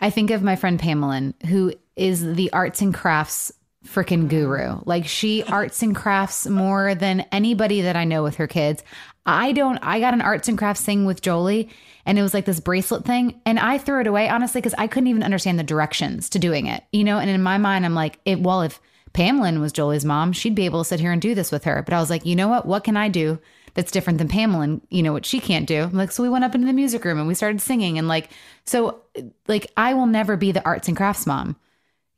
I 0.00 0.10
think 0.10 0.30
of 0.30 0.42
my 0.42 0.56
friend 0.56 0.78
Pamela, 0.78 1.32
who 1.46 1.72
is 1.96 2.34
the 2.34 2.52
arts 2.52 2.82
and 2.82 2.92
crafts 2.92 3.52
freaking 3.86 4.28
guru. 4.28 4.80
Like 4.84 5.06
she 5.06 5.42
arts 5.44 5.82
and 5.82 5.96
crafts 5.96 6.46
more 6.46 6.94
than 6.94 7.22
anybody 7.32 7.80
that 7.82 7.96
I 7.96 8.04
know 8.04 8.22
with 8.22 8.36
her 8.36 8.46
kids. 8.46 8.84
I 9.24 9.52
don't, 9.52 9.78
I 9.82 10.00
got 10.00 10.14
an 10.14 10.20
arts 10.20 10.48
and 10.48 10.58
crafts 10.58 10.84
thing 10.84 11.04
with 11.04 11.22
Jolie 11.22 11.70
and 12.04 12.18
it 12.18 12.22
was 12.22 12.34
like 12.34 12.44
this 12.44 12.60
bracelet 12.60 13.04
thing. 13.04 13.40
And 13.46 13.58
I 13.58 13.78
threw 13.78 14.00
it 14.00 14.06
away, 14.06 14.28
honestly, 14.28 14.60
because 14.60 14.74
I 14.76 14.86
couldn't 14.86 15.08
even 15.08 15.22
understand 15.22 15.58
the 15.58 15.64
directions 15.64 16.28
to 16.30 16.38
doing 16.38 16.66
it, 16.66 16.82
you 16.92 17.04
know? 17.04 17.18
And 17.18 17.30
in 17.30 17.42
my 17.42 17.58
mind, 17.58 17.84
I'm 17.84 17.94
like, 17.94 18.18
it, 18.24 18.40
well, 18.40 18.62
if 18.62 18.80
Pamela 19.12 19.58
was 19.60 19.72
Jolie's 19.72 20.04
mom, 20.04 20.32
she'd 20.32 20.54
be 20.54 20.64
able 20.64 20.80
to 20.82 20.88
sit 20.88 21.00
here 21.00 21.12
and 21.12 21.22
do 21.22 21.34
this 21.34 21.52
with 21.52 21.64
her. 21.64 21.82
But 21.82 21.94
I 21.94 22.00
was 22.00 22.10
like, 22.10 22.26
you 22.26 22.34
know 22.34 22.48
what? 22.48 22.66
What 22.66 22.84
can 22.84 22.96
I 22.96 23.08
do 23.08 23.38
that's 23.74 23.92
different 23.92 24.18
than 24.18 24.28
Pamela 24.28 24.62
and 24.62 24.80
you 24.90 25.02
know 25.02 25.12
what 25.12 25.26
she 25.26 25.38
can't 25.38 25.68
do? 25.68 25.82
I'm 25.82 25.92
like, 25.92 26.12
so 26.12 26.22
we 26.22 26.28
went 26.28 26.44
up 26.44 26.54
into 26.54 26.66
the 26.66 26.72
music 26.72 27.04
room 27.04 27.18
and 27.18 27.28
we 27.28 27.34
started 27.34 27.60
singing 27.60 27.98
and 27.98 28.08
like, 28.08 28.30
so 28.64 29.02
like 29.46 29.70
I 29.76 29.94
will 29.94 30.06
never 30.06 30.36
be 30.36 30.52
the 30.52 30.64
arts 30.64 30.88
and 30.88 30.96
crafts 30.96 31.26
mom. 31.26 31.56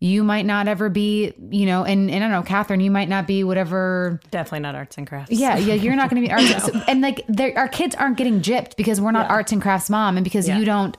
You 0.05 0.23
might 0.23 0.45
not 0.45 0.69
ever 0.69 0.91
be, 0.91 1.33
you 1.51 1.65
know, 1.65 1.83
and, 1.85 2.11
and 2.11 2.23
I 2.23 2.29
don't 2.29 2.31
know, 2.31 2.43
Catherine, 2.47 2.81
you 2.81 2.91
might 2.91 3.09
not 3.09 3.27
be 3.27 3.43
whatever. 3.43 4.21
Definitely 4.31 4.61
not 4.61 4.75
arts 4.75 4.99
and 4.99 5.07
crafts. 5.07 5.33
Yeah, 5.33 5.57
yeah, 5.57 5.73
you're 5.73 5.97
not 5.97 6.11
going 6.11 6.23
to 6.23 6.29
be 6.29 6.33
arts. 6.53 6.67
so- 6.67 6.79
and 6.87 7.01
like, 7.01 7.25
our 7.57 7.69
kids 7.69 7.95
aren't 7.95 8.19
getting 8.19 8.43
gypped 8.43 8.77
because 8.77 9.01
we're 9.01 9.13
not 9.13 9.31
arts 9.31 9.51
and 9.53 9.63
crafts 9.63 9.89
mom, 9.89 10.19
and 10.19 10.25
because 10.25 10.47
Yeah. 10.47 10.59
you 10.59 10.67
don't, 10.67 10.95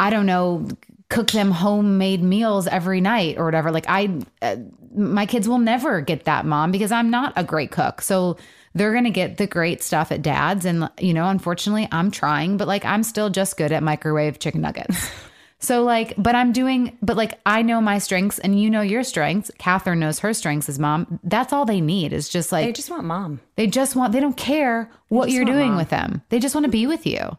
I 0.00 0.10
don't 0.10 0.26
know, 0.26 0.66
cook 1.10 1.30
them 1.30 1.52
homemade 1.52 2.24
meals 2.24 2.66
every 2.66 3.00
night 3.00 3.38
or 3.38 3.44
whatever. 3.44 3.70
Like 3.70 3.84
I, 3.88 4.18
uh, 4.42 4.56
my 4.96 5.26
kids 5.26 5.48
will 5.48 5.58
never 5.58 6.00
get 6.00 6.24
that 6.24 6.44
mom 6.44 6.72
because 6.72 6.90
I'm 6.90 7.08
not 7.10 7.32
a 7.36 7.44
great 7.44 7.70
cook. 7.70 8.00
So 8.02 8.36
they're 8.74 8.90
going 8.92 9.04
to 9.04 9.10
get 9.10 9.36
the 9.36 9.46
great 9.46 9.80
stuff 9.82 10.10
at 10.10 10.22
dad's. 10.22 10.64
And, 10.64 10.90
you 10.98 11.14
know, 11.14 11.28
unfortunately, 11.28 11.86
I'm 11.92 12.10
trying, 12.10 12.56
but 12.56 12.66
like 12.66 12.84
I'm 12.84 13.04
still 13.04 13.30
just 13.30 13.56
good 13.56 13.70
at 13.70 13.82
microwave 13.84 14.40
chicken 14.40 14.60
nuggets. 14.62 15.08
So 15.62 15.82
like, 15.84 16.14
but 16.16 16.34
I'm 16.34 16.52
doing, 16.52 16.96
but 17.02 17.16
like 17.18 17.38
I 17.44 17.60
know 17.60 17.80
my 17.82 17.98
strengths 17.98 18.38
and 18.38 18.58
you 18.60 18.70
know 18.70 18.80
your 18.80 19.04
strengths. 19.04 19.50
Catherine 19.58 20.00
knows 20.00 20.18
her 20.20 20.32
strengths 20.32 20.68
as 20.70 20.78
mom. 20.78 21.20
That's 21.22 21.52
all 21.52 21.66
they 21.66 21.82
need 21.82 22.14
is 22.14 22.28
just 22.30 22.50
like 22.50 22.64
They 22.66 22.72
just 22.72 22.90
want 22.90 23.04
mom. 23.04 23.40
they 23.56 23.66
just 23.66 23.94
want 23.94 24.12
they 24.12 24.20
don't 24.20 24.36
care 24.36 24.90
what 25.08 25.30
you're 25.30 25.44
doing 25.44 25.68
mom. 25.72 25.76
with 25.76 25.90
them. 25.90 26.22
They 26.30 26.38
just 26.38 26.54
want 26.54 26.64
to 26.64 26.70
be 26.70 26.86
with 26.86 27.06
you. 27.06 27.36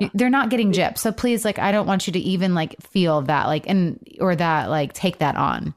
You- 0.00 0.10
They're 0.14 0.30
not 0.30 0.50
getting 0.50 0.72
gypped. 0.72 0.98
So 0.98 1.12
please 1.12 1.44
like 1.44 1.60
I 1.60 1.70
don't 1.70 1.86
want 1.86 2.08
you 2.08 2.12
to 2.14 2.18
even 2.18 2.54
like 2.54 2.74
feel 2.82 3.22
that 3.22 3.46
like 3.46 3.68
and 3.68 4.04
or 4.20 4.34
that 4.34 4.68
like 4.68 4.92
take 4.92 5.18
that 5.18 5.36
on. 5.36 5.74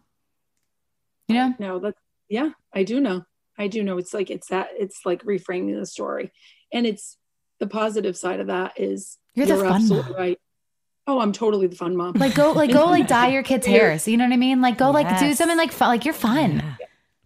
You 1.28 1.36
know? 1.36 1.54
No, 1.60 1.80
that 1.80 1.94
yeah, 2.28 2.50
I 2.74 2.84
do 2.84 3.00
know. 3.00 3.24
I 3.60 3.68
do 3.68 3.84
know. 3.84 3.98
It's 4.00 4.14
like 4.16 4.32
it's 4.32 4.48
that 4.48 4.70
it's 4.80 5.06
like 5.06 5.24
reframing 5.24 5.78
the 5.80 5.86
story. 5.86 6.32
And 6.74 6.88
it's 6.88 7.18
the 7.60 7.68
positive 7.68 8.18
side 8.18 8.40
of 8.40 8.48
that 8.48 8.80
is 8.80 9.18
You're 9.36 9.46
the 9.46 9.58
fun 9.58 9.74
absolutely 9.74 10.12
mom. 10.12 10.20
right. 10.20 10.40
Oh, 11.10 11.20
I'm 11.22 11.32
totally 11.32 11.68
the 11.68 11.76
fun 11.76 11.96
mom. 11.96 12.14
Like 12.14 12.36
go 12.36 12.52
like 12.62 12.72
go 12.72 12.86
like 12.88 13.08
dye 13.08 13.30
your 13.30 13.44
kids' 13.44 13.66
hair. 13.66 13.90
hairs. 13.90 14.08
You 14.08 14.18
know 14.18 14.26
what 14.26 14.34
I 14.34 14.38
mean? 14.38 14.62
Like 14.62 14.78
go 14.78 14.92
like 14.92 15.20
do 15.20 15.34
something 15.34 15.58
like 15.58 15.72
fun. 15.72 15.88
Like 15.90 16.04
you're 16.06 16.14
fun. 16.14 16.62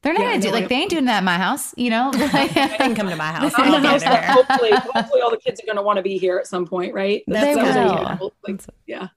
They're 0.04 0.14
not 0.14 0.22
Yeah, 0.24 0.30
gonna 0.32 0.42
do 0.42 0.48
no, 0.50 0.54
like 0.54 0.64
I- 0.64 0.68
they 0.68 0.76
ain't 0.76 0.90
doing 0.90 1.06
that 1.06 1.20
in 1.20 1.24
my 1.26 1.38
house. 1.38 1.74
You 1.78 1.90
know? 1.92 2.12
they 2.16 2.48
didn't 2.48 2.96
come 2.96 3.10
to 3.10 3.16
my 3.16 3.32
house. 3.32 3.54
I'm 3.56 3.72
the 3.72 3.78
I'll 3.78 3.82
get 3.84 3.92
house 3.92 4.04
there. 4.04 4.22
hopefully, 4.24 4.72
hopefully 4.72 5.22
all 5.22 5.30
the 5.32 5.38
kids 5.38 5.62
are 5.62 5.66
going 5.66 5.76
to 5.78 5.82
want 5.84 5.98
to 5.98 6.04
be 6.04 6.18
here 6.18 6.38
at 6.38 6.48
some 6.48 6.66
point, 6.66 6.94
right? 6.94 7.24
That's 7.28 7.46
They 7.46 7.54
That's 7.56 7.76
will. 7.78 8.18
what 8.18 8.34
you- 8.48 8.54
like, 8.54 8.62
yeah. 8.88 9.08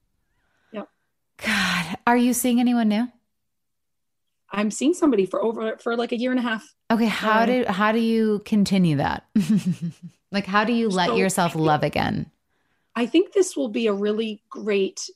God, 1.45 1.97
are 2.07 2.15
you 2.15 2.33
seeing 2.33 2.61
anyone 2.61 2.87
new? 2.87 3.09
I'm 4.51 4.71
seeing 4.71 4.93
somebody 4.93 5.25
for 5.25 5.43
over 5.43 5.77
for 5.79 5.97
like 5.97 6.13
a 6.13 6.17
year 6.17 6.31
and 6.31 6.39
a 6.39 6.43
half. 6.43 6.73
Okay, 6.89 7.07
how 7.07 7.39
Uh, 7.41 7.45
do 7.45 7.65
how 7.67 7.91
do 7.91 7.99
you 7.99 8.39
continue 8.45 8.95
that? 8.97 9.25
like 10.31 10.45
how 10.45 10.63
do 10.63 10.71
you 10.71 10.87
let 10.87 11.09
So- 11.09 11.15
yourself 11.17 11.53
love 11.55 11.83
again? 11.83 12.31
I 12.95 13.05
think 13.05 13.33
this 13.33 13.55
will 13.55 13.69
be 13.69 13.87
a 13.87 13.93
really 13.93 14.41
great, 14.49 15.09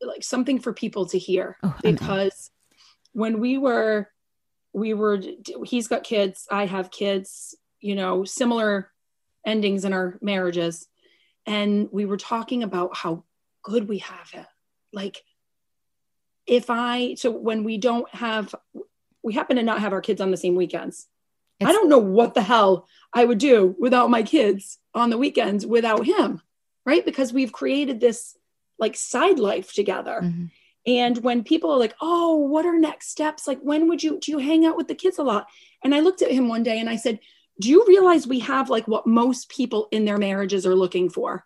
like 0.00 0.22
something 0.22 0.60
for 0.60 0.72
people 0.72 1.06
to 1.06 1.18
hear 1.18 1.56
Oh, 1.62 1.74
because 1.82 2.50
when 3.12 3.40
we 3.40 3.58
were, 3.58 4.10
we 4.72 4.94
were, 4.94 5.20
he's 5.64 5.88
got 5.88 6.04
kids, 6.04 6.46
I 6.50 6.66
have 6.66 6.90
kids, 6.90 7.56
you 7.80 7.94
know, 7.94 8.24
similar 8.24 8.92
endings 9.44 9.84
in 9.84 9.92
our 9.92 10.18
marriages. 10.20 10.86
And 11.46 11.88
we 11.92 12.04
were 12.04 12.16
talking 12.16 12.62
about 12.62 12.96
how 12.96 13.24
good 13.62 13.88
we 13.88 13.98
have 13.98 14.30
it. 14.34 14.46
Like, 14.92 15.22
if 16.46 16.66
I, 16.68 17.14
so 17.14 17.30
when 17.30 17.64
we 17.64 17.78
don't 17.78 18.08
have, 18.14 18.54
we 19.22 19.34
happen 19.34 19.56
to 19.56 19.62
not 19.62 19.80
have 19.80 19.92
our 19.92 20.00
kids 20.00 20.20
on 20.20 20.30
the 20.30 20.36
same 20.36 20.54
weekends. 20.54 21.08
I 21.60 21.72
don't 21.72 21.88
know 21.88 21.98
what 21.98 22.34
the 22.34 22.42
hell 22.42 22.86
I 23.12 23.24
would 23.24 23.38
do 23.38 23.74
without 23.78 24.10
my 24.10 24.22
kids 24.22 24.78
on 24.94 25.10
the 25.10 25.18
weekends 25.18 25.64
without 25.64 26.04
him, 26.04 26.42
right? 26.86 27.04
Because 27.04 27.32
we've 27.32 27.52
created 27.52 28.00
this 28.00 28.36
like 28.78 28.96
side 28.96 29.38
life 29.38 29.72
together. 29.72 30.20
Mhm. 30.22 30.50
And 30.86 31.18
when 31.18 31.42
people 31.42 31.72
are 31.72 31.78
like, 31.78 31.94
oh, 32.00 32.36
what 32.36 32.64
are 32.64 32.78
next 32.78 33.08
steps? 33.08 33.48
Like, 33.48 33.58
when 33.60 33.88
would 33.88 34.02
you, 34.02 34.20
do 34.20 34.30
you 34.30 34.38
hang 34.38 34.64
out 34.64 34.76
with 34.76 34.86
the 34.86 34.94
kids 34.94 35.18
a 35.18 35.24
lot? 35.24 35.48
And 35.82 35.94
I 35.94 36.00
looked 36.00 36.22
at 36.22 36.30
him 36.30 36.48
one 36.48 36.62
day 36.62 36.78
and 36.78 36.88
I 36.88 36.96
said, 36.96 37.18
do 37.60 37.68
you 37.68 37.84
realize 37.88 38.26
we 38.26 38.40
have 38.40 38.70
like 38.70 38.86
what 38.86 39.06
most 39.06 39.48
people 39.48 39.88
in 39.90 40.04
their 40.04 40.18
marriages 40.18 40.64
are 40.64 40.76
looking 40.76 41.08
for? 41.10 41.44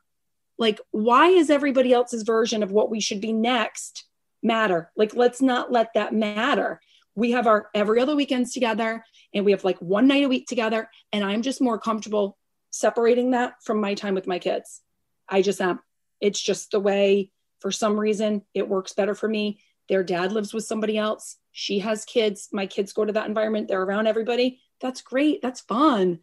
Like, 0.58 0.78
why 0.90 1.28
is 1.28 1.48
everybody 1.48 1.92
else's 1.92 2.22
version 2.22 2.62
of 2.62 2.70
what 2.70 2.90
we 2.90 3.00
should 3.00 3.20
be 3.20 3.32
next 3.32 4.04
matter? 4.42 4.90
Like, 4.94 5.14
let's 5.14 5.40
not 5.40 5.72
let 5.72 5.94
that 5.94 6.12
matter. 6.12 6.80
We 7.14 7.30
have 7.30 7.46
our 7.46 7.70
every 7.74 8.00
other 8.00 8.14
weekends 8.14 8.52
together 8.52 9.04
and 9.32 9.44
we 9.44 9.52
have 9.52 9.64
like 9.64 9.78
one 9.78 10.06
night 10.06 10.24
a 10.24 10.28
week 10.28 10.46
together. 10.46 10.90
And 11.12 11.24
I'm 11.24 11.40
just 11.40 11.62
more 11.62 11.78
comfortable 11.78 12.36
separating 12.70 13.30
that 13.30 13.54
from 13.64 13.80
my 13.80 13.94
time 13.94 14.14
with 14.14 14.26
my 14.26 14.38
kids. 14.38 14.82
I 15.30 15.42
just 15.42 15.60
am. 15.60 15.80
It's 16.20 16.40
just 16.40 16.72
the 16.72 16.80
way, 16.80 17.30
for 17.60 17.70
some 17.70 17.98
reason, 17.98 18.42
it 18.52 18.68
works 18.68 18.92
better 18.92 19.14
for 19.14 19.28
me. 19.28 19.60
Their 19.88 20.02
dad 20.02 20.32
lives 20.32 20.52
with 20.52 20.64
somebody 20.64 20.98
else. 20.98 21.36
She 21.52 21.78
has 21.80 22.04
kids. 22.04 22.48
My 22.52 22.66
kids 22.66 22.92
go 22.92 23.04
to 23.04 23.12
that 23.12 23.26
environment. 23.28 23.68
They're 23.68 23.82
around 23.82 24.06
everybody. 24.06 24.60
That's 24.80 25.02
great. 25.02 25.42
That's 25.42 25.60
fun. 25.60 26.20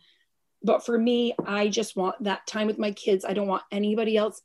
But 0.64 0.86
for 0.86 0.98
me, 0.98 1.36
I 1.46 1.68
just 1.68 1.96
want 1.96 2.24
that 2.24 2.48
time 2.48 2.68
with 2.68 2.80
my 2.80 2.92
kids. 2.92 3.26
I 3.26 3.34
don't 3.34 3.48
want 3.48 3.64
anybody 3.72 4.18
else 4.18 4.42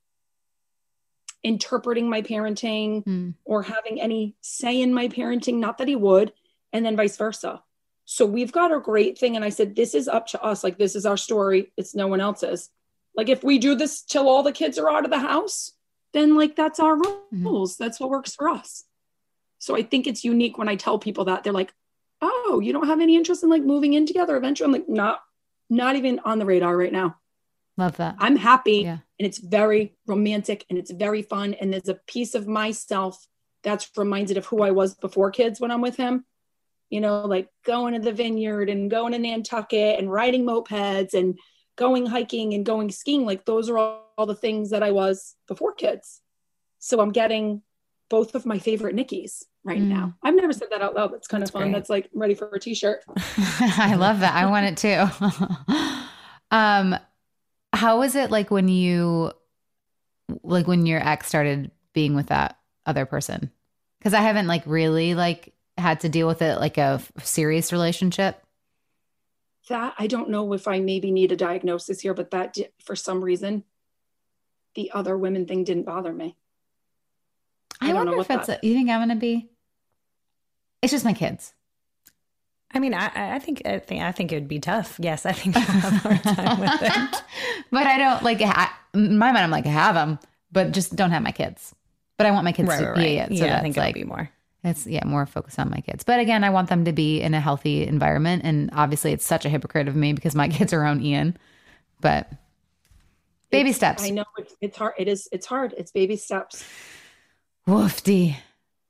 interpreting 1.43 2.09
my 2.09 2.23
parenting 2.23 3.05
Mm. 3.05 3.35
or 3.45 3.63
having 3.63 4.01
any 4.01 4.37
say 4.41 4.81
in 4.81 4.95
my 4.95 5.09
parenting. 5.09 5.59
Not 5.59 5.79
that 5.79 5.89
he 5.89 5.97
would, 5.97 6.33
and 6.73 6.85
then 6.85 6.97
vice 6.97 7.17
versa. 7.17 7.63
So 8.05 8.27
we've 8.27 8.53
got 8.53 8.73
a 8.73 8.81
great 8.81 9.19
thing. 9.19 9.37
And 9.37 9.45
I 9.45 9.49
said, 9.49 9.75
this 9.75 9.95
is 9.95 10.09
up 10.09 10.27
to 10.29 10.43
us. 10.43 10.63
Like, 10.63 10.79
this 10.79 10.95
is 10.95 11.07
our 11.07 11.17
story. 11.17 11.73
It's 11.77 11.95
no 11.95 12.07
one 12.09 12.21
else's. 12.21 12.69
Like, 13.15 13.29
if 13.29 13.45
we 13.45 13.59
do 13.59 13.75
this 13.75 14.03
till 14.03 14.29
all 14.29 14.43
the 14.43 14.53
kids 14.53 14.79
are 14.79 14.91
out 14.91 15.05
of 15.05 15.11
the 15.11 15.19
house, 15.19 15.73
then 16.13 16.37
like 16.37 16.57
that's 16.57 16.81
our 16.81 16.97
mm-hmm. 16.97 17.47
rules. 17.47 17.77
That's 17.77 17.99
what 17.99 18.11
works 18.11 18.35
for 18.35 18.49
us. 18.49 18.85
So 19.59 19.77
I 19.77 19.83
think 19.83 20.07
it's 20.07 20.25
unique 20.25 20.59
when 20.59 20.69
I 20.69 20.77
tell 20.77 20.99
people 20.99 21.27
that 21.27 21.45
they're 21.45 21.53
like, 21.53 21.73
oh, 22.21 22.61
you 22.63 22.73
don't 22.73 22.87
have 22.87 23.01
any 23.01 23.17
interest 23.17 23.43
in 23.43 23.49
like 23.49 23.63
moving 23.63 23.95
in 23.95 24.07
together 24.07 24.37
eventually. 24.37 24.67
I'm 24.67 24.73
like, 24.73 24.89
not, 24.89 25.21
not 25.71 25.97
even 25.97 26.21
on 26.25 26.39
the 26.39 26.47
radar 26.47 26.77
right 26.77 26.93
now. 26.93 27.17
Love 27.77 27.97
that. 27.97 28.17
I'm 28.19 28.37
happy 28.37 28.83
Yeah. 28.83 28.99
and 29.19 29.27
it's 29.27 29.39
very 29.39 29.95
romantic 30.07 30.67
and 30.69 30.79
it's 30.79 30.91
very 30.91 31.23
fun. 31.23 31.55
And 31.55 31.73
there's 31.73 31.89
a 31.89 32.01
piece 32.07 32.35
of 32.35 32.47
myself 32.47 33.27
that's 33.63 33.91
reminded 33.97 34.37
of 34.37 34.47
who 34.47 34.63
I 34.63 34.73
was 34.73 34.95
before 34.95 35.31
kids 35.31 35.61
when 35.61 35.71
I'm 35.71 35.81
with 35.81 35.97
him. 35.97 36.25
You 36.91 37.01
know, 37.01 37.25
like 37.25 37.49
going 37.65 37.95
to 37.95 38.01
the 38.01 38.13
vineyard 38.13 38.69
and 38.69 38.91
going 38.91 39.13
to 39.13 39.19
Nantucket 39.19 39.99
and 39.99 40.13
riding 40.13 40.45
mopeds 40.45 41.15
and 41.15 41.39
going 41.77 42.07
hiking 42.07 42.55
and 42.55 42.65
going 42.67 42.91
skiing. 42.91 43.25
Like 43.25 43.45
those 43.45 43.69
are 43.71 43.79
all, 43.79 44.13
all 44.19 44.27
the 44.27 44.35
things 44.35 44.71
that 44.71 44.83
I 44.83 44.91
was 44.93 45.35
before 45.49 45.73
kids. 45.73 46.21
So 46.79 47.01
I'm 47.01 47.13
getting 47.13 47.63
both 48.11 48.35
of 48.35 48.45
my 48.45 48.59
favorite 48.59 48.95
Nickies 48.95 49.45
right 49.65 49.81
Mm. 49.81 49.87
now. 49.89 50.15
I've 50.23 50.35
never 50.35 50.53
said 50.53 50.69
that 50.71 50.83
out 50.83 50.95
loud. 50.95 51.13
That's 51.13 51.29
kind 51.29 51.41
That's 51.41 51.51
of 51.51 51.55
fun. 51.55 51.63
great. 51.63 51.73
That's 51.73 51.89
like 51.91 52.11
ready 52.13 52.35
for 52.35 52.49
a 52.53 52.59
t-shirt. 52.59 53.05
I 53.17 53.95
love 53.95 54.21
that. 54.21 54.35
I 54.35 54.47
want 54.47 54.67
it 54.67 54.77
too. 54.77 56.07
um, 56.51 56.97
how 57.73 57.99
was 57.99 58.15
it 58.15 58.31
like 58.31 58.51
when 58.51 58.69
you, 58.69 59.33
like 60.43 60.67
when 60.67 60.85
your 60.87 61.07
ex 61.07 61.27
started 61.29 61.71
being 61.95 62.15
with 62.15 62.27
that 62.27 62.59
other 62.87 63.07
person? 63.07 63.51
Because 63.99 64.15
I 64.15 64.21
haven't 64.21 64.47
like 64.47 64.65
really 64.67 65.15
like 65.15 65.55
had 65.79 66.01
to 66.01 66.09
deal 66.09 66.27
with 66.27 66.43
it 66.43 66.59
like 66.59 66.77
a 66.77 67.01
serious 67.23 67.73
relationship. 67.73 68.43
That 69.73 69.95
I 69.99 70.07
don't 70.07 70.29
know 70.31 70.53
if 70.53 70.69
I 70.69 70.79
maybe 70.81 71.11
need 71.11 71.33
a 71.33 71.37
diagnosis 71.37 72.01
here, 72.01 72.15
but 72.15 72.31
that 72.31 72.53
di- 72.55 72.69
for 72.85 72.95
some 72.95 73.23
reason, 73.25 73.65
the 74.75 74.91
other 74.93 75.17
women 75.19 75.47
thing 75.47 75.65
didn't 75.65 75.85
bother 75.85 76.13
me. 76.13 76.37
I, 77.81 77.87
I 77.87 77.89
don't 77.89 77.97
wonder 77.97 78.13
know 78.13 78.21
if 78.23 78.29
what 78.29 78.39
it's. 78.39 78.47
that- 78.49 78.63
A, 78.63 78.67
you 78.67 78.75
think 78.75 78.89
I'm 78.91 79.01
gonna 79.01 79.17
be? 79.17 79.51
It's 80.83 80.93
just 80.93 81.05
my 81.05 81.13
kids. 81.13 81.53
I 82.75 82.79
mean, 82.79 82.95
I, 82.95 83.35
I 83.37 83.39
think 83.39 83.63
I 83.67 83.79
think 83.79 84.03
I 84.03 84.13
think 84.13 84.33
it 84.33 84.37
would 84.37 84.49
be 84.49 84.59
tough. 84.59 84.97
Yes, 84.99 85.27
I 85.27 85.33
think 85.33 85.57
I'll 85.57 85.63
have 85.63 85.93
a 85.95 85.99
hard 86.09 86.23
time 86.23 86.61
with 86.61 86.83
it. 86.83 87.23
but 87.71 87.87
I 87.87 87.99
don't 87.99 88.23
like. 88.23 88.41
Ha- 88.41 88.79
in 88.95 89.19
my 89.19 89.33
mind, 89.33 89.45
I'm 89.45 89.51
like 89.51 89.67
I 89.67 89.71
have 89.71 89.95
them, 89.95 90.19
but 90.51 90.73
just 90.73 90.97
don't 90.97 91.11
have 91.11 91.23
my 91.23 91.33
kids. 91.33 91.75
But 92.19 92.27
I 92.27 92.31
want 92.31 92.45
my 92.45 92.53
kids 92.53 92.69
Right, 92.69 92.81
to 92.81 92.87
right, 92.89 92.97
be 92.97 93.19
right. 93.19 93.31
it. 93.31 93.39
So 93.39 93.45
Yeah, 93.45 93.45
I 93.45 93.49
that's 93.51 93.63
think 93.63 93.77
it'll 93.77 93.87
like 93.87 93.95
be 93.95 94.05
more. 94.05 94.31
It's 94.65 94.87
yeah, 94.87 95.05
more 95.05 95.27
focused 95.27 95.59
on 95.59 95.71
my 95.71 95.81
kids. 95.81 96.05
But 96.05 96.21
again, 96.21 96.45
I 96.45 96.51
want 96.51 96.69
them 96.69 96.85
to 96.85 96.93
be 96.93 97.21
in 97.21 97.35
a 97.35 97.41
healthy 97.41 97.87
environment. 97.87 98.43
And 98.45 98.71
obviously, 98.73 99.13
it's 99.13 99.27
such 99.27 99.45
a 99.45 99.49
hypocrite 99.49 99.89
of 99.89 99.97
me 99.97 100.13
because 100.13 100.35
my 100.35 100.49
kids 100.57 100.73
are 100.73 100.85
on 100.85 101.03
Ian. 101.03 101.37
But 102.01 102.31
baby 103.51 103.71
It's- 103.71 103.77
steps. 103.77 104.05
I 104.05 104.11
know 104.11 104.25
it's, 104.39 104.55
it's 104.61 104.77
hard. 104.77 104.95
It 104.99 105.09
is. 105.09 105.29
It's 105.33 105.47
hard. 105.47 105.75
It's 105.77 105.91
baby 105.91 106.17
steps. 106.17 106.65
Woofdy. 107.67 108.37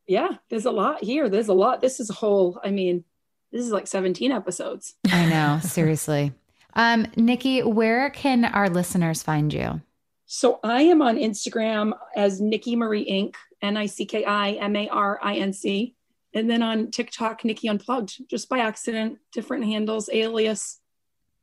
Yeah, 0.07 0.29
there's 0.51 0.65
a 0.67 0.71
lot 0.71 1.03
here. 1.03 1.29
There's 1.29 1.49
a 1.49 1.55
lot. 1.55 1.81
This 1.81 2.01
is 2.01 2.11
a 2.11 2.15
whole. 2.15 2.61
I 2.65 2.71
mean, 2.71 3.05
this 3.51 3.65
is 3.65 3.71
like 3.71 3.87
17 3.87 4.33
episodes. 4.33 4.95
I 5.11 5.27
know, 5.27 5.61
seriously. 5.63 6.33
Um, 6.75 7.07
Nikki, 7.17 7.63
where 7.63 8.09
can 8.09 8.47
our 8.47 8.71
listeners 8.71 9.23
find 9.23 9.53
you? 9.53 9.83
So 10.25 10.59
I 10.65 10.81
am 10.85 11.03
on 11.03 11.19
Instagram 11.19 11.93
as 12.17 12.41
Nikki 12.41 12.77
Marie 12.77 13.05
Inc. 13.05 13.35
N 13.63 13.77
I 13.77 13.87
C 13.87 14.05
K 14.05 14.25
I 14.25 14.53
M 14.53 14.77
A 14.77 14.89
R 14.89 15.19
I 15.23 15.37
N 15.37 15.53
C, 15.53 15.95
and 16.35 16.51
then 16.51 16.63
on 16.63 16.91
TikTok, 16.91 17.45
Nikki 17.45 17.69
Unplugged, 17.69 18.29
just 18.29 18.49
by 18.49 18.59
accident, 18.59 19.19
different 19.33 19.65
handles, 19.65 20.11
alias, 20.13 20.81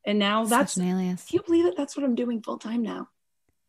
and 0.06 0.20
now 0.20 0.46
that's. 0.46 0.78
An 0.78 0.88
alias. 0.88 1.26
Can 1.26 1.38
you 1.38 1.44
believe 1.44 1.66
it? 1.66 1.76
That's 1.78 1.96
what 1.96 2.04
I'm 2.04 2.16
doing 2.16 2.42
full 2.42 2.58
time 2.58 2.84
now. 2.84 3.08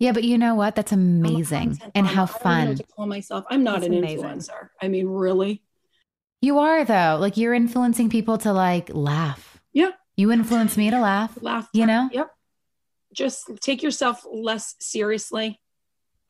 Yeah, 0.00 0.12
but 0.12 0.24
you 0.24 0.38
know 0.38 0.54
what? 0.54 0.74
That's 0.74 0.92
amazing. 0.92 1.78
And 1.94 2.06
how 2.06 2.24
fun. 2.24 2.74
to 2.74 2.82
call 2.84 3.06
myself. 3.06 3.44
I'm 3.50 3.62
not 3.62 3.82
That's 3.82 3.88
an 3.88 3.98
amazing. 3.98 4.24
influencer. 4.24 4.70
I 4.80 4.88
mean, 4.88 5.06
really? 5.06 5.62
You 6.40 6.58
are 6.60 6.86
though. 6.86 7.18
Like 7.20 7.36
you're 7.36 7.52
influencing 7.52 8.08
people 8.08 8.38
to 8.38 8.52
like 8.54 8.90
laugh. 8.94 9.60
Yeah. 9.74 9.90
You 10.16 10.32
influence 10.32 10.78
me 10.78 10.90
to 10.90 10.98
laugh. 10.98 11.36
Laugh. 11.42 11.68
You 11.74 11.84
know? 11.84 12.08
Yep. 12.12 12.30
Just 13.12 13.50
take 13.60 13.82
yourself 13.82 14.24
less 14.30 14.74
seriously. 14.80 15.59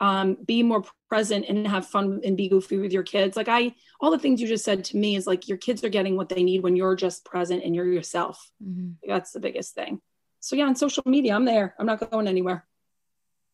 Um, 0.01 0.39
be 0.47 0.63
more 0.63 0.83
present 1.11 1.45
and 1.47 1.67
have 1.69 1.87
fun 1.87 2.23
and 2.25 2.35
be 2.35 2.49
goofy 2.49 2.79
with 2.79 2.91
your 2.91 3.03
kids. 3.03 3.37
Like 3.37 3.49
I, 3.49 3.75
all 4.01 4.11
the 4.11 4.19
things 4.19 4.41
you 4.41 4.49
just 4.49 4.65
said 4.65 4.83
to 4.87 4.97
me 4.97 5.15
is 5.15 5.27
like 5.27 5.47
your 5.47 5.59
kids 5.59 5.85
are 5.85 5.91
getting 5.91 6.17
what 6.17 6.31
they 6.31 6.43
need 6.43 6.63
when 6.63 6.75
you're 6.75 6.97
just 6.97 7.25
present 7.25 7.63
and 7.65 7.75
you're 7.75 7.87
yourself. 7.87 8.51
Mhm. 8.65 8.95
That's 9.07 9.33
the 9.33 9.41
biggest 9.41 9.75
thing. 9.75 10.01
So 10.41 10.57
yeah, 10.57 10.65
on 10.65 10.75
social 10.75 11.03
media, 11.05 11.35
I'm 11.35 11.45
there. 11.45 11.75
I'm 11.79 11.85
not 11.85 12.11
going 12.11 12.27
anywhere. 12.27 12.67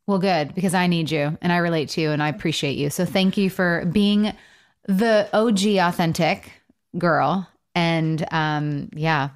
Well, 0.07 0.19
good 0.21 0.55
because 0.55 0.73
I 0.73 0.87
need 0.87 1.11
you 1.11 1.37
and 1.43 1.53
I 1.53 1.57
relate 1.57 1.89
to 1.91 2.01
you 2.01 2.11
and 2.11 2.23
I 2.23 2.29
appreciate 2.29 2.77
you. 2.77 2.91
So 2.91 3.05
thank 3.05 3.37
you 3.37 3.51
for 3.51 3.85
being 3.87 4.33
the 4.87 5.29
OG 5.33 5.79
authentic 5.79 6.53
girl. 6.97 7.49
And 7.75 8.25
um, 8.31 8.89
yeah, 8.95 9.31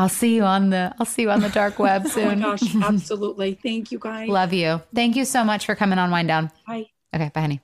I'll 0.00 0.08
see 0.08 0.34
you 0.34 0.44
on 0.44 0.70
the 0.70 0.94
I'll 0.98 1.04
see 1.04 1.22
you 1.22 1.30
on 1.30 1.40
the 1.40 1.50
dark 1.50 1.78
web 1.78 2.06
soon. 2.06 2.24
Oh 2.24 2.34
my 2.34 2.56
gosh, 2.56 2.74
absolutely. 2.82 3.58
Thank 3.62 3.92
you 3.92 3.98
guys. 3.98 4.30
Love 4.30 4.54
you. 4.54 4.80
Thank 4.94 5.14
you 5.14 5.26
so 5.26 5.44
much 5.44 5.66
for 5.66 5.74
coming 5.74 5.98
on 5.98 6.10
Whine 6.10 6.26
Down. 6.26 6.50
Bye. 6.66 6.86
Okay, 7.14 7.30
bye, 7.34 7.40
honey. 7.42 7.60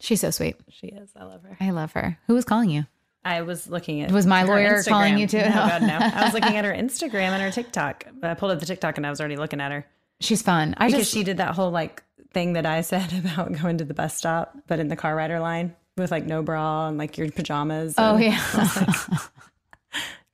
She's 0.00 0.22
so 0.22 0.30
sweet. 0.30 0.56
She 0.70 0.86
is. 0.86 1.10
I 1.14 1.24
love 1.24 1.42
her. 1.42 1.58
I 1.60 1.70
love 1.70 1.92
her. 1.92 2.18
Who 2.26 2.32
was 2.34 2.46
calling 2.46 2.70
you? 2.70 2.86
I 3.22 3.42
was 3.42 3.68
looking 3.68 4.00
at 4.00 4.10
Was 4.10 4.24
my 4.24 4.40
her 4.42 4.46
lawyer 4.46 4.82
calling 4.82 5.18
you 5.18 5.26
too? 5.26 5.40
No, 5.40 5.50
God, 5.50 5.82
no. 5.82 5.98
I 6.00 6.24
was 6.24 6.32
looking 6.32 6.56
at 6.56 6.64
her 6.64 6.72
Instagram 6.84 7.32
and 7.32 7.42
her 7.42 7.50
TikTok. 7.50 8.06
But 8.18 8.30
I 8.30 8.34
pulled 8.34 8.52
up 8.52 8.60
the 8.60 8.66
TikTok 8.66 8.96
and 8.96 9.06
I 9.06 9.10
was 9.10 9.20
already 9.20 9.36
looking 9.36 9.60
at 9.60 9.70
her. 9.70 9.84
She's 10.20 10.40
fun. 10.40 10.74
I 10.78 10.86
because 10.86 11.02
just 11.02 11.12
she 11.12 11.22
did 11.22 11.36
that 11.36 11.54
whole 11.54 11.70
like 11.70 12.02
thing 12.32 12.54
that 12.54 12.64
I 12.64 12.80
said 12.80 13.12
about 13.12 13.52
going 13.60 13.76
to 13.78 13.84
the 13.84 13.92
bus 13.92 14.16
stop, 14.16 14.56
but 14.68 14.78
in 14.78 14.88
the 14.88 14.96
car 14.96 15.14
rider 15.14 15.38
line 15.38 15.76
with 15.98 16.10
like 16.10 16.24
no 16.24 16.42
bra 16.42 16.88
and 16.88 16.96
like 16.96 17.18
your 17.18 17.30
pajamas. 17.30 17.94
Oh 17.98 18.14
and 18.14 18.24
yeah. 18.24 19.18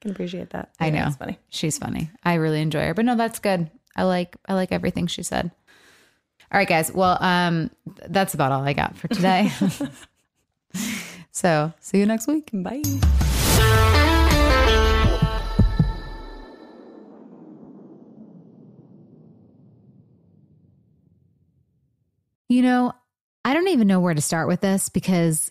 I 0.05 0.09
was 0.09 0.11
like, 0.11 0.11
can 0.11 0.11
appreciate 0.11 0.51
that. 0.51 0.71
I 0.81 0.91
know. 0.91 1.07
It's 1.07 1.17
funny. 1.17 1.39
She's 1.49 1.79
funny. 1.79 2.11
I 2.23 2.35
really 2.35 2.61
enjoy 2.61 2.85
her. 2.87 2.95
But 2.95 3.05
no, 3.05 3.17
that's 3.17 3.39
good. 3.39 3.71
I 3.97 4.05
like 4.05 4.37
I 4.47 4.55
like 4.55 4.73
everything 4.73 5.07
she 5.07 5.23
said. 5.23 5.51
All 6.53 6.59
right, 6.59 6.69
guys. 6.69 6.93
Well, 6.93 7.17
um, 7.23 7.71
that's 8.09 8.35
about 8.35 8.53
all 8.53 8.63
I 8.63 8.75
got 8.75 8.97
for 8.97 9.09
today. 9.09 9.51
so 11.33 11.73
see 11.81 11.99
you 11.99 12.07
next 12.07 12.27
week. 12.27 12.51
Bye. 12.53 12.83
You 22.49 22.63
know, 22.63 22.93
I 23.45 23.55
don't 23.55 23.69
even 23.69 23.89
know 23.89 24.01
where 24.01 24.15
to 24.15 24.21
start 24.21 24.49
with 24.49 24.61
this 24.61 24.89
because 24.91 25.51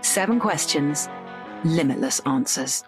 Seven 0.00 0.38
questions, 0.38 1.08
limitless 1.64 2.20
answers. 2.20 2.84